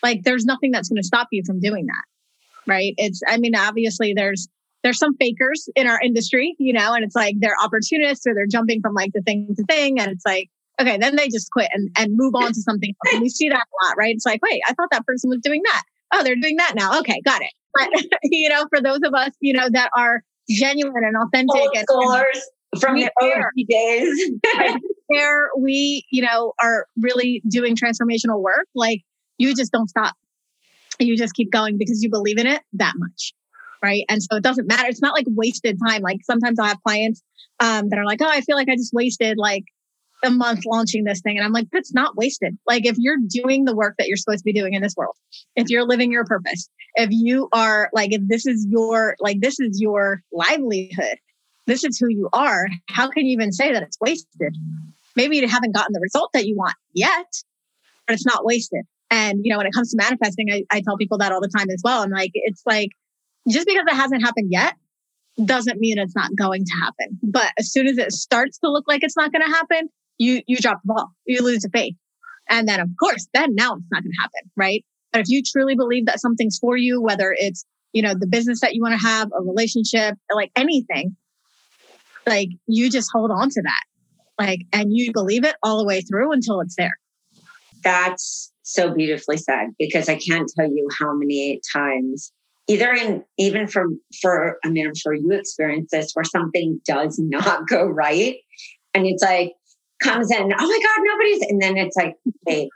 like 0.02 0.24
there's 0.24 0.46
nothing 0.46 0.72
that's 0.72 0.90
going 0.90 1.02
to 1.02 1.08
stop 1.08 1.28
you 1.32 1.44
from 1.46 1.60
doing 1.60 1.86
that. 1.86 2.04
Right. 2.66 2.94
It's, 2.98 3.22
I 3.28 3.38
mean, 3.38 3.56
obviously 3.56 4.14
there's, 4.14 4.48
there's 4.84 4.98
some 4.98 5.16
fakers 5.18 5.70
in 5.76 5.88
our 5.88 6.00
industry, 6.02 6.56
you 6.60 6.74
know, 6.74 6.94
and 6.94 7.04
it's 7.06 7.16
like 7.16 7.36
they're 7.40 7.56
opportunists 7.64 8.26
or 8.26 8.34
they're 8.34 8.48
jumping 8.48 8.82
from 8.82 8.94
like 8.94 9.12
the 9.14 9.22
thing 9.22 9.54
to 9.56 9.64
thing. 9.64 10.00
And 10.00 10.12
it's 10.12 10.26
like, 10.26 10.50
okay, 10.82 10.98
then 10.98 11.16
they 11.16 11.30
just 11.30 11.52
quit 11.52 11.70
and, 11.74 11.90
and 11.98 12.12
move 12.16 12.34
on 12.36 12.52
to 12.54 12.62
something. 12.62 12.94
And 13.12 13.22
we 13.22 13.30
see 13.30 13.50
that 13.50 13.58
a 13.58 13.86
lot, 13.86 13.96
right? 13.98 14.16
It's 14.16 14.26
like, 14.26 14.42
wait, 14.42 14.62
I 14.68 14.74
thought 14.74 14.90
that 14.92 15.06
person 15.06 15.30
was 15.30 15.40
doing 15.42 15.62
that. 15.66 15.84
Oh, 16.14 16.24
they're 16.24 16.36
doing 16.36 16.58
that 16.58 16.74
now. 16.76 17.00
Okay, 17.00 17.22
got 17.26 17.42
it. 17.42 17.52
But, 17.74 17.90
you 18.24 18.50
know, 18.50 18.66
for 18.70 18.82
those 18.82 19.00
of 19.04 19.14
us, 19.14 19.32
you 19.40 19.54
know, 19.54 19.68
that 19.70 19.90
are 19.98 20.24
genuine 20.50 21.04
and 21.04 21.18
authentic 21.18 21.56
Old 21.56 21.76
and 21.76 21.88
schoolers 21.88 22.80
from 22.80 22.96
the 22.96 23.10
OG 23.22 23.68
days. 23.68 24.32
where 25.08 25.50
we, 25.58 26.06
you 26.12 26.22
know, 26.22 26.54
are 26.62 26.88
really 26.98 27.42
doing 27.48 27.76
transformational 27.76 28.42
work, 28.42 28.68
like 28.76 29.02
you 29.38 29.56
just 29.56 29.72
don't 29.72 29.90
stop. 29.90 30.16
You 31.00 31.18
just 31.18 31.34
keep 31.34 31.52
going 31.52 31.78
because 31.78 32.02
you 32.02 32.10
believe 32.10 32.38
in 32.38 32.48
it 32.48 32.62
that 32.74 32.94
much. 32.98 33.34
Right. 33.82 34.06
And 34.10 34.24
so 34.24 34.38
it 34.38 34.44
doesn't 34.44 34.68
matter. 34.68 34.88
It's 34.88 35.02
not 35.02 35.14
like 35.14 35.26
wasted 35.28 35.78
time. 35.86 36.02
Like 36.02 36.20
sometimes 36.24 36.58
I'll 36.58 36.68
have 36.68 36.82
clients 36.84 37.22
um, 37.60 37.90
that 37.90 38.00
are 38.00 38.06
like, 38.06 38.22
oh, 38.22 38.30
I 38.30 38.42
feel 38.42 38.56
like 38.56 38.70
I 38.70 38.76
just 38.76 38.94
wasted 38.94 39.38
like 39.38 39.66
a 40.24 40.32
month 40.32 40.66
launching 40.66 41.04
this 41.04 41.22
thing. 41.22 41.38
And 41.38 41.46
I'm 41.46 41.52
like, 41.52 41.68
that's 41.72 41.94
not 41.94 42.16
wasted. 42.16 42.58
Like 42.66 42.86
if 42.86 42.96
you're 42.98 43.18
doing 43.28 43.66
the 43.66 43.76
work 43.76 43.96
that 43.98 44.08
you're 44.08 44.18
supposed 44.18 44.40
to 44.40 44.46
be 44.46 44.54
doing 44.54 44.74
in 44.74 44.82
this 44.82 44.96
world, 44.96 45.16
if 45.56 45.70
you're 45.70 45.86
living 45.86 46.12
your 46.12 46.26
purpose, 46.26 46.70
if 46.96 47.10
you 47.12 47.50
are 47.54 47.90
like, 47.94 48.14
if 48.14 48.22
this 48.28 48.46
is 48.46 48.66
your, 48.70 49.16
like, 49.20 49.42
this 49.42 49.60
is 49.60 49.82
your 49.82 50.22
livelihood, 50.32 51.18
this 51.68 51.84
is 51.84 51.98
who 52.00 52.08
you 52.08 52.30
are, 52.34 52.68
how 52.90 53.10
can 53.10 53.26
you 53.26 53.34
even 53.34 53.52
say 53.52 53.72
that 53.72 53.84
it's 53.84 53.98
wasted? 54.00 54.56
Maybe 55.16 55.38
you 55.38 55.48
haven't 55.48 55.76
gotten 55.76 55.94
the 55.94 56.00
result 56.00 56.32
that 56.34 56.46
you 56.46 56.56
want 56.56 56.76
yet, 56.94 57.28
but 58.08 58.14
it's 58.14 58.26
not 58.26 58.46
wasted. 58.46 58.86
And, 59.12 59.42
you 59.44 59.52
know, 59.52 59.58
when 59.58 59.68
it 59.68 59.74
comes 59.74 59.92
to 59.92 59.98
manifesting, 59.98 60.52
I, 60.52 60.64
I 60.72 60.82
tell 60.82 60.98
people 60.98 61.18
that 61.20 61.32
all 61.32 61.42
the 61.42 61.52
time 61.56 61.70
as 61.70 61.82
well. 61.84 62.02
I'm 62.02 62.10
like, 62.10 62.32
it's 62.34 62.64
like, 62.66 62.90
just 63.48 63.68
because 63.68 63.84
it 63.88 63.96
hasn't 63.96 64.24
happened 64.24 64.52
yet 64.52 64.76
doesn't 65.46 65.80
mean 65.80 65.98
it's 65.98 66.16
not 66.16 66.36
going 66.36 66.64
to 66.66 66.74
happen. 66.74 67.20
But 67.22 67.52
as 67.58 67.72
soon 67.72 67.88
as 67.88 67.98
it 67.98 68.12
starts 68.12 68.58
to 68.60 68.72
look 68.72 68.86
like 68.88 69.04
it's 69.04 69.18
not 69.18 69.32
going 69.32 69.46
to 69.46 69.52
happen, 69.52 69.90
you 70.24 70.42
you 70.48 70.58
drop 70.58 70.80
the 70.84 70.94
ball, 70.94 71.12
you 71.26 71.42
lose 71.42 71.64
the 71.64 71.70
faith. 71.70 71.96
And 72.50 72.68
then 72.68 72.80
of 72.80 72.90
course, 73.00 73.28
then 73.34 73.56
now 73.56 73.76
it's 73.76 73.86
not 73.92 74.04
to 74.04 74.12
happen, 74.20 74.52
right? 74.56 74.84
But 75.12 75.22
if 75.22 75.30
you 75.30 75.42
truly 75.44 75.76
believe 75.76 76.06
that 76.08 76.20
something's 76.20 76.58
for 76.58 76.76
you, 76.76 77.02
whether 77.02 77.36
it's, 77.38 77.66
you 77.94 78.02
know, 78.02 78.14
the 78.18 78.28
business 78.28 78.62
that 78.62 78.74
you 78.74 78.82
want 78.82 79.00
to 79.00 79.08
have, 79.08 79.30
a 79.38 79.42
relationship, 79.42 80.16
like 80.34 80.52
anything, 80.56 81.16
like 82.26 82.50
you 82.68 82.90
just 82.90 83.10
hold 83.14 83.32
on 83.32 83.50
to 83.50 83.62
that. 83.62 83.84
Like 84.40 84.62
and 84.74 84.96
you 84.96 85.12
believe 85.14 85.46
it 85.46 85.56
all 85.62 85.78
the 85.78 85.86
way 85.86 86.02
through 86.02 86.32
until 86.32 86.62
it's 86.62 86.76
there. 86.76 86.98
That's 87.84 88.52
so 88.64 88.94
beautifully 88.94 89.38
said 89.38 89.68
because 89.78 90.10
I 90.10 90.16
can't 90.16 90.50
tell 90.58 90.68
you 90.68 90.88
how 90.98 91.14
many 91.14 91.62
times 91.72 92.32
either 92.68 92.94
in 92.94 93.24
even 93.38 93.68
for 93.68 93.86
for 94.22 94.58
I 94.64 94.70
mean 94.70 94.88
I'm 94.88 94.96
sure 94.96 95.14
you 95.14 95.32
experience 95.32 95.92
this 95.92 96.14
where 96.14 96.24
something 96.24 96.80
does 96.86 97.20
not 97.20 97.68
go 97.68 97.86
right 97.86 98.38
and 98.94 99.06
it's 99.06 99.22
like 99.22 99.54
comes 100.04 100.32
in, 100.32 100.54
oh 100.58 100.68
my 100.68 100.80
God, 100.84 101.04
nobody's, 101.04 101.42
and 101.44 101.62
then 101.62 101.78
it's 101.78 101.96
like, 101.96 102.16
wait, 102.46 102.70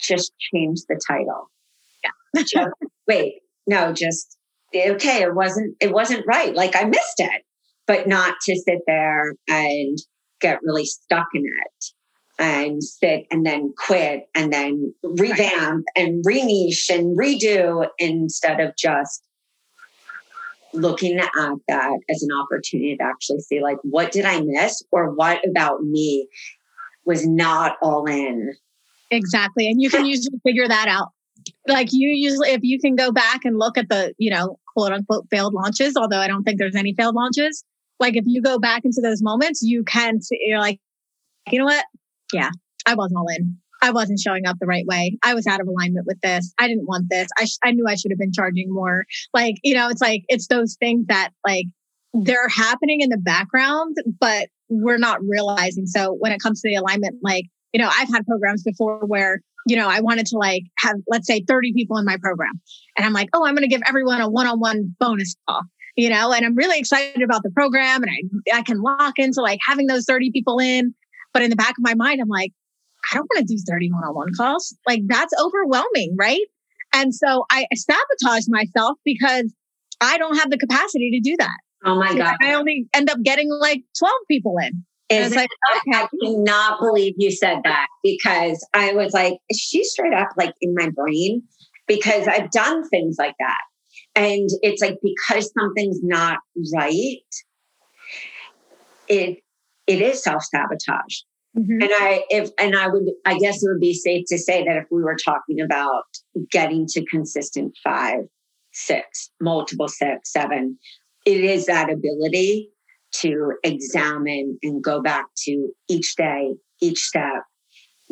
just 0.00 0.32
change 0.52 0.80
the 0.88 1.00
title. 1.06 1.50
Yeah. 2.04 2.42
just, 2.52 2.70
wait, 3.06 3.34
no, 3.66 3.92
just, 3.92 4.36
okay, 4.74 5.22
it 5.22 5.34
wasn't, 5.34 5.76
it 5.80 5.92
wasn't 5.92 6.26
right. 6.26 6.54
Like 6.54 6.76
I 6.76 6.84
missed 6.84 7.20
it, 7.20 7.42
but 7.86 8.06
not 8.06 8.34
to 8.42 8.56
sit 8.56 8.80
there 8.86 9.34
and 9.48 9.98
get 10.40 10.60
really 10.62 10.84
stuck 10.84 11.26
in 11.34 11.44
it 11.44 11.84
and 12.38 12.82
sit 12.82 13.26
and 13.30 13.46
then 13.46 13.72
quit 13.76 14.28
and 14.34 14.52
then 14.52 14.92
revamp 15.02 15.84
and 15.94 16.24
re-niche 16.26 16.90
and 16.90 17.16
redo 17.16 17.86
instead 17.98 18.60
of 18.60 18.74
just 18.76 19.22
looking 20.72 21.18
at 21.18 21.30
that 21.68 21.98
as 22.10 22.22
an 22.22 22.30
opportunity 22.36 22.96
to 22.96 23.04
actually 23.04 23.38
see 23.40 23.62
like 23.62 23.78
what 23.82 24.10
did 24.10 24.24
i 24.24 24.40
miss 24.40 24.82
or 24.90 25.14
what 25.14 25.38
about 25.48 25.82
me 25.84 26.26
was 27.04 27.26
not 27.26 27.76
all 27.82 28.06
in. 28.06 28.52
Exactly. 29.10 29.68
And 29.68 29.80
you 29.80 29.90
can 29.90 30.06
usually 30.06 30.38
figure 30.44 30.68
that 30.68 30.88
out. 30.88 31.08
Like 31.66 31.88
you 31.92 32.08
usually, 32.08 32.50
if 32.50 32.60
you 32.62 32.78
can 32.78 32.96
go 32.96 33.12
back 33.12 33.44
and 33.44 33.58
look 33.58 33.76
at 33.76 33.88
the, 33.88 34.14
you 34.18 34.30
know, 34.30 34.58
quote 34.74 34.92
unquote 34.92 35.26
failed 35.30 35.54
launches, 35.54 35.96
although 35.96 36.18
I 36.18 36.26
don't 36.26 36.42
think 36.42 36.58
there's 36.58 36.76
any 36.76 36.94
failed 36.94 37.14
launches. 37.14 37.64
Like 38.00 38.16
if 38.16 38.24
you 38.26 38.42
go 38.42 38.58
back 38.58 38.84
into 38.84 39.00
those 39.02 39.22
moments, 39.22 39.62
you 39.62 39.84
can 39.84 40.20
see, 40.20 40.38
you're 40.40 40.58
like, 40.58 40.80
you 41.50 41.58
know 41.58 41.66
what? 41.66 41.84
Yeah, 42.32 42.50
I 42.86 42.94
wasn't 42.94 43.18
all 43.18 43.28
in. 43.28 43.58
I 43.82 43.90
wasn't 43.90 44.18
showing 44.18 44.46
up 44.46 44.56
the 44.58 44.66
right 44.66 44.86
way. 44.86 45.18
I 45.22 45.34
was 45.34 45.46
out 45.46 45.60
of 45.60 45.68
alignment 45.68 46.06
with 46.06 46.18
this. 46.22 46.54
I 46.58 46.66
didn't 46.66 46.86
want 46.86 47.10
this. 47.10 47.28
I, 47.38 47.44
sh- 47.44 47.58
I 47.62 47.72
knew 47.72 47.84
I 47.86 47.96
should 47.96 48.10
have 48.10 48.18
been 48.18 48.32
charging 48.32 48.72
more. 48.72 49.04
Like, 49.34 49.56
you 49.62 49.74
know, 49.74 49.90
it's 49.90 50.00
like, 50.00 50.24
it's 50.28 50.48
those 50.48 50.76
things 50.80 51.06
that 51.08 51.30
like 51.46 51.66
they're 52.14 52.48
happening 52.48 53.02
in 53.02 53.10
the 53.10 53.18
background, 53.18 53.96
but 54.18 54.48
we're 54.68 54.98
not 54.98 55.18
realizing. 55.22 55.86
So 55.86 56.16
when 56.18 56.32
it 56.32 56.40
comes 56.40 56.60
to 56.60 56.68
the 56.68 56.76
alignment, 56.76 57.16
like, 57.22 57.44
you 57.72 57.80
know, 57.80 57.90
I've 57.90 58.08
had 58.08 58.26
programs 58.26 58.62
before 58.62 59.00
where, 59.06 59.40
you 59.66 59.76
know, 59.76 59.88
I 59.88 60.00
wanted 60.00 60.26
to 60.26 60.38
like 60.38 60.62
have, 60.78 60.96
let's 61.08 61.26
say 61.26 61.44
30 61.46 61.72
people 61.72 61.96
in 61.98 62.04
my 62.04 62.16
program. 62.16 62.60
And 62.96 63.06
I'm 63.06 63.12
like, 63.12 63.28
oh, 63.34 63.44
I'm 63.44 63.54
going 63.54 63.68
to 63.68 63.74
give 63.74 63.82
everyone 63.86 64.20
a 64.20 64.28
one 64.28 64.46
on 64.46 64.60
one 64.60 64.94
bonus 64.98 65.34
call, 65.48 65.62
you 65.96 66.08
know, 66.08 66.32
and 66.32 66.44
I'm 66.44 66.54
really 66.54 66.78
excited 66.78 67.22
about 67.22 67.42
the 67.42 67.50
program 67.50 68.02
and 68.02 68.10
I, 68.52 68.58
I 68.58 68.62
can 68.62 68.80
lock 68.80 69.18
into 69.18 69.40
like 69.40 69.58
having 69.66 69.86
those 69.86 70.04
30 70.04 70.30
people 70.30 70.58
in. 70.58 70.94
But 71.32 71.42
in 71.42 71.50
the 71.50 71.56
back 71.56 71.70
of 71.70 71.80
my 71.80 71.94
mind, 71.94 72.20
I'm 72.20 72.28
like, 72.28 72.52
I 73.10 73.16
don't 73.16 73.28
want 73.34 73.46
to 73.46 73.54
do 73.54 73.60
30 73.66 73.90
one 73.92 74.04
on 74.04 74.14
one 74.14 74.28
calls. 74.36 74.74
Like 74.86 75.02
that's 75.06 75.34
overwhelming, 75.40 76.14
right? 76.18 76.46
And 76.94 77.12
so 77.14 77.44
I 77.50 77.66
sabotage 77.74 78.44
myself 78.48 78.98
because 79.04 79.52
I 80.00 80.16
don't 80.16 80.36
have 80.36 80.50
the 80.50 80.58
capacity 80.58 81.10
to 81.10 81.20
do 81.20 81.36
that. 81.38 81.58
Oh 81.84 81.96
my 81.96 82.14
God. 82.14 82.36
I 82.40 82.54
only 82.54 82.88
end 82.94 83.10
up 83.10 83.18
getting 83.22 83.50
like 83.50 83.82
12 83.98 84.12
people 84.28 84.56
in. 84.58 84.84
Is 85.10 85.34
like, 85.34 85.50
okay. 85.76 85.98
I 85.98 86.08
cannot 86.22 86.80
believe 86.80 87.14
you 87.18 87.30
said 87.30 87.58
that 87.64 87.86
because 88.02 88.66
I 88.72 88.94
was 88.94 89.12
like, 89.12 89.34
she's 89.54 89.90
straight 89.90 90.14
up 90.14 90.30
like 90.36 90.54
in 90.60 90.74
my 90.74 90.88
brain 90.90 91.42
because 91.86 92.26
I've 92.26 92.50
done 92.50 92.88
things 92.88 93.16
like 93.18 93.34
that. 93.38 93.60
And 94.16 94.48
it's 94.62 94.80
like 94.80 94.98
because 95.02 95.52
something's 95.58 96.02
not 96.02 96.38
right, 96.74 97.18
it 99.08 99.38
it 99.86 100.00
is 100.00 100.22
self-sabotage. 100.22 101.20
Mm-hmm. 101.56 101.82
And 101.82 101.90
I 101.92 102.24
if 102.30 102.50
and 102.58 102.76
I 102.76 102.88
would 102.88 103.04
I 103.26 103.38
guess 103.38 103.62
it 103.62 103.68
would 103.68 103.80
be 103.80 103.94
safe 103.94 104.24
to 104.28 104.38
say 104.38 104.64
that 104.64 104.76
if 104.76 104.84
we 104.90 105.02
were 105.02 105.16
talking 105.22 105.60
about 105.60 106.04
getting 106.50 106.86
to 106.88 107.04
consistent 107.06 107.76
five, 107.84 108.24
six, 108.72 109.30
multiple 109.40 109.88
six, 109.88 110.32
seven, 110.32 110.78
it 111.24 111.44
is 111.44 111.66
that 111.66 111.90
ability 111.90 112.70
to 113.12 113.52
examine 113.62 114.58
and 114.62 114.82
go 114.82 115.00
back 115.00 115.26
to 115.44 115.70
each 115.88 116.16
day, 116.16 116.54
each 116.80 116.98
step, 116.98 117.44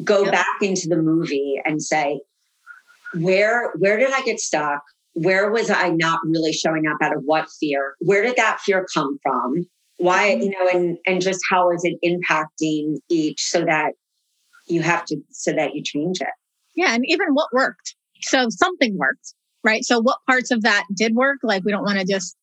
go 0.04 0.22
yep. 0.22 0.32
back 0.32 0.62
into 0.62 0.88
the 0.88 0.96
movie 0.96 1.60
and 1.64 1.82
say, 1.82 2.20
where 3.14 3.72
where 3.78 3.98
did 3.98 4.12
I 4.12 4.22
get 4.22 4.40
stuck? 4.40 4.80
Where 5.14 5.50
was 5.50 5.68
I 5.70 5.90
not 5.90 6.20
really 6.24 6.52
showing 6.52 6.86
up 6.86 6.96
out 7.02 7.14
of 7.14 7.22
what 7.24 7.48
fear? 7.60 7.94
Where 8.00 8.22
did 8.22 8.36
that 8.36 8.60
fear 8.60 8.86
come 8.94 9.18
from? 9.22 9.66
Why, 9.98 10.30
mm-hmm. 10.30 10.42
you 10.42 10.50
know, 10.50 10.68
and 10.72 10.98
and 11.06 11.20
just 11.20 11.40
how 11.50 11.70
is 11.70 11.84
it 11.84 11.98
impacting 12.02 12.96
each 13.10 13.42
so 13.42 13.64
that 13.64 13.92
you 14.66 14.82
have 14.82 15.04
to 15.06 15.16
so 15.30 15.52
that 15.52 15.74
you 15.74 15.82
change 15.82 16.20
it. 16.20 16.28
Yeah, 16.74 16.94
and 16.94 17.04
even 17.06 17.28
what 17.32 17.48
worked. 17.52 17.94
So 18.22 18.46
something 18.48 18.96
worked, 18.96 19.34
right? 19.62 19.84
So 19.84 20.00
what 20.00 20.18
parts 20.28 20.50
of 20.50 20.62
that 20.62 20.84
did 20.94 21.14
work? 21.14 21.38
Like 21.42 21.64
we 21.64 21.72
don't 21.72 21.84
want 21.84 21.98
to 21.98 22.06
just 22.06 22.36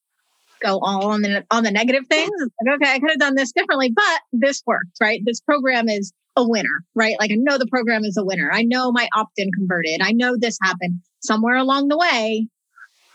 go 0.61 0.79
all 0.79 1.07
on 1.07 1.21
the 1.21 1.45
on 1.51 1.63
the 1.63 1.71
negative 1.71 2.05
things. 2.07 2.31
It's 2.33 2.53
like, 2.65 2.75
okay, 2.75 2.93
I 2.93 2.99
could 2.99 3.11
have 3.11 3.19
done 3.19 3.35
this 3.35 3.51
differently, 3.51 3.91
but 3.93 4.21
this 4.31 4.61
worked, 4.65 4.97
right? 5.01 5.21
This 5.25 5.39
program 5.39 5.89
is 5.89 6.13
a 6.35 6.47
winner, 6.47 6.83
right? 6.95 7.15
Like 7.19 7.31
I 7.31 7.35
know 7.37 7.57
the 7.57 7.67
program 7.67 8.03
is 8.03 8.17
a 8.17 8.23
winner. 8.23 8.49
I 8.51 8.63
know 8.63 8.91
my 8.91 9.09
opt-in 9.15 9.51
converted. 9.51 10.01
I 10.01 10.11
know 10.11 10.35
this 10.37 10.57
happened. 10.61 11.01
Somewhere 11.21 11.55
along 11.55 11.89
the 11.89 11.97
way, 11.97 12.47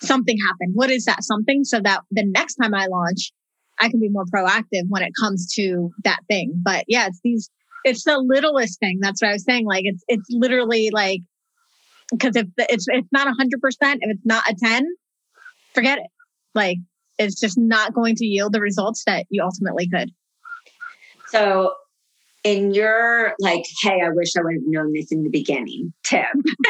something 0.00 0.36
happened. 0.46 0.72
What 0.74 0.90
is 0.90 1.04
that 1.06 1.24
something? 1.24 1.64
So 1.64 1.80
that 1.80 2.02
the 2.10 2.24
next 2.24 2.56
time 2.56 2.74
I 2.74 2.86
launch, 2.86 3.32
I 3.78 3.88
can 3.88 4.00
be 4.00 4.08
more 4.08 4.26
proactive 4.26 4.84
when 4.88 5.02
it 5.02 5.12
comes 5.18 5.52
to 5.54 5.90
that 6.04 6.20
thing. 6.28 6.52
But 6.62 6.84
yeah, 6.88 7.06
it's 7.06 7.20
these 7.24 7.50
it's 7.84 8.04
the 8.04 8.18
littlest 8.18 8.80
thing. 8.80 8.98
That's 9.00 9.20
what 9.20 9.28
I 9.28 9.34
was 9.34 9.44
saying. 9.44 9.66
Like 9.66 9.84
it's 9.84 10.02
it's 10.08 10.26
literally 10.30 10.90
like 10.90 11.20
because 12.10 12.36
if 12.36 12.46
it's 12.58 12.86
it's 12.88 13.08
not 13.12 13.28
a 13.28 13.32
hundred 13.32 13.60
percent, 13.60 14.00
if 14.02 14.10
it's 14.10 14.26
not 14.26 14.48
a 14.48 14.54
10, 14.54 14.86
forget 15.74 15.98
it. 15.98 16.06
Like 16.54 16.78
it's 17.18 17.38
just 17.38 17.58
not 17.58 17.94
going 17.94 18.16
to 18.16 18.26
yield 18.26 18.52
the 18.52 18.60
results 18.60 19.04
that 19.06 19.26
you 19.30 19.42
ultimately 19.42 19.88
could. 19.88 20.10
So, 21.28 21.74
in 22.42 22.74
your 22.74 23.34
like, 23.38 23.64
hey, 23.82 24.02
I 24.04 24.10
wish 24.10 24.36
I 24.36 24.42
would 24.42 24.54
have 24.54 24.62
known 24.66 24.92
this 24.92 25.10
in 25.10 25.24
the 25.24 25.30
beginning 25.30 25.92
tip, 26.04 26.26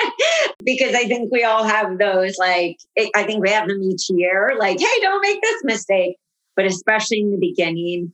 because 0.65 0.95
I 0.95 1.05
think 1.05 1.33
we 1.33 1.43
all 1.45 1.65
have 1.65 1.99
those. 1.99 2.37
Like, 2.39 2.77
I 3.15 3.25
think 3.25 3.43
we 3.43 3.51
have 3.51 3.69
them 3.69 3.83
each 3.83 4.09
year. 4.11 4.55
Like, 4.59 4.79
hey, 4.79 5.01
don't 5.01 5.21
make 5.21 5.43
this 5.43 5.65
mistake. 5.65 6.17
but 6.57 6.65
especially 6.65 7.21
in 7.21 7.33
the 7.33 7.39
beginning, 7.39 8.13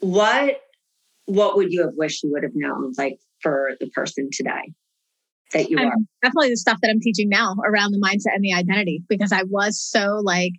what 0.00 0.60
what 1.26 1.56
would 1.56 1.72
you 1.72 1.82
have 1.82 1.94
wished 1.96 2.22
you 2.22 2.30
would 2.32 2.42
have 2.42 2.54
known 2.54 2.92
like 2.98 3.18
for 3.40 3.70
the 3.80 3.88
person 3.90 4.28
today 4.32 4.72
that 5.52 5.70
you 5.70 5.78
I'm 5.78 5.86
are? 5.86 5.96
Definitely 6.22 6.50
the 6.50 6.56
stuff 6.58 6.78
that 6.82 6.90
I'm 6.90 7.00
teaching 7.00 7.28
now 7.28 7.56
around 7.64 7.92
the 7.92 7.98
mindset 7.98 8.34
and 8.34 8.44
the 8.44 8.52
identity 8.52 9.02
because 9.08 9.32
I 9.32 9.44
was 9.44 9.80
so 9.80 10.20
like 10.22 10.52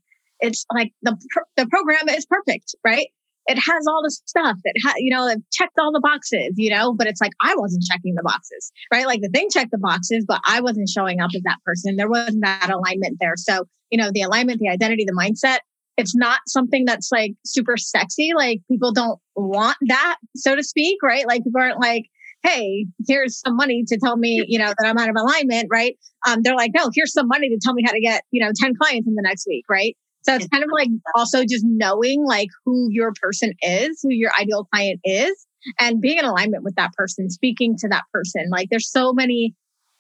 it's 0.46 0.66
like 0.74 0.94
the 1.02 1.18
the 1.58 1.68
program 1.68 2.10
is 2.10 2.26
perfect, 2.26 2.76
right? 2.84 3.08
It 3.48 3.58
has 3.58 3.86
all 3.88 4.02
the 4.04 4.10
stuff. 4.10 4.58
It 4.64 4.76
ha- 4.84 4.96
you 4.98 5.12
know, 5.12 5.28
it 5.28 5.40
checked 5.52 5.78
all 5.78 5.92
the 5.92 6.00
boxes, 6.00 6.54
you 6.56 6.70
know, 6.70 6.94
but 6.94 7.08
it's 7.08 7.22
like 7.22 7.34
I 7.42 7.56
wasn't 7.58 7.84
checking 7.84 8.16
the 8.16 8.24
boxes, 8.24 8.72
right? 8.92 9.06
Like 9.06 9.22
the 9.22 9.30
thing 9.30 9.50
checked 9.52 9.72
the 9.72 9.78
boxes, 9.78 10.26
but 10.28 10.42
I 10.48 10.62
wasn't 10.62 10.90
showing 10.90 11.20
up 11.20 11.32
as 11.36 11.44
that 11.44 11.58
person. 11.64 11.96
There 11.96 12.10
wasn't 12.10 12.44
that 12.44 12.72
alignment 12.72 13.18
there. 13.20 13.36
So, 13.38 13.66
you 13.92 13.98
know, 13.98 14.10
the 14.12 14.22
alignment, 14.22 14.60
the 14.60 14.70
identity, 14.70 15.06
the 15.06 15.14
mindset, 15.14 15.60
it's 15.98 16.16
not 16.16 16.42
something 16.48 16.86
that's 16.86 17.12
like 17.12 17.34
super 17.46 17.78
sexy. 17.78 18.32
Like 18.36 18.62
people 18.70 18.92
don't 18.92 19.20
want 19.36 19.78
that, 19.88 20.18
so 20.36 20.56
to 20.56 20.64
speak, 20.64 21.02
right? 21.04 21.28
Like 21.28 21.44
people 21.44 21.62
aren't 21.62 21.80
like, 21.80 22.06
hey, 22.44 22.86
here's 23.08 23.40
some 23.40 23.56
money 23.56 23.84
to 23.88 23.98
tell 23.98 24.18
me, 24.18 24.44
you 24.48 24.60
know, 24.60 24.74
that 24.78 24.88
I'm 24.88 24.98
out 24.98 25.10
of 25.10 25.16
alignment, 25.16 25.68
right? 25.72 25.98
Um, 26.28 26.42
they're 26.42 26.56
like, 26.56 26.72
no, 26.76 26.90
here's 26.94 27.14
some 27.14 27.28
money 27.28 27.50
to 27.50 27.58
tell 27.62 27.74
me 27.74 27.84
how 27.86 27.92
to 27.92 28.00
get, 28.00 28.24
you 28.32 28.44
know, 28.44 28.52
10 28.56 28.76
clients 28.76 29.08
in 29.08 29.16
the 29.16 29.22
next 29.24 29.48
week, 29.48 29.66
right? 29.70 29.96
So 30.26 30.36
it's 30.36 30.48
kind 30.48 30.64
of 30.64 30.70
like 30.74 30.90
also 31.16 31.44
just 31.44 31.64
knowing 31.66 32.26
like 32.26 32.50
who 32.66 32.88
your 32.92 33.14
person 33.22 33.54
is, 33.62 34.00
who 34.02 34.12
your 34.12 34.32
ideal 34.40 34.68
client 34.72 35.00
is, 35.04 35.46
and 35.80 36.02
being 36.02 36.18
in 36.18 36.26
alignment 36.26 36.64
with 36.64 36.76
that 36.76 36.94
person, 36.94 37.30
speaking 37.30 37.76
to 37.80 37.88
that 37.90 38.04
person. 38.12 38.50
Like 38.50 38.70
there's 38.70 38.90
so 38.90 39.14
many, 39.14 39.54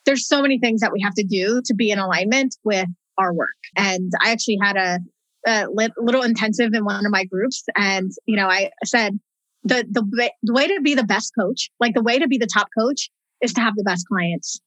there's 0.05 0.27
so 0.27 0.41
many 0.41 0.59
things 0.59 0.81
that 0.81 0.91
we 0.91 1.01
have 1.01 1.13
to 1.15 1.23
do 1.23 1.61
to 1.65 1.73
be 1.73 1.91
in 1.91 1.99
alignment 1.99 2.55
with 2.63 2.87
our 3.17 3.33
work. 3.33 3.49
And 3.77 4.11
I 4.21 4.31
actually 4.31 4.57
had 4.61 4.77
a, 4.77 4.99
a 5.47 5.67
little 5.97 6.23
intensive 6.23 6.73
in 6.73 6.85
one 6.85 7.05
of 7.05 7.11
my 7.11 7.23
groups, 7.23 7.63
and 7.75 8.11
you 8.25 8.35
know, 8.35 8.47
I 8.47 8.71
said 8.83 9.19
the 9.63 9.85
the 9.89 10.31
the 10.41 10.53
way 10.53 10.67
to 10.67 10.81
be 10.81 10.95
the 10.95 11.03
best 11.03 11.33
coach, 11.39 11.69
like 11.79 11.93
the 11.93 12.01
way 12.01 12.17
to 12.17 12.27
be 12.27 12.39
the 12.39 12.49
top 12.51 12.67
coach, 12.77 13.11
is 13.41 13.53
to 13.53 13.61
have 13.61 13.75
the 13.75 13.83
best 13.83 14.07
clients. 14.07 14.59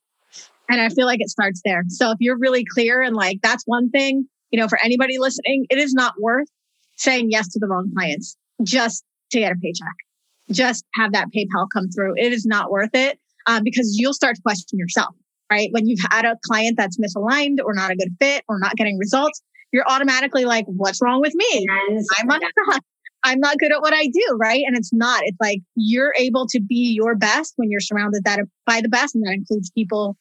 And 0.71 0.81
I 0.81 0.89
feel 0.91 1.07
like 1.07 1.21
it 1.21 1.31
starts 1.31 1.63
there. 1.65 1.83
So 1.89 2.11
if 2.11 2.19
you're 2.21 2.39
really 2.39 2.65
clear 2.65 3.01
and 3.01 3.17
like 3.17 3.39
that's 3.43 3.65
one 3.67 3.91
thing, 3.91 4.29
you 4.51 4.59
know, 4.59 4.69
for 4.69 4.79
anybody 4.83 5.19
listening, 5.19 5.67
it 5.71 5.79
is 5.79 5.93
not 5.93 6.15
worth 6.21 6.49
saying 6.97 7.31
yes 7.31 7.49
to 7.49 7.59
the 7.59 7.67
wrong 7.67 7.91
clients 7.95 8.37
just 8.63 9.05
to 9.31 9.41
get 9.41 9.53
a 9.53 9.57
paycheck. 9.57 9.95
Just 10.51 10.85
have 10.95 11.13
that 11.13 11.29
PayPal 11.35 11.69
come 11.73 11.89
through. 11.89 12.15
It 12.17 12.33
is 12.33 12.47
not 12.47 12.71
worth 12.71 12.91
it 12.95 13.19
um, 13.47 13.63
because 13.63 13.97
you'll 13.99 14.15
start 14.15 14.37
to 14.37 14.43
question 14.43 14.79
yourself, 14.79 15.15
right? 15.51 15.69
When 15.73 15.87
you've 15.87 16.01
had 16.11 16.25
a 16.25 16.37
client 16.45 16.77
that's 16.77 16.99
misaligned 16.99 17.59
or 17.65 17.75
not 17.75 17.91
a 17.91 17.97
good 17.97 18.15
fit 18.21 18.45
or 18.49 18.59
not 18.59 18.75
getting 18.77 18.99
results, 18.99 19.43
you're 19.73 19.87
automatically 19.87 20.45
like, 20.45 20.65
what's 20.67 21.01
wrong 21.03 21.21
with 21.21 21.35
me? 21.35 21.67
I'm 22.19 22.27
not, 22.27 22.43
I'm 23.25 23.41
not 23.41 23.59
good 23.59 23.73
at 23.73 23.83
what 23.83 23.93
I 23.93 24.07
do, 24.07 24.39
right? 24.41 24.63
And 24.67 24.77
it's 24.77 24.93
not. 24.93 25.23
It's 25.25 25.37
like 25.41 25.61
you're 25.75 26.15
able 26.19 26.47
to 26.49 26.61
be 26.61 26.95
your 26.95 27.15
best 27.15 27.53
when 27.57 27.71
you're 27.71 27.81
surrounded 27.81 28.25
that 28.25 28.41
by 28.65 28.81
the 28.81 28.89
best, 28.89 29.15
and 29.15 29.27
that 29.27 29.35
includes 29.35 29.71
people 29.71 30.17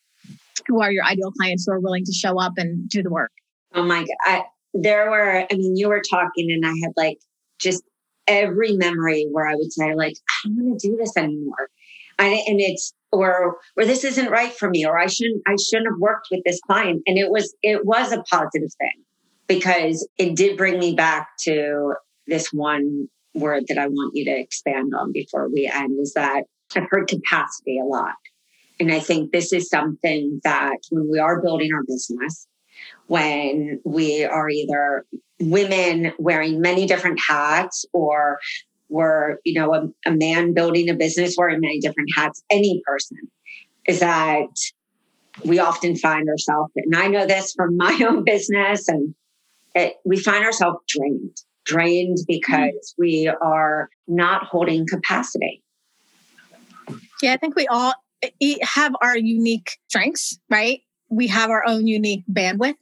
who 0.68 0.82
are 0.82 0.92
your 0.92 1.06
ideal 1.06 1.32
clients 1.32 1.66
who 1.66 1.74
are 1.74 1.80
willing 1.80 2.04
to 2.04 2.12
show 2.12 2.40
up 2.42 2.54
and 2.58 2.90
do 2.90 3.02
the 3.02 3.10
work. 3.10 3.32
Oh 3.78 3.84
my 3.84 4.00
God. 4.00 4.08
I, 4.26 4.44
there 4.74 5.10
were, 5.12 5.46
I 5.50 5.56
mean, 5.56 5.78
you 5.78 5.88
were 5.88 6.02
talking 6.02 6.52
and 6.52 6.66
I 6.66 6.74
had 6.84 6.94
like 6.98 7.20
just 7.60 7.84
every 8.28 8.74
memory 8.74 9.28
where 9.32 9.48
I 9.48 9.56
would 9.56 9.72
say, 9.72 9.94
like, 9.96 10.16
I 10.44 10.48
don't 10.48 10.66
want 10.66 10.80
to 10.80 10.90
do 10.90 10.98
this 10.98 11.16
anymore. 11.16 11.70
I, 12.20 12.44
and 12.48 12.60
it's, 12.60 12.94
or, 13.12 13.58
or 13.78 13.86
this 13.86 14.04
isn't 14.04 14.32
right 14.32 14.52
for 14.52 14.70
me, 14.70 14.86
or 14.86 14.98
I 14.98 15.06
shouldn't, 15.06 15.44
I 15.48 15.56
shouldn't 15.56 15.90
have 15.92 16.00
worked 16.00 16.28
with 16.32 16.42
this 16.44 16.60
client. 16.66 17.04
And 17.06 17.20
it 17.20 17.30
was, 17.30 17.56
it 17.62 17.86
was 17.86 18.12
a 18.12 18.24
positive 18.24 18.72
thing 18.80 19.04
because 19.48 20.08
it 20.18 20.36
did 20.36 20.58
bring 20.58 20.80
me 20.80 20.96
back 20.96 21.30
to 21.44 21.94
this 22.26 22.52
one 22.52 23.08
word 23.36 23.64
that 23.68 23.78
I 23.78 23.88
want 23.88 24.16
you 24.16 24.26
to 24.26 24.38
expand 24.40 24.94
on 25.00 25.14
before 25.14 25.50
we 25.50 25.72
end 25.72 26.00
is 26.02 26.14
that 26.16 26.44
I've 26.76 26.88
heard 26.90 27.08
capacity 27.08 27.80
a 27.80 27.86
lot. 27.86 28.16
And 28.80 28.92
I 28.92 29.00
think 29.00 29.32
this 29.32 29.54
is 29.54 29.70
something 29.70 30.42
that 30.44 30.78
when 30.90 31.10
we 31.10 31.20
are 31.20 31.42
building 31.42 31.70
our 31.74 31.84
business, 31.88 32.48
when 33.08 33.80
we 33.84 34.24
are 34.24 34.50
either 34.50 35.06
women 35.40 36.14
wearing 36.18 36.62
many 36.62 36.86
different 36.86 37.20
hats 37.26 37.86
or 37.94 38.40
we're, 38.90 39.38
you 39.44 39.60
know, 39.60 39.74
a, 39.74 40.10
a 40.10 40.12
man 40.12 40.54
building 40.54 40.90
a 40.90 40.94
business 40.94 41.36
wearing 41.38 41.60
many 41.60 41.80
different 41.80 42.10
hats, 42.16 42.44
any 42.50 42.82
person, 42.86 43.18
is 43.88 44.00
that 44.00 44.48
we 45.44 45.60
often 45.60 45.96
find 45.96 46.30
ourselves, 46.30 46.72
and 46.76 46.96
I 46.96 47.08
know 47.08 47.26
this 47.26 47.54
from 47.54 47.78
my 47.78 48.00
own 48.08 48.24
business, 48.24 48.88
and 48.88 49.14
it, 49.76 49.96
we 50.06 50.18
find 50.18 50.44
ourselves 50.44 50.80
drained, 50.88 51.38
drained 51.66 52.18
because 52.28 52.96
we 52.98 53.28
are 53.28 53.90
not 54.08 54.46
holding 54.46 54.88
capacity. 54.88 55.62
Yeah, 57.22 57.34
I 57.34 57.38
think 57.38 57.56
we 57.56 57.68
all 57.68 57.94
have 58.62 58.96
our 59.02 59.18
unique 59.18 59.78
strengths, 59.88 60.40
right? 60.50 60.82
We 61.10 61.28
have 61.28 61.50
our 61.50 61.66
own 61.68 61.88
unique 61.88 62.24
bandwidth. 62.32 62.76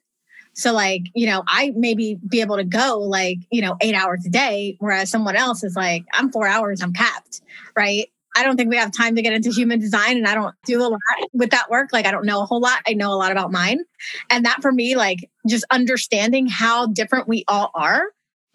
So 0.56 0.74
like, 0.74 1.04
you 1.14 1.28
know, 1.28 1.44
I 1.48 1.74
maybe 1.76 2.18
be 2.28 2.42
able 2.42 2.58
to 2.58 2.64
go 2.64 3.00
like, 3.00 3.38
you 3.52 3.62
know, 3.62 3.76
eight 3.82 3.94
hours 3.94 4.26
a 4.26 4.30
day, 4.30 4.78
whereas 4.80 5.10
someone 5.10 5.36
else 5.36 5.64
is 5.64 5.76
like, 5.76 6.06
I'm 6.14 6.32
four 6.32 6.48
hours, 6.48 6.82
I'm 6.82 6.94
capped, 6.94 7.42
right? 7.76 8.08
I 8.38 8.44
don't 8.44 8.58
think 8.58 8.70
we 8.70 8.78
have 8.78 8.92
time 8.92 9.16
to 9.16 9.22
get 9.22 9.34
into 9.34 9.50
human 9.50 9.80
design 9.80 10.18
and 10.18 10.28
I 10.28 10.36
don't 10.36 10.56
do 10.66 10.82
a 10.82 10.88
lot 10.88 11.00
with 11.34 11.52
that 11.52 11.70
work. 11.70 11.90
Like 11.94 12.06
I 12.06 12.12
don't 12.12 12.26
know 12.26 12.42
a 12.42 12.46
whole 12.46 12.60
lot. 12.60 12.82
I 12.88 12.94
know 12.94 13.14
a 13.14 13.16
lot 13.16 13.32
about 13.32 13.52
mine. 13.52 13.80
And 14.30 14.46
that 14.46 14.62
for 14.62 14.72
me, 14.72 14.96
like 14.96 15.30
just 15.48 15.66
understanding 15.72 16.48
how 16.48 16.88
different 16.88 17.28
we 17.28 17.46
all 17.48 17.72
are 17.76 18.04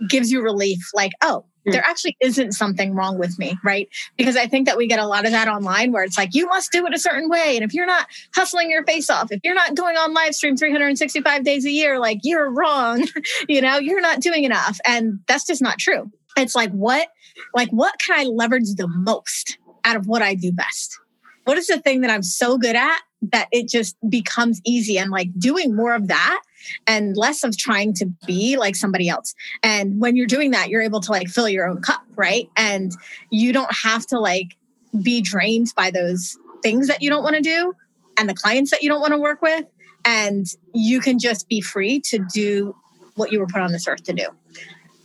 gives 0.09 0.31
you 0.31 0.43
relief. 0.43 0.91
Like, 0.95 1.13
oh. 1.23 1.45
Hmm. 1.65 1.73
there 1.73 1.85
actually 1.85 2.17
isn't 2.21 2.53
something 2.53 2.95
wrong 2.95 3.19
with 3.19 3.39
me, 3.39 3.57
right? 3.63 3.89
Because 4.17 4.37
I 4.37 4.47
think 4.47 4.67
that 4.67 4.77
we 4.79 4.87
get 4.87 4.99
a 4.99 5.07
lot 5.07 5.27
of 5.27 5.33
that 5.33 5.49
online 5.49 5.93
where 5.93 6.03
it's 6.03 6.17
like, 6.17 6.35
you 6.35 6.47
must 6.47 6.73
do 6.73 6.87
it 6.87 6.95
a 6.95 6.99
certain 6.99 7.29
way. 7.29 7.57
And 7.57 7.65
if 7.65 7.75
you're 7.75 7.87
not 7.87 8.07
hustling 8.35 8.71
your 8.71 8.85
face 8.85 9.11
off, 9.11 9.31
if 9.31 9.41
you're 9.45 9.55
not 9.55 9.75
going 9.75 9.97
on 9.97 10.15
live 10.15 10.35
stream 10.35 10.57
365 10.57 11.45
days 11.45 11.67
a 11.67 11.71
year, 11.71 11.99
like 11.99 12.21
you're 12.23 12.51
wrong, 12.51 13.07
you 13.49 13.61
know, 13.61 13.79
you're 13.79 14.01
not 14.01 14.21
doing 14.21 14.45
enough. 14.45 14.79
And 14.87 15.21
that's 15.29 15.45
just 15.45 15.61
not 15.61 15.79
true. 15.79 16.11
It's 16.37 16.55
like, 16.55 16.71
what, 16.73 17.09
like, 17.55 17.69
what 17.71 17.99
can 17.99 18.19
I 18.19 18.25
leverage 18.25 18.75
the 18.77 18.89
most 18.89 19.59
out 19.85 19.97
of 19.97 20.07
what 20.07 20.23
I 20.23 20.35
do 20.35 20.53
best? 20.53 20.99
What 21.45 21.59
is 21.59 21.67
the 21.67 21.81
thing 21.81 22.01
that 22.03 22.11
I'm 22.11 22.23
so 22.23 22.57
good 22.57 22.77
at 22.77 23.01
that 23.33 23.49
it 23.53 23.69
just 23.69 23.97
becomes 24.09 24.61
easy 24.65 24.99
and 24.99 25.11
like 25.11 25.29
doing 25.39 25.77
more 25.77 25.95
of 25.95 26.09
that 26.09 26.41
and 26.87 27.17
less 27.17 27.45
of 27.45 27.57
trying 27.57 27.95
to 27.95 28.07
be 28.27 28.57
like 28.57 28.77
somebody 28.77 29.09
else. 29.09 29.35
And 29.63 30.01
when 30.01 30.17
you're 30.17 30.27
doing 30.27 30.51
that, 30.53 30.69
you're 30.69 30.83
able 30.83 31.01
to 31.01 31.11
like 31.11 31.29
fill 31.29 31.49
your 31.49 31.69
own 31.69 31.81
cup, 31.83 32.03
right? 32.17 32.49
And 32.57 32.93
you 33.31 33.53
don't 33.53 33.73
have 33.75 34.07
to 34.09 34.19
like 34.19 34.57
be 35.03 35.21
drained 35.21 35.69
by 35.77 35.91
those 35.91 36.39
things 36.63 36.89
that 36.89 37.03
you 37.03 37.11
don't 37.11 37.23
want 37.23 37.37
to 37.37 37.43
do 37.43 37.75
and 38.19 38.29
the 38.29 38.35
clients 38.35 38.71
that 38.71 38.83
you 38.83 38.89
don't 38.89 39.01
want 39.01 39.13
to 39.13 39.19
work 39.19 39.43
with. 39.43 39.65
And 40.05 40.47
you 40.73 41.01
can 41.01 41.19
just 41.19 41.49
be 41.49 41.61
free 41.61 42.01
to 42.07 42.25
do 42.33 42.75
what 43.15 43.33
you 43.33 43.39
were 43.39 43.47
put 43.47 43.61
on 43.61 43.73
this 43.73 43.87
earth 43.87 44.03
to 44.05 44.13
do. 44.13 44.27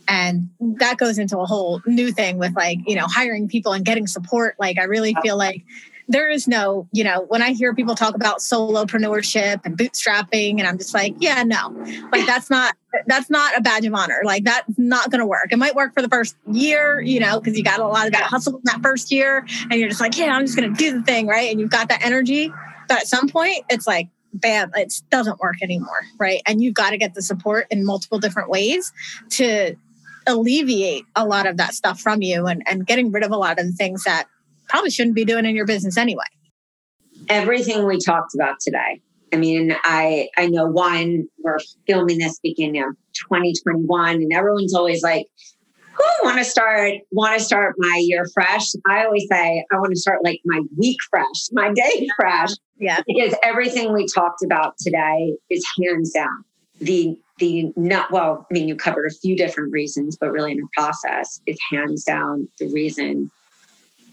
And 0.08 0.48
that 0.60 0.98
goes 0.98 1.18
into 1.18 1.38
a 1.38 1.46
whole 1.46 1.82
new 1.86 2.12
thing 2.12 2.38
with 2.38 2.54
like, 2.54 2.78
you 2.86 2.94
know, 2.94 3.06
hiring 3.06 3.48
people 3.48 3.72
and 3.72 3.84
getting 3.84 4.06
support. 4.06 4.54
Like, 4.58 4.78
I 4.78 4.84
really 4.84 5.16
feel 5.22 5.36
like 5.36 5.64
there 6.08 6.30
is 6.30 6.46
no, 6.46 6.88
you 6.92 7.02
know, 7.02 7.24
when 7.28 7.42
I 7.42 7.52
hear 7.52 7.74
people 7.74 7.94
talk 7.94 8.14
about 8.14 8.38
solopreneurship 8.38 9.60
and 9.64 9.76
bootstrapping, 9.76 10.58
and 10.58 10.66
I'm 10.66 10.78
just 10.78 10.94
like, 10.94 11.14
yeah, 11.18 11.42
no, 11.42 11.74
like 12.12 12.26
that's 12.26 12.50
not 12.50 12.74
that's 13.06 13.28
not 13.28 13.56
a 13.56 13.60
badge 13.60 13.84
of 13.84 13.94
honor. 13.94 14.20
Like 14.24 14.44
that's 14.44 14.78
not 14.78 15.10
going 15.10 15.20
to 15.20 15.26
work. 15.26 15.48
It 15.50 15.58
might 15.58 15.74
work 15.74 15.92
for 15.94 16.02
the 16.02 16.08
first 16.08 16.36
year, 16.50 17.00
you 17.00 17.20
know, 17.20 17.40
because 17.40 17.56
you 17.56 17.64
got 17.64 17.80
a 17.80 17.86
lot 17.86 18.06
of 18.06 18.12
that 18.12 18.24
hustle 18.24 18.56
in 18.56 18.62
that 18.64 18.80
first 18.82 19.10
year, 19.10 19.46
and 19.70 19.74
you're 19.74 19.88
just 19.88 20.00
like, 20.00 20.16
yeah, 20.16 20.34
I'm 20.34 20.46
just 20.46 20.56
going 20.56 20.72
to 20.72 20.78
do 20.78 20.98
the 20.98 21.02
thing, 21.02 21.26
right? 21.26 21.50
And 21.50 21.60
you've 21.60 21.70
got 21.70 21.88
that 21.88 22.04
energy, 22.04 22.52
but 22.88 22.98
at 22.98 23.06
some 23.08 23.28
point, 23.28 23.64
it's 23.68 23.86
like, 23.86 24.08
bam, 24.32 24.70
it 24.74 25.02
doesn't 25.10 25.40
work 25.40 25.56
anymore, 25.62 26.02
right? 26.18 26.40
And 26.46 26.62
you've 26.62 26.74
got 26.74 26.90
to 26.90 26.98
get 26.98 27.14
the 27.14 27.22
support 27.22 27.66
in 27.70 27.84
multiple 27.84 28.18
different 28.18 28.48
ways 28.48 28.92
to 29.30 29.76
alleviate 30.26 31.04
a 31.14 31.24
lot 31.24 31.46
of 31.46 31.56
that 31.56 31.72
stuff 31.74 32.00
from 32.00 32.20
you 32.22 32.46
and, 32.46 32.62
and 32.66 32.86
getting 32.86 33.12
rid 33.12 33.22
of 33.22 33.30
a 33.30 33.36
lot 33.36 33.58
of 33.58 33.66
the 33.66 33.72
things 33.72 34.04
that 34.04 34.26
probably 34.68 34.90
shouldn't 34.90 35.16
be 35.16 35.24
doing 35.24 35.44
in 35.44 35.56
your 35.56 35.66
business 35.66 35.96
anyway. 35.96 36.24
Everything 37.28 37.86
we 37.86 37.98
talked 37.98 38.34
about 38.34 38.60
today. 38.60 39.00
I 39.32 39.36
mean, 39.36 39.74
I 39.84 40.28
I 40.36 40.46
know 40.46 40.66
one, 40.66 41.26
we're 41.38 41.58
filming 41.86 42.18
this 42.18 42.38
beginning 42.42 42.82
of 42.82 42.94
2021, 43.28 44.14
and 44.16 44.32
everyone's 44.32 44.74
always 44.74 45.02
like, 45.02 45.26
who 45.96 46.04
want 46.22 46.38
to 46.38 46.44
start 46.44 46.94
want 47.10 47.38
to 47.38 47.44
start 47.44 47.74
my 47.78 48.00
year 48.02 48.26
fresh? 48.32 48.66
I 48.86 49.04
always 49.04 49.26
say 49.30 49.64
I 49.72 49.76
want 49.76 49.92
to 49.92 50.00
start 50.00 50.24
like 50.24 50.40
my 50.44 50.60
week 50.76 50.98
fresh, 51.10 51.50
my 51.52 51.72
day 51.72 52.06
fresh. 52.16 52.50
Yeah. 52.78 53.00
Because 53.06 53.34
everything 53.42 53.92
we 53.92 54.06
talked 54.06 54.42
about 54.44 54.74
today 54.78 55.34
is 55.50 55.64
hands 55.82 56.12
down 56.12 56.44
the 56.80 57.18
the 57.38 57.72
not 57.76 58.10
well, 58.10 58.46
I 58.50 58.54
mean, 58.54 58.68
you 58.68 58.76
covered 58.76 59.06
a 59.06 59.14
few 59.14 59.36
different 59.36 59.72
reasons, 59.72 60.16
but 60.16 60.30
really 60.30 60.52
in 60.52 60.58
the 60.58 60.68
process 60.74 61.40
is 61.46 61.58
hands 61.70 62.04
down 62.04 62.48
the 62.58 62.68
reason 62.72 63.30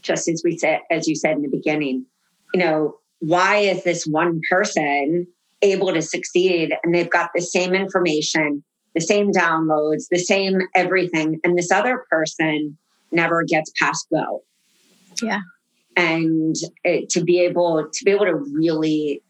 just 0.04 0.28
as 0.28 0.41
we 0.45 0.58
said, 0.58 0.82
as 0.91 1.08
you 1.08 1.16
said 1.16 1.38
in 1.38 1.41
the 1.41 1.49
beginning, 1.49 2.06
you 2.54 2.60
know, 2.60 2.97
why 3.20 3.58
is 3.58 3.84
this 3.84 4.06
one 4.06 4.41
person 4.49 5.26
able 5.62 5.93
to 5.93 6.01
succeed 6.01 6.74
and 6.84 6.93
they've 6.93 7.10
got 7.10 7.32
the 7.34 7.41
same 7.41 7.74
information 7.74 8.64
the 8.93 9.01
same 9.01 9.32
downloads, 9.32 10.08
the 10.10 10.20
same 10.20 10.62
everything. 10.76 11.39
And 11.43 11.58
this 11.58 11.72
other 11.72 12.04
person 12.10 12.78
never 13.12 13.43
gets 13.43 13.72
past 13.82 14.08
go. 14.12 14.43
Yeah. 15.22 15.39
And 15.95 16.56
it, 16.84 17.10
to 17.10 17.24
be 17.24 17.39
able 17.39 17.88
to 17.91 18.06
be 18.06 18.12
able 18.12 18.26
to 18.26 18.36
really 18.36 19.22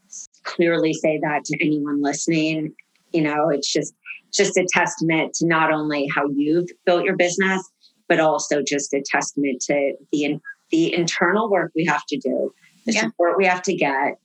clearly 0.43 0.93
say 0.93 1.19
that 1.21 1.45
to 1.45 1.57
anyone 1.63 2.01
listening, 2.01 2.73
you 3.11 3.21
know, 3.21 3.49
it's 3.49 3.71
just 3.71 3.93
just 4.33 4.57
a 4.57 4.65
testament 4.71 5.33
to 5.35 5.45
not 5.45 5.71
only 5.71 6.07
how 6.13 6.27
you've 6.33 6.69
built 6.85 7.03
your 7.03 7.15
business, 7.15 7.61
but 8.07 8.19
also 8.19 8.63
just 8.65 8.93
a 8.93 9.03
testament 9.05 9.61
to 9.61 9.93
the 10.11 10.39
the 10.73 10.91
internal 10.91 11.51
work 11.51 11.71
we 11.75 11.85
have 11.85 12.03
to 12.07 12.17
do, 12.17 12.51
the 12.87 12.93
yeah. 12.93 13.01
support 13.01 13.37
we 13.37 13.45
have 13.45 13.61
to 13.61 13.75
get, 13.75 14.17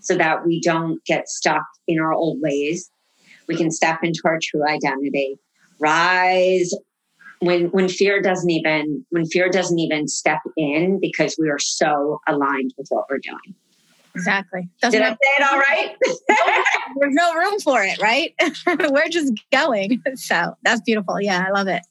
so 0.00 0.14
that 0.16 0.44
we 0.46 0.60
don't 0.60 1.02
get 1.06 1.28
stuck 1.28 1.64
in 1.88 1.98
our 1.98 2.12
old 2.12 2.38
ways. 2.42 2.90
We 3.48 3.56
can 3.56 3.70
step 3.70 4.00
into 4.02 4.20
our 4.26 4.38
true 4.40 4.66
identity, 4.68 5.38
rise 5.80 6.72
when 7.40 7.66
when 7.68 7.88
fear 7.88 8.20
doesn't 8.20 8.50
even 8.50 9.04
when 9.10 9.24
fear 9.24 9.48
doesn't 9.48 9.78
even 9.78 10.06
step 10.06 10.40
in 10.58 11.00
because 11.00 11.36
we 11.38 11.48
are 11.48 11.58
so 11.58 12.20
aligned 12.28 12.74
with 12.76 12.86
what 12.90 13.06
we're 13.10 13.18
doing. 13.18 13.54
Exactly. 14.14 14.68
Doesn't 14.80 15.00
Did 15.00 15.06
I 15.06 15.12
say 15.12 15.18
it 15.38 15.42
all 15.42 15.58
right? 15.58 15.96
There's 17.00 17.14
no 17.14 17.34
room 17.34 17.58
for 17.60 17.82
it, 17.82 18.00
right? 18.00 18.32
we're 18.90 19.08
just 19.08 19.32
going. 19.50 20.02
So 20.14 20.54
that's 20.62 20.82
beautiful. 20.82 21.20
Yeah, 21.20 21.44
I 21.48 21.50
love 21.50 21.66
it. 21.66 21.82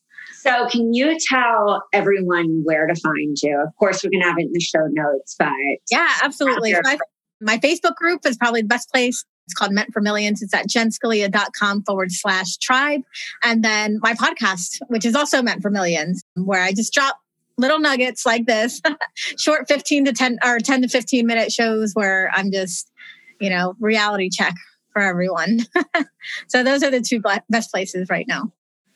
So, 0.45 0.67
can 0.67 0.93
you 0.93 1.17
tell 1.29 1.83
everyone 1.93 2.63
where 2.65 2.85
to 2.85 2.95
find 2.95 3.37
you? 3.41 3.63
Of 3.65 3.73
course, 3.79 4.03
we're 4.03 4.09
going 4.09 4.23
to 4.23 4.27
have 4.27 4.37
it 4.37 4.47
in 4.47 4.51
the 4.51 4.59
show 4.59 4.87
notes, 4.91 5.37
but 5.39 5.47
yeah, 5.89 6.09
absolutely. 6.21 6.73
My, 6.83 6.97
my 7.39 7.57
Facebook 7.59 7.95
group 7.95 8.25
is 8.25 8.35
probably 8.35 8.61
the 8.61 8.67
best 8.67 8.91
place. 8.91 9.23
It's 9.45 9.53
called 9.53 9.71
Meant 9.71 9.93
for 9.93 10.01
Millions. 10.01 10.41
It's 10.41 10.53
at 10.53 10.67
jenscalia.com 10.67 11.83
forward 11.83 12.11
slash 12.11 12.57
tribe. 12.57 13.03
And 13.41 13.63
then 13.63 13.99
my 14.01 14.15
podcast, 14.15 14.79
which 14.87 15.05
is 15.05 15.15
also 15.15 15.41
Meant 15.41 15.61
for 15.61 15.69
Millions, 15.69 16.21
where 16.35 16.61
I 16.61 16.73
just 16.73 16.93
drop 16.93 17.17
little 17.57 17.79
nuggets 17.79 18.25
like 18.25 18.45
this, 18.45 18.81
short 19.39 19.69
15 19.69 20.05
to 20.05 20.11
10 20.11 20.39
or 20.43 20.59
10 20.59 20.81
to 20.81 20.87
15 20.89 21.25
minute 21.25 21.53
shows 21.53 21.93
where 21.93 22.29
I'm 22.33 22.51
just, 22.51 22.91
you 23.39 23.49
know, 23.49 23.75
reality 23.79 24.29
check 24.29 24.55
for 24.91 25.01
everyone. 25.01 25.59
so 26.47 26.63
those 26.63 26.83
are 26.83 26.91
the 26.91 26.99
two 26.99 27.21
best 27.49 27.71
places 27.71 28.09
right 28.09 28.27
now. 28.27 28.51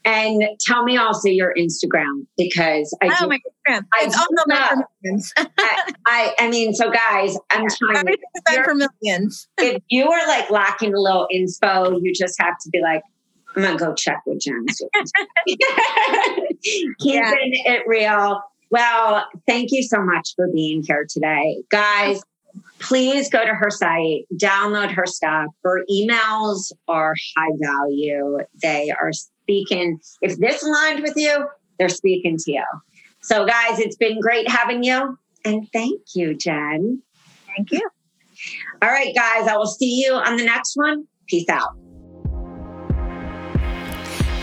And 0.08 0.42
tell 0.62 0.86
me 0.86 0.96
also 0.96 1.28
your 1.28 1.54
Instagram 1.60 2.26
because 2.38 2.96
I 3.02 3.08
oh 3.08 3.24
do, 3.24 3.28
my 3.28 3.36
Instagram. 3.36 3.86
I 3.94 4.06
it's 4.06 4.16
also 4.16 4.30
meant 4.48 4.70
for 4.70 4.88
millions. 5.04 5.34
I, 5.36 5.92
I, 6.06 6.34
I 6.40 6.50
mean, 6.50 6.74
so 6.74 6.90
guys, 6.90 7.38
I'm 7.52 7.66
trying. 7.70 8.06
to 8.06 8.64
for 8.64 8.74
millions. 8.74 9.50
if 9.58 9.84
you 9.90 10.10
are 10.10 10.28
like 10.30 10.50
lacking 10.50 10.94
a 10.94 11.00
little 11.00 11.28
info, 11.30 12.00
you 12.00 12.14
just 12.14 12.40
have 12.40 12.58
to 12.58 12.70
be 12.70 12.80
like, 12.82 13.02
I'm 13.58 13.64
gonna 13.64 13.78
go 13.78 13.94
check 13.96 14.22
with 14.26 14.40
Jen. 14.40 14.66
Keeping 16.64 16.94
yeah. 17.02 17.34
it 17.66 17.84
real. 17.86 18.42
Well, 18.72 19.26
thank 19.46 19.74
you 19.74 19.84
so 19.84 20.02
much 20.02 20.36
for 20.38 20.48
being 20.54 20.84
here 20.84 21.06
today, 21.10 21.64
guys 21.70 22.22
please 22.80 23.30
go 23.30 23.44
to 23.44 23.54
her 23.54 23.70
site, 23.70 24.26
download 24.36 24.92
her 24.92 25.06
stuff. 25.06 25.46
Her 25.64 25.84
emails 25.92 26.72
are 26.88 27.14
high 27.36 27.52
value. 27.60 28.38
They 28.62 28.92
are 28.92 29.12
speaking. 29.48 30.00
If 30.22 30.38
this 30.38 30.62
aligned 30.62 31.04
with 31.04 31.16
you, 31.16 31.48
they're 31.80 31.90
speaking 31.90 32.38
to 32.38 32.52
you. 32.52 32.64
So, 33.22 33.46
guys, 33.46 33.80
it's 33.80 33.96
been 33.96 34.20
great 34.20 34.50
having 34.50 34.84
you. 34.84 35.18
And 35.46 35.68
thank 35.72 36.02
you, 36.14 36.36
Jen. 36.36 37.02
Thank 37.56 37.72
you. 37.72 37.90
All 38.82 38.90
right, 38.90 39.16
guys, 39.16 39.48
I 39.48 39.56
will 39.56 39.66
see 39.66 40.04
you 40.04 40.14
on 40.14 40.36
the 40.36 40.44
next 40.44 40.76
one. 40.76 41.08
Peace 41.28 41.48
out. 41.50 41.78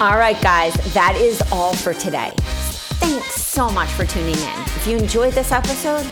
All 0.00 0.16
right, 0.18 0.40
guys, 0.42 0.74
that 0.94 1.16
is 1.16 1.42
all 1.52 1.74
for 1.74 1.94
today. 1.94 2.32
Thanks 2.36 3.34
so 3.34 3.70
much 3.70 3.90
for 3.90 4.04
tuning 4.06 4.34
in. 4.34 4.60
If 4.76 4.86
you 4.86 4.96
enjoyed 4.96 5.34
this 5.34 5.52
episode, 5.52 6.10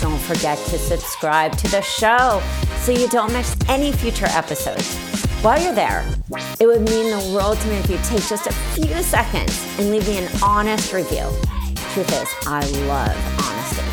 don't 0.00 0.20
forget 0.20 0.58
to 0.58 0.78
subscribe 0.78 1.56
to 1.56 1.70
the 1.70 1.80
show 1.80 2.42
so 2.80 2.92
you 2.92 3.08
don't 3.08 3.32
miss 3.32 3.56
any 3.68 3.90
future 3.90 4.26
episodes. 4.26 5.13
While 5.44 5.60
you're 5.62 5.74
there, 5.74 6.02
it 6.58 6.66
would 6.66 6.88
mean 6.88 7.10
the 7.10 7.18
world 7.34 7.58
to 7.58 7.68
me 7.68 7.74
if 7.74 7.90
you 7.90 7.98
take 7.98 8.26
just 8.26 8.46
a 8.46 8.52
few 8.72 9.02
seconds 9.02 9.62
and 9.78 9.90
leave 9.90 10.08
me 10.08 10.16
an 10.16 10.30
honest 10.42 10.94
review. 10.94 11.28
Truth 11.92 12.22
is, 12.22 12.30
I 12.46 12.64
love 12.86 13.14
honesty. 13.44 13.84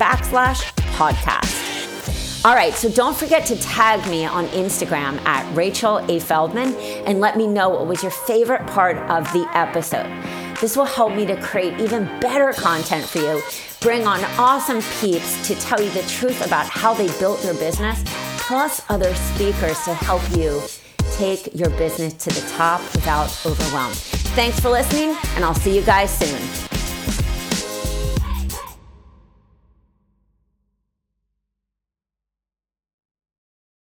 backslash 0.00 0.72
podcast. 0.96 2.44
All 2.44 2.54
right, 2.54 2.72
so 2.72 2.90
don't 2.90 3.14
forget 3.14 3.44
to 3.46 3.56
tag 3.56 4.08
me 4.08 4.24
on 4.24 4.46
Instagram 4.48 5.22
at 5.26 5.44
Rachel 5.54 5.98
A. 6.10 6.18
Feldman 6.18 6.74
and 7.06 7.20
let 7.20 7.36
me 7.36 7.46
know 7.46 7.68
what 7.68 7.86
was 7.86 8.02
your 8.02 8.10
favorite 8.10 8.66
part 8.66 8.96
of 9.10 9.30
the 9.34 9.46
episode. 9.52 10.08
This 10.58 10.74
will 10.74 10.86
help 10.86 11.14
me 11.14 11.26
to 11.26 11.38
create 11.42 11.78
even 11.78 12.04
better 12.18 12.54
content 12.54 13.04
for 13.04 13.18
you, 13.18 13.42
bring 13.80 14.06
on 14.06 14.24
awesome 14.38 14.80
peeps 15.00 15.46
to 15.46 15.54
tell 15.56 15.82
you 15.82 15.90
the 15.90 16.02
truth 16.02 16.44
about 16.46 16.66
how 16.66 16.94
they 16.94 17.08
built 17.18 17.42
their 17.42 17.54
business, 17.54 18.02
plus 18.38 18.82
other 18.88 19.14
speakers 19.14 19.78
to 19.84 19.92
help 19.92 20.22
you 20.34 20.62
take 21.12 21.54
your 21.54 21.70
business 21.70 22.14
to 22.14 22.30
the 22.30 22.46
top 22.52 22.80
without 22.94 23.28
overwhelm. 23.44 23.92
Thanks 24.32 24.58
for 24.60 24.70
listening, 24.70 25.14
and 25.34 25.44
I'll 25.44 25.54
see 25.54 25.76
you 25.76 25.82
guys 25.82 26.10
soon. 26.16 26.79